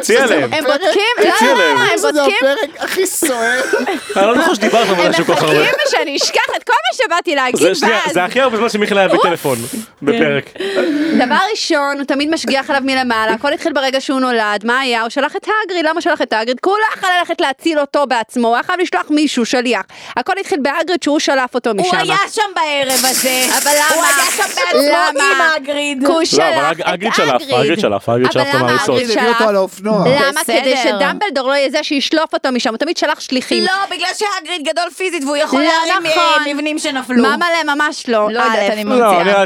[0.00, 0.54] צי עליהם.
[0.54, 1.76] הם בודקים, לא, תציע לא, להם.
[1.78, 3.60] לא, הם זה בודקים, הפרק הכי סוער.
[4.16, 5.54] אני לא זוכר שדיברת על הם משהו כל כך הרבה.
[5.60, 8.98] מחכים שאני אשכח את כל מה שבאתי להגיד, זה ואז- זה הכי הרבה זמן שמיכאל
[8.98, 9.58] היה בטלפון
[10.02, 10.50] בפרק.
[11.26, 15.02] דבר ראשון, הוא תמיד משגיח עליו מלמעלה, הכל התחיל ברגע שהוא נולד, מה היה?
[15.02, 16.60] הוא שלח את האגריד, למה שלח את האגריד?
[16.60, 19.82] כי הוא לא יכול ללכת להציל אותו בעצמו, הוא היה חייב לשלוח מישהו, שליח.
[20.16, 21.96] הכל התחיל בהאגריד שהוא שלף אותו משם.
[21.96, 23.44] הוא היה שם בערב הזה.
[23.58, 23.94] אבל למה?
[23.94, 25.24] הוא היה שם בעצמו למה?
[25.34, 25.98] עם האגריד.
[26.00, 28.98] כי הוא לא, שלח את האגריד שלף, האגריד שלף, האגריד שלף אותו אבל למה מהריסות.
[28.98, 29.80] האגריד שלף?
[29.84, 30.40] למה?
[30.44, 33.64] כדי שדמבלדור לא יהיה זה שישלוף אותו משם, הוא תמיד שלח שליחים.
[33.64, 36.46] לא, בגלל שהאגריד גדול פיזית והוא יכול לא להרים נכון.
[36.46, 37.24] אה, מבנים שנפלו.
[37.66, 38.28] ממש לא.
[38.32, 38.70] לא יודעת.
[38.70, 39.44] אני לא, ממציאה.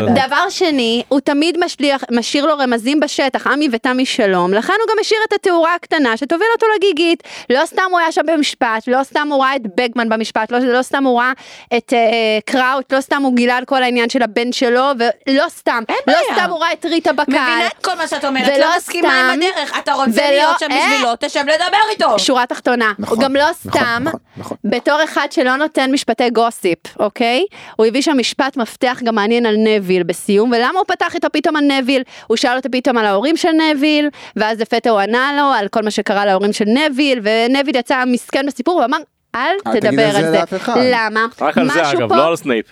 [0.00, 0.26] לא.
[0.26, 4.96] דבר שני, הוא תמיד משליח, משאיר לו רמזים בשטח, עמי ותמי שלום, לכן הוא גם
[5.00, 7.22] השאיר את התאורה הקטנה שתוביל אותו לגיגית.
[7.50, 10.82] לא סתם הוא היה שם במשפט, לא סתם הוא ראה את בגמן במשפט, לא, לא
[10.82, 11.32] סתם הוא ראה
[11.76, 11.98] את אה,
[12.46, 14.84] קראוט, לא סתם הוא גילה על כל העניין של הבן שלו,
[15.26, 16.18] ולא סתם, לא בעיה.
[16.34, 17.26] סתם הוא ראה את ריטה בקהל.
[17.34, 19.78] מבינה את כל מה שאת אומרת, ולא לא מסכימה עם סתם- הדרך.
[19.78, 20.88] אתה רוצה ולא- להיות שם אה.
[20.92, 22.18] בשבילו, תשב לדבר איתו.
[22.18, 24.56] שורה תחתונה, נכון, הוא גם לא נכון, סתם, נכון, נכון.
[24.64, 27.44] בתור אחד שלא נותן משפטי גוסיפ, אוקיי?
[27.76, 31.56] הוא הביא שם משפט מפתח גם מעניין על נביל בסיום, ולמה הוא פתח איתו פתאום
[31.56, 32.02] על נביל?
[32.26, 35.82] הוא שאל אותו פתאום על ההורים של נביל, ואז לפתע הוא ענה לו על כל
[35.82, 38.98] מה שקרה להורים של נביל, ונביל יצא מסכן בסיפור ואמר,
[39.34, 40.38] אל אל תגיד תדבר על זה על זה.
[40.38, 41.26] לאף אחד." למה?
[41.40, 42.66] רק על זה אגב, פה- לא על סנייפ.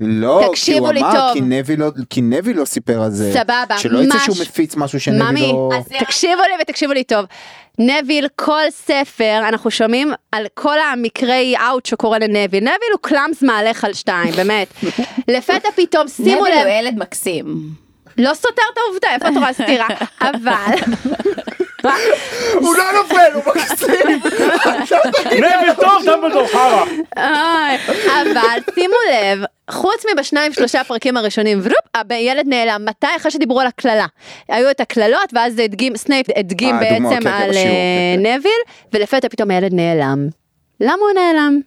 [0.00, 1.32] לא, כי הוא אמר, טוב.
[1.32, 3.32] כי נבי לא- כי נבי לא סיפר על זה.
[3.32, 5.70] סבבה, שלא יצא מש- שהוא מפיץ משהו שנבי ממי, לא...
[5.78, 7.24] אז תקשיבו לי ותקשיבו לי טוב.
[7.78, 12.60] נביל, כל ספר, אנחנו שומעים על כל המקרי אאוט שקורה לנביל.
[12.60, 14.68] נביל הוא קלאמס מהלך על שתיים, באמת.
[15.36, 17.83] לפתע פתאום, שימו נביל הוא לב, ילד מקסים.
[18.18, 19.86] לא סותר את העובדה, איפה את רואה סתירה?
[20.30, 20.76] אבל,
[22.54, 24.20] הוא לא נופל, הוא מקסים.
[25.42, 26.84] נבי טוב, דמבלדור חרא.
[27.16, 32.84] אוי, אבל שימו לב, חוץ מבשניים שלושה פרקים הראשונים, והופ, הילד נעלם.
[32.84, 33.06] מתי?
[33.16, 34.06] אחרי שדיברו על הקללה.
[34.48, 37.62] היו את הקללות, ואז זה הדגים, סנייפ הדגים אה, בעצם כן, כן, על אה,
[38.16, 38.26] כן.
[38.26, 38.60] נביל,
[38.92, 40.28] ולפתע פתאום הילד נעלם.
[40.80, 41.60] למה הוא נעלם?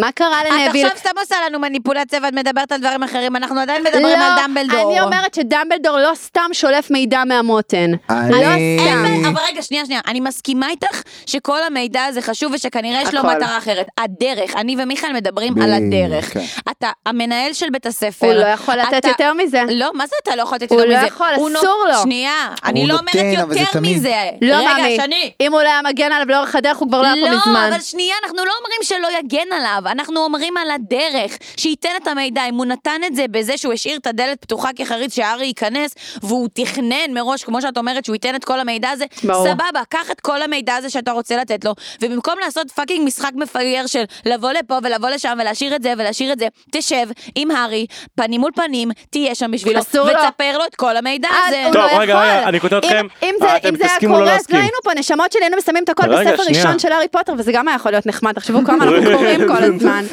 [0.00, 0.86] מה קרה את לנביל?
[0.86, 4.82] עכשיו סתם עושה לנו מניפולציה ואת מדברת על דברים אחרים, אנחנו עדיין מדברים על דמבלדור.
[4.82, 7.90] לא, אני אומרת שדמבלדור לא סתם שולף מידע מהמותן.
[8.10, 8.38] אני- לא
[8.84, 9.26] סתם.
[9.28, 13.28] אבל רגע, שנייה, שנייה, אני מסכימה איתך שכל המידע הזה חשוב ושכנראה יש לו הכל.
[13.36, 13.86] מטרה אחרת.
[13.98, 16.32] הדרך, אני ומיכאל מדברים ב- על הדרך.
[16.34, 16.44] כן.
[16.70, 18.26] אתה המנהל של בית הספר.
[18.26, 19.62] הוא לא יכול לתת אתה- יותר מזה.
[19.70, 21.06] לא, מה זה אתה לא יכול לתת הוא יותר לא מזה?
[21.06, 22.02] יכול, הוא נו- אסור לו.
[22.02, 23.14] שנייה, אני לא אומרת
[23.58, 24.14] יותר מזה.
[24.42, 25.30] לא רגע, מאמי, שני.
[25.40, 27.52] אם הוא לא היה מגן עליו לאורך הדרך הוא כבר לא היה פה מזמן.
[27.70, 32.08] לא, אבל שנייה, אנחנו לא אומרים שלא יגן עליו, אנחנו אומרים על הדרך, שייתן את
[32.08, 32.42] המידע.
[32.48, 36.48] אם הוא נתן את זה בזה שהוא השאיר את הדלת פתוחה כחריץ שהארי ייכנס, והוא
[36.54, 39.44] תכנן מראש, כמו שאת אומרת, שהוא ייתן את כל המידע הזה, ברור.
[39.48, 41.72] סבבה, קח את כל המידע הזה שאתה רוצה לתת לו,
[42.02, 46.38] ובמקום לעשות fucking משחק מפגר של לבוא לפה ולבוא לשם ולהשאיר את זה ולהשאיר את
[46.38, 50.12] זה, תשב עם הארי, פנים מול פנים, תהיה שם בשבילו, אסור לו.
[50.12, 51.62] ותספר לו את כל המידע אז הזה.
[51.72, 52.20] טוב, לא רגע.
[52.20, 53.06] רגע, אני קוטע אם- אתכם.
[53.22, 54.46] אם אה, אם זה היה לא קורה, אז.
[54.50, 56.42] לא היינו פה, נשמות שלי, היינו מסיימים את הכל בספר.
[56.48, 59.65] ראשון של הארי פוטר, וזה גם היה יכול להיות נחמד, תחשבו כמה אנחנו קוראים כל
[59.74, 60.04] הזמן.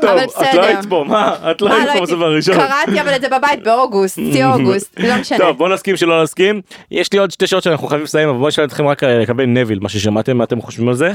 [0.00, 0.62] טוב, אבל את לא.
[0.64, 1.34] היית פה, מה?
[1.50, 2.54] את לא היית לא פה בספר הראשון.
[2.54, 5.38] קראתי אבל את זה בבית באוגוסט, שיא אוגוסט, לא משנה.
[5.38, 8.48] טוב בוא נסכים שלא נסכים יש לי עוד שתי שעות שאנחנו חייבים לסיים אבל בואו
[8.48, 11.12] נשאל אתכם רק לגבי נביל מה ששמעתם מה אתם חושבים על זה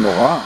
[0.00, 0.38] נורא.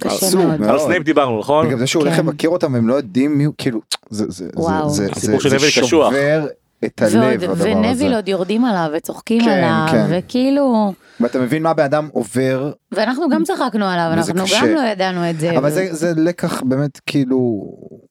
[0.00, 0.70] קשה מאוד.
[0.70, 0.78] על.
[0.78, 2.26] סנייפ דיברנו נכון בגלל זה שהוא הולך כן.
[2.26, 3.80] לבקר אותם והם לא יודעים מי הוא, כאילו,
[4.10, 4.44] זה- זה-
[4.88, 5.06] זה-.
[5.08, 5.82] זה- זה.
[5.86, 6.46] שובר
[6.84, 7.72] את ועוד, הלב הדבר הזה.
[7.76, 10.06] ונביל עוד יורדים עליו וצוחקים כן, עליו, כן.
[10.10, 14.60] וכאילו, ואתה מבין מה בן אדם עובר, ואנחנו גם צחקנו עליו, אנחנו קשה.
[14.62, 15.58] גם לא ידענו את זה.
[15.58, 17.64] אבל ו- זה- זה לקח באמת כאילו,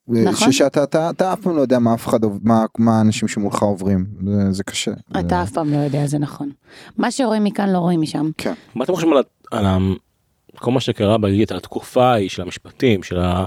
[0.08, 0.52] נכון.
[0.52, 4.06] שאתה אתה- אתה אף פעם לא יודע מה אף אחד, מה- מה האנשים שמולך עוברים,
[4.26, 4.90] זה- זה קשה.
[5.14, 6.50] זה- אתה אף פעם לא יודע, זה נכון.
[6.96, 8.30] מה שרואים מכאן לא רואים משם.
[8.38, 8.52] כן.
[8.74, 9.64] מה אתם חושבים על על
[10.58, 13.44] כל מה שקרה בגיגית על התקופה ההיא של המשפטים של ה...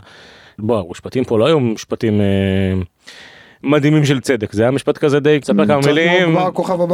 [0.59, 2.81] בוא המשפטים פה לא היו משפטים אה,
[3.63, 6.37] מדהימים של צדק זה היה משפט כזה די תספר כמה קצת כמו מילים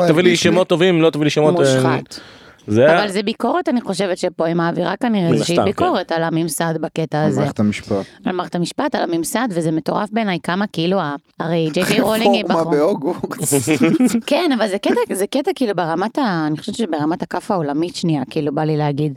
[0.07, 0.35] תביא לי.
[0.35, 2.19] שמות טובים לא תביא לי שמות אה, מושחת.
[2.67, 5.63] זה אבל זה ביקורת, אני חושבת שפה היא מעבירה כנראה איזושהי כן.
[5.63, 7.41] ביקורת על הממסד בקטע הזה.
[7.41, 8.05] מערכת המשפט.
[8.25, 10.99] על מערכת המשפט, על הממסד, וזה מטורף בעיניי כמה כאילו,
[11.39, 12.71] הרי ג'יי קיי רולינג היא רפורמה בחור.
[12.71, 13.53] באוגוסט.
[14.27, 16.47] כן, אבל זה קטע, זה קטע כאילו ברמת ה...
[16.47, 19.13] אני חושבת שברמת הכף העולמית שנייה, כאילו בא לי להגיד,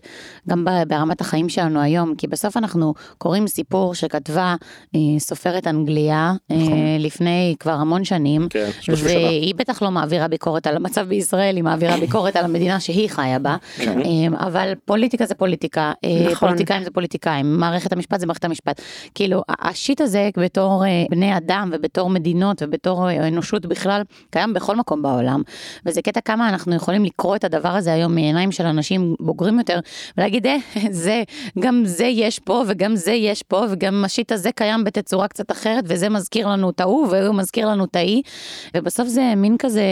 [0.48, 4.54] גם ברמת החיים שלנו היום, כי בסוף אנחנו קוראים סיפור שכתבה
[4.94, 6.56] אה, סופרת אנגליה אה,
[6.98, 9.18] לפני כבר המון שנים, כן, 30 שנה.
[9.18, 13.38] והיא בטח לא מעבירה ביקורת על המצב בישראל, היא מעבירה ביקורת על המדינה שהיא חיה
[13.40, 13.56] הבא.
[13.76, 14.00] כן.
[14.00, 16.48] אמ, אבל פוליטיקה זה פוליטיקה, אה, נכון.
[16.48, 18.80] פוליטיקאים זה פוליטיקאים, מערכת המשפט זה מערכת המשפט.
[19.14, 24.76] כאילו, השיט הזה בתור אה, בני אדם ובתור מדינות ובתור אה, אנושות בכלל, קיים בכל
[24.76, 25.42] מקום בעולם.
[25.86, 29.80] וזה קטע כמה אנחנו יכולים לקרוא את הדבר הזה היום מעיניים של אנשים בוגרים יותר,
[30.18, 30.56] ולהגיד, אה,
[30.90, 31.22] זה,
[31.58, 35.50] גם זה יש פה וגם זה יש פה, וגם ה shit הזה קיים בתצורה קצת
[35.50, 38.22] אחרת, וזה מזכיר לנו את ההוא, והוא מזכיר לנו את ההיא,
[38.76, 39.82] ובסוף זה מין כזה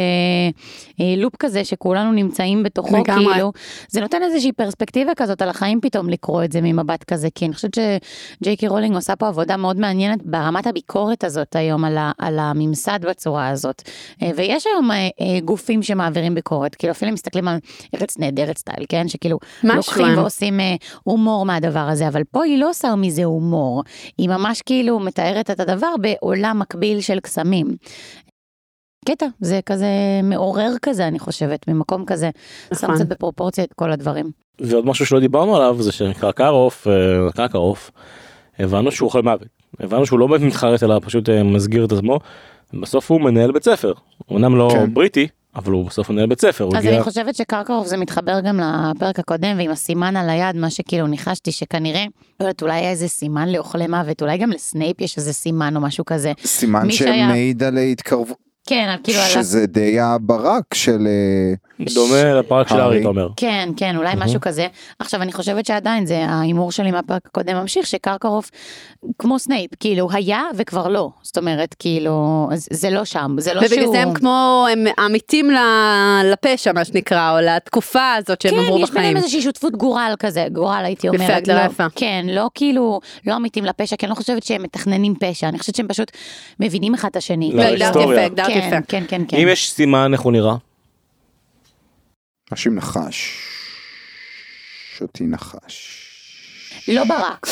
[1.16, 3.38] loop כזה שכולנו נמצאים בתוכו, לגמרי.
[3.39, 3.53] כאילו,
[3.89, 7.55] זה נותן איזושהי פרספקטיבה כזאת על החיים פתאום לקרוא את זה ממבט כזה, כי אני
[7.55, 12.12] חושבת שג'יי קי רולינג עושה פה עבודה מאוד מעניינת ברמת הביקורת הזאת היום על, ה,
[12.18, 13.82] על הממסד בצורה הזאת.
[14.22, 17.59] אה, ויש היום אה, אה, גופים שמעבירים ביקורת, כאילו אפילו מסתכלים על
[17.95, 19.09] ארץ נהדרת סטייל, כן?
[19.09, 20.18] שכאילו לוקחים הם.
[20.18, 20.61] ועושים
[21.05, 23.82] הומור מהדבר הזה, אבל פה היא לא עושה מזה הומור,
[24.18, 27.66] היא ממש כאילו מתארת את הדבר בעולם מקביל של קסמים.
[29.11, 29.86] קטע, זה כזה
[30.22, 32.30] מעורר כזה, אני חושבת, ממקום כזה.
[32.74, 32.94] שם נכון.
[32.96, 34.30] קצת בפרופורציה את כל הדברים.
[34.61, 36.92] ועוד משהו שלא דיברנו עליו זה שקרקרוף, אה,
[37.32, 37.90] קרקרוף,
[38.59, 39.46] הבנו שהוא אוכל מוות.
[39.80, 42.18] הבנו שהוא לא באמת מתחרט אלא פשוט אה, מסגיר את עצמו.
[42.80, 43.92] בסוף הוא מנהל בית ספר.
[44.32, 44.94] אמנם לא כן.
[44.94, 46.68] בריטי, אבל הוא בסוף מנהל בית ספר.
[46.68, 48.61] אז הגיע- אני חושבת שקרקרוף זה מתחבר גם
[48.96, 52.04] לפרק הקודם, ועם הסימן על היד, מה שכאילו ניחשתי שכנראה,
[52.40, 55.80] לא יודעת, אולי היה איזה סימן לאוכלי מוות, אולי גם לסנייפ יש איזה סימן או
[55.80, 56.32] משהו כזה.
[56.44, 61.08] סימן מי שהיה- שמעיד על התקרבות, כן, כאילו שזה די הברק של...
[61.81, 63.01] דומה לפרק של הארי.
[63.01, 63.29] אתה אומר.
[63.37, 64.66] כן, כן, אולי משהו כזה.
[64.99, 68.51] עכשיו, אני חושבת שעדיין זה, ההימור שלי מהפרק הקודם ממשיך, שקרקרוף,
[69.18, 71.11] כמו סנייפ, כאילו, היה וכבר לא.
[71.22, 73.72] זאת אומרת, כאילו, זה לא שם, זה לא שהוא...
[73.72, 75.51] ובגלל זה הם כמו, הם עמיתים
[76.24, 79.16] לפשע מה שנקרא, או לתקופה הזאת שהם כן, עברו יש ביניהם בחיים.
[79.16, 81.22] איזושהי שותפות גורל כזה, גורל הייתי אומרת.
[81.22, 81.87] יפה, הגדרה לא, יפה.
[81.95, 85.74] כן, לא כאילו, לא עמיתים לפשע, כי אני לא חושבת שהם מתכננים פשע, אני חושבת
[85.74, 86.12] שהם פשוט
[86.61, 87.53] מבינים אחד את השני.
[87.55, 88.18] לא, הגדרת היסטוריה.
[88.18, 88.76] יפה, הגדרת כן, יפה.
[88.89, 89.37] כן, כן, כן.
[89.37, 90.55] אם יש סימן איך הוא נראה.
[92.66, 93.38] עם נחש.
[94.99, 96.05] שותי נחש.
[96.88, 97.46] לא ברק,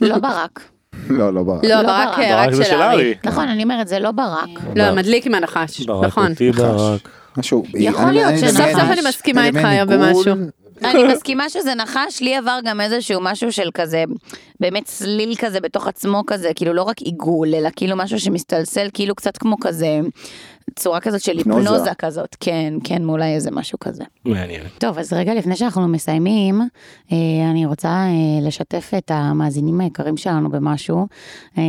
[0.00, 0.60] לא ברק.
[1.10, 1.64] לא, לא ברק.
[1.64, 2.18] לא, לא ברק ברק.
[2.18, 2.82] רק ברק זה של.
[2.82, 3.14] הארי.
[3.24, 4.48] נכון, אני אומרת, זה לא ברק.
[4.76, 6.30] לא, מדליק עם הנחש, ברק נכון.
[6.32, 7.08] אותי ברק.
[7.36, 7.64] משהו.
[7.74, 9.88] יכול אני- להיות שסוף סוף אני מסכימה איתך היום.
[9.88, 10.34] במשהו.
[10.84, 14.04] אני מסכימה שזה נחש, לי עבר גם איזשהו משהו של כזה,
[14.60, 19.14] באמת צליל כזה בתוך עצמו כזה, כאילו לא רק עיגול, אלא כאילו משהו שמסתלסל, כאילו
[19.14, 19.98] קצת כמו כזה,
[20.76, 21.70] צורה כזאת של היפנוזה.
[21.70, 24.04] היפנוזה כזאת, כן, כן, אולי איזה משהו כזה.
[24.24, 24.62] מעניין.
[24.78, 26.60] טוב, אז רגע לפני שאנחנו מסיימים,
[27.12, 27.16] אה,
[27.50, 31.06] אני רוצה אה, לשתף את המאזינים היקרים שלנו במשהו,
[31.58, 31.62] אה,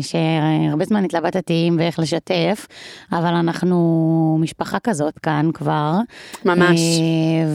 [0.00, 2.66] שהרבה זמן התלבטתי אם ואיך לשתף,
[3.12, 5.94] אבל אנחנו משפחה כזאת כאן כבר.
[6.44, 6.80] ממש.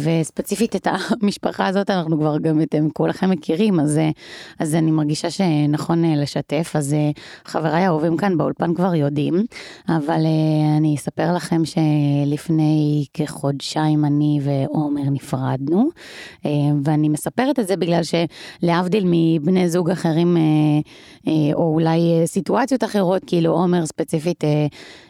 [0.03, 0.87] וספציפית את
[1.21, 3.99] המשפחה הזאת אנחנו כבר גם אתם כולכם מכירים, אז,
[4.59, 6.95] אז אני מרגישה שנכון לשתף, אז
[7.45, 9.45] חבריי האהובים כאן באולפן כבר יודעים,
[9.89, 10.24] אבל
[10.77, 15.89] אני אספר לכם שלפני כחודשיים אני ועומר נפרדנו,
[16.45, 16.51] אה,
[16.83, 20.41] ואני מספרת את זה בגלל שלהבדיל מבני זוג אחרים, אה,
[21.27, 24.67] אה, או אולי אה, סיטואציות אחרות, כאילו עומר ספציפית, אה,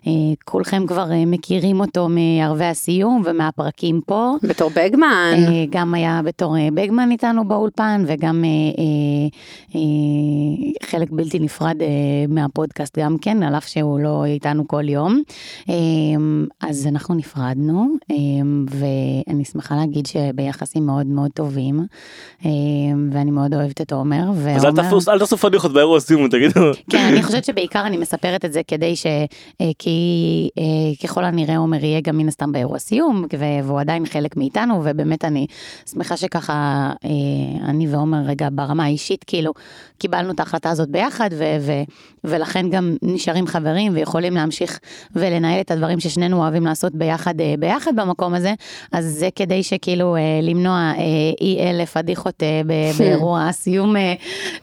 [0.08, 0.12] אה,
[0.46, 4.32] כולכם כבר אה, מכירים אותו מערבי הסיום ומהפרקים פה.
[4.44, 5.34] בתור בגמן.
[5.48, 11.82] אה, גם היה בתור אה, בגמן איתנו באולפן וגם אה, אה, אה, חלק בלתי נפרד
[11.82, 11.88] אה,
[12.30, 15.05] מהפודקאסט גם כן, על אף שהוא לא איתנו כל יום.
[15.70, 15.76] אה,
[16.62, 18.16] אז אנחנו נפרדנו, אה,
[18.70, 21.86] ואני שמחה להגיד שביחסים מאוד מאוד טובים,
[22.46, 22.50] אה,
[23.12, 24.30] ואני מאוד אוהבת את עומר.
[24.56, 26.62] אז אל תפוס- אל תעשו פדיחות באירוע סיום, תגידו.
[26.90, 29.06] כן, אני חושבת שבעיקר אני מספרת את זה כדי ש...
[29.62, 30.00] אה, כי
[30.58, 30.64] אה,
[31.04, 33.26] ככל הנראה עומר יהיה גם מן הסתם באירוע סיום,
[33.64, 35.48] והוא עדיין חלק מאיתנו, ובאמת אני
[35.92, 36.54] שמחה שככה
[37.06, 37.10] אה,
[37.70, 39.52] אני ועומר רגע ברמה האישית, כאילו,
[39.98, 41.84] קיבלנו את ההחלטה הזאת ביחד, ו- ו-
[42.24, 44.80] ולכן גם נשארים חברים ויכולים להמשיך
[45.16, 48.54] ולנהל את הדברים ששנינו אוהבים לעשות ביחד, אה, ביחד במקום הזה,
[48.92, 51.04] אז זה כדי שכאילו אה, למנוע אה,
[51.42, 52.44] אי אלף פדיחות
[52.98, 53.96] באירוע הסיום,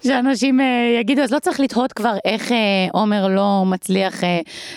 [0.06, 0.60] שאנשים
[1.00, 2.52] יגידו, אז לא צריך לתהות כבר איך
[2.92, 4.20] עומר לא מצליח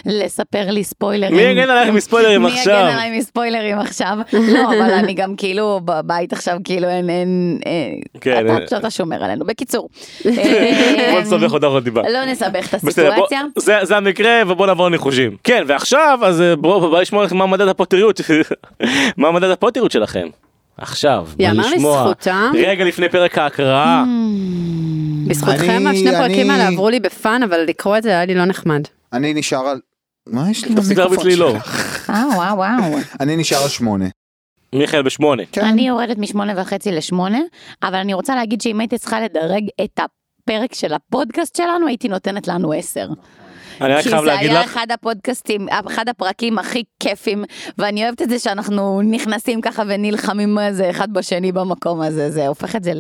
[0.06, 1.36] לספר לי ספוילרים.
[1.36, 2.74] מי יגן עלייך מספוילרים מי עכשיו?
[2.74, 4.18] יגן עליי מספוילרים עכשיו?
[4.34, 7.60] לא, אבל אני גם כאילו בבית עכשיו, כאילו אין, אין,
[8.22, 9.46] כן, אתה אתה שומר עלינו.
[9.46, 9.90] בקיצור.
[11.12, 12.02] בוא נסבך אותך עוד טיפה.
[12.02, 13.42] לא נסבך את הסיטואציה.
[13.84, 15.38] זה המקרה ובוא נעבור ניחושים.
[15.46, 18.22] כן ועכשיו אז אה, בוא בוא לשמוע מה מדד הפוטריות
[19.18, 20.28] מה מדד הפוטריות שלכם.
[20.78, 22.52] עכשיו בוא לזכותם.
[22.56, 24.04] רגע לפני פרק ההקראה
[25.28, 28.36] בזכותכם אני- השני הפרקים אני- האלה עברו לי בפאן, אבל לקרוא את זה היה לי
[28.36, 28.82] לא נחמד.
[29.14, 29.80] אני נשאר על...
[30.28, 32.10] מה יש לי תפסיק להרביץ לי לא שלך?
[32.10, 32.98] אה, וואו, וואו.
[33.20, 34.06] אני נשאר על שמונה.
[34.76, 35.44] מיכאל בשמונה.
[35.52, 35.66] כן.
[35.66, 37.40] אני יורדת משמונה וחצי לשמונה,
[37.84, 42.48] אבל אני רוצה להגיד שאם הייתי צריכה לדרג את הפרק של הפודקאסט שלנו, הייתי נותנת
[42.48, 43.08] לנו עשר.
[43.82, 47.44] אני רק כי חייב זה להגיד היה לך, אחד הפודקאסטים, אחד הפרקים הכי כיפים,
[47.78, 52.76] ואני אוהבת את זה שאנחנו נכנסים ככה ונלחמים זה אחד בשני במקום הזה, זה הופך
[52.76, 52.92] את זה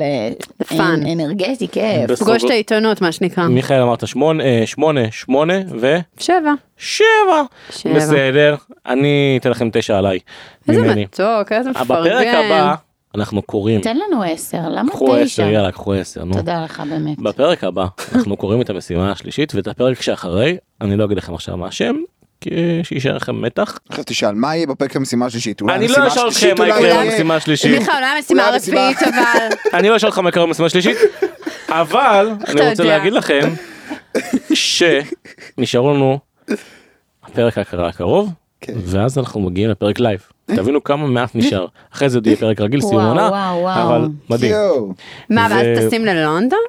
[0.67, 0.99] fun.
[1.03, 2.19] לאנרגטי, כיף.
[2.19, 3.47] פגוש את העיתונות מה שנקרא.
[3.47, 5.97] מיכאל אמרת שמונה, אה, שמונה, שמונה ו...
[6.17, 6.53] שבע.
[6.77, 7.03] שבע.
[7.69, 7.95] שבע.
[7.95, 8.55] בסדר,
[8.85, 10.19] אני אתן לכם תשע עליי.
[10.69, 11.03] איזה ממני.
[11.03, 12.51] מתוק, איזה בפרק מפרגן.
[12.51, 12.75] הבא
[13.15, 13.81] אנחנו קוראים.
[13.81, 15.21] תן לנו עשר, למה קחו תשע?
[15.21, 16.33] עשר, יאללה, קחו עשר, נו.
[16.33, 17.19] תודה לך באמת.
[17.19, 17.85] בפרק הבא
[18.15, 21.95] אנחנו קוראים את המשימה השלישית ואת הפרק שאחרי, אני לא אגיד לכם עכשיו מה השם,
[22.41, 22.49] כי
[22.83, 23.79] שישאר לכם מתח.
[23.89, 25.61] עכשיו תשאל, מה יהיה בפרק המשימה השלישית?
[25.61, 27.79] אני לא אשאל אתכם מה יקרה במשימה השלישית.
[27.79, 29.55] מיכאל, אולי המשימה הרביעית אבל.
[29.77, 30.97] אני לא אשאל אותך מה יקרה במשימה השלישית,
[31.69, 32.83] אבל אני רוצה.
[32.83, 33.53] להגיד לכם
[34.53, 36.19] שנשארו לנו
[37.23, 38.29] הפרק הקרוב,
[38.61, 38.73] כן.
[38.77, 40.34] ואז אנחנו מגיעים לפרק לייב.
[40.45, 41.65] תבינו כמה מעט נשאר.
[41.93, 43.27] אחרי זה עוד יהיה פרק רגיל סיום עונה.
[43.83, 44.55] אבל מדהים.
[45.29, 46.59] מה, ואז טסים ללונדון?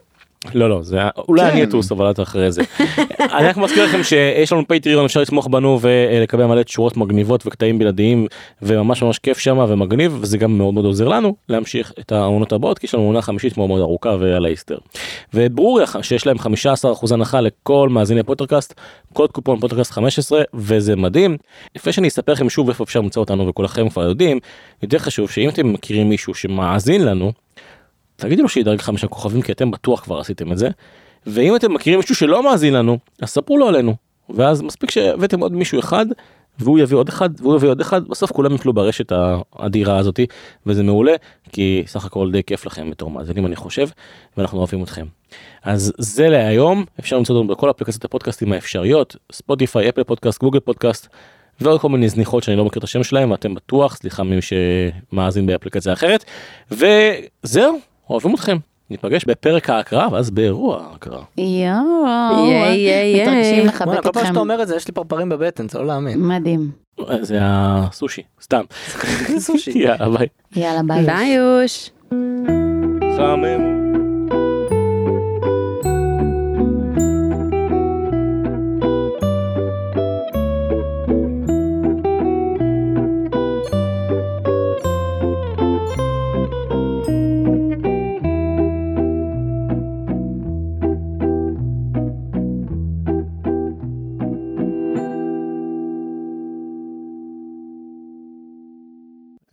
[0.54, 1.50] לא לא זה אולי כן.
[1.50, 2.62] אני אטוס אבל את אחרי זה.
[3.36, 7.78] אני רק מזכיר לכם שיש לנו פטריון אפשר לתמוך בנו ולקבל מלא תשורות מגניבות וקטעים
[7.78, 8.26] בלעדיים
[8.62, 12.78] וממש ממש כיף שם ומגניב וזה גם מאוד מאוד עוזר לנו להמשיך את העונות הבאות
[12.78, 14.78] כי יש לנו עונה חמישית מאוד מאוד ארוכה ועל היסטרית.
[15.34, 16.40] וברור שיש להם 15%
[17.10, 18.74] הנחה לכל מאזיני פוטרקאסט
[19.12, 21.36] קוד קופון פוטרקאסט 15 וזה מדהים.
[21.76, 24.38] לפני שאני אספר לכם שוב איפה אפשר למצוא אותנו וכולכם כבר יודעים
[24.82, 27.32] יותר חשוב שאם אתם מכירים מישהו שמאזין לנו
[28.16, 30.68] תגידו לו שידרג חמישה כוכבים כי אתם בטוח כבר עשיתם את זה.
[31.26, 33.94] ואם אתם מכירים מישהו שלא מאזין לנו אז ספרו לו עלינו
[34.30, 36.06] ואז מספיק שהבאתם עוד מישהו אחד
[36.58, 40.26] והוא יביא עוד אחד והוא יביא עוד אחד בסוף כולם יפלו ברשת האדירה הזאתי
[40.66, 41.12] וזה מעולה
[41.52, 43.88] כי סך הכל די כיף לכם בתור מאזינים אני חושב
[44.36, 45.06] ואנחנו אוהבים אתכם.
[45.62, 51.08] אז זה להיום אפשר למצוא אותנו בכל אפליקציות הפודקאסטים האפשריות ספוטיפיי אפל פודקאסט גוגל פודקאסט
[51.60, 55.46] ועוד כל מיני זניחות שאני לא מכיר את השם שלהם ואתם בטוח סליחה ממי שמאזין
[55.46, 56.24] באפליקציה אחרת
[56.70, 57.78] וזהו
[58.10, 58.56] אוהבים אתכם
[58.90, 61.22] ניפגש בפרק ההקראה ואז באירוע ההקראה.
[61.38, 62.06] יואו.
[63.22, 64.26] מתרגשים לחבק כל פעם אתכם.
[64.26, 66.20] שאתה אומר את זה יש לי פרפרים בבטן זה לא להאמין.
[66.28, 66.70] מדהים.
[67.20, 68.62] זה הסושי סתם.
[69.38, 69.70] סושי.
[69.78, 70.26] יאללה ביי.
[70.56, 71.06] יאללה ביי.
[71.06, 71.38] ביי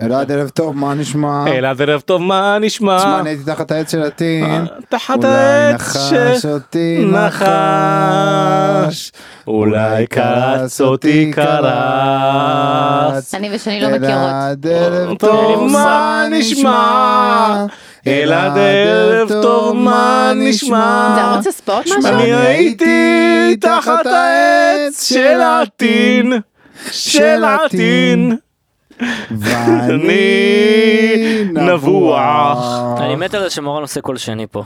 [0.05, 1.45] אלעד ערב טוב, מה נשמע?
[1.47, 2.97] אלעד ערב טוב מה נשמע?
[2.99, 4.65] תשמע, אני הייתי תחת העץ של הטין.
[4.89, 6.45] תחת אולי העץ נחש ש...
[6.45, 9.11] אותי נחש.
[9.47, 11.63] אולי קרץ אותי קרץ.
[13.33, 14.03] אני ושני לא מכירות.
[14.07, 17.65] אלעד ערב טוב, מה נשמע?
[18.07, 21.11] אלעד ערב טוב מה נשמע?
[21.15, 22.05] זה ערוץ הספורט משהו?
[22.05, 26.33] אני הייתי תחת העץ של הטין,
[26.91, 28.37] של הטין.
[29.31, 30.53] ואני
[31.55, 32.65] אני נבוח.
[32.99, 34.63] אני מת על זה שמורן עושה קול שני פה.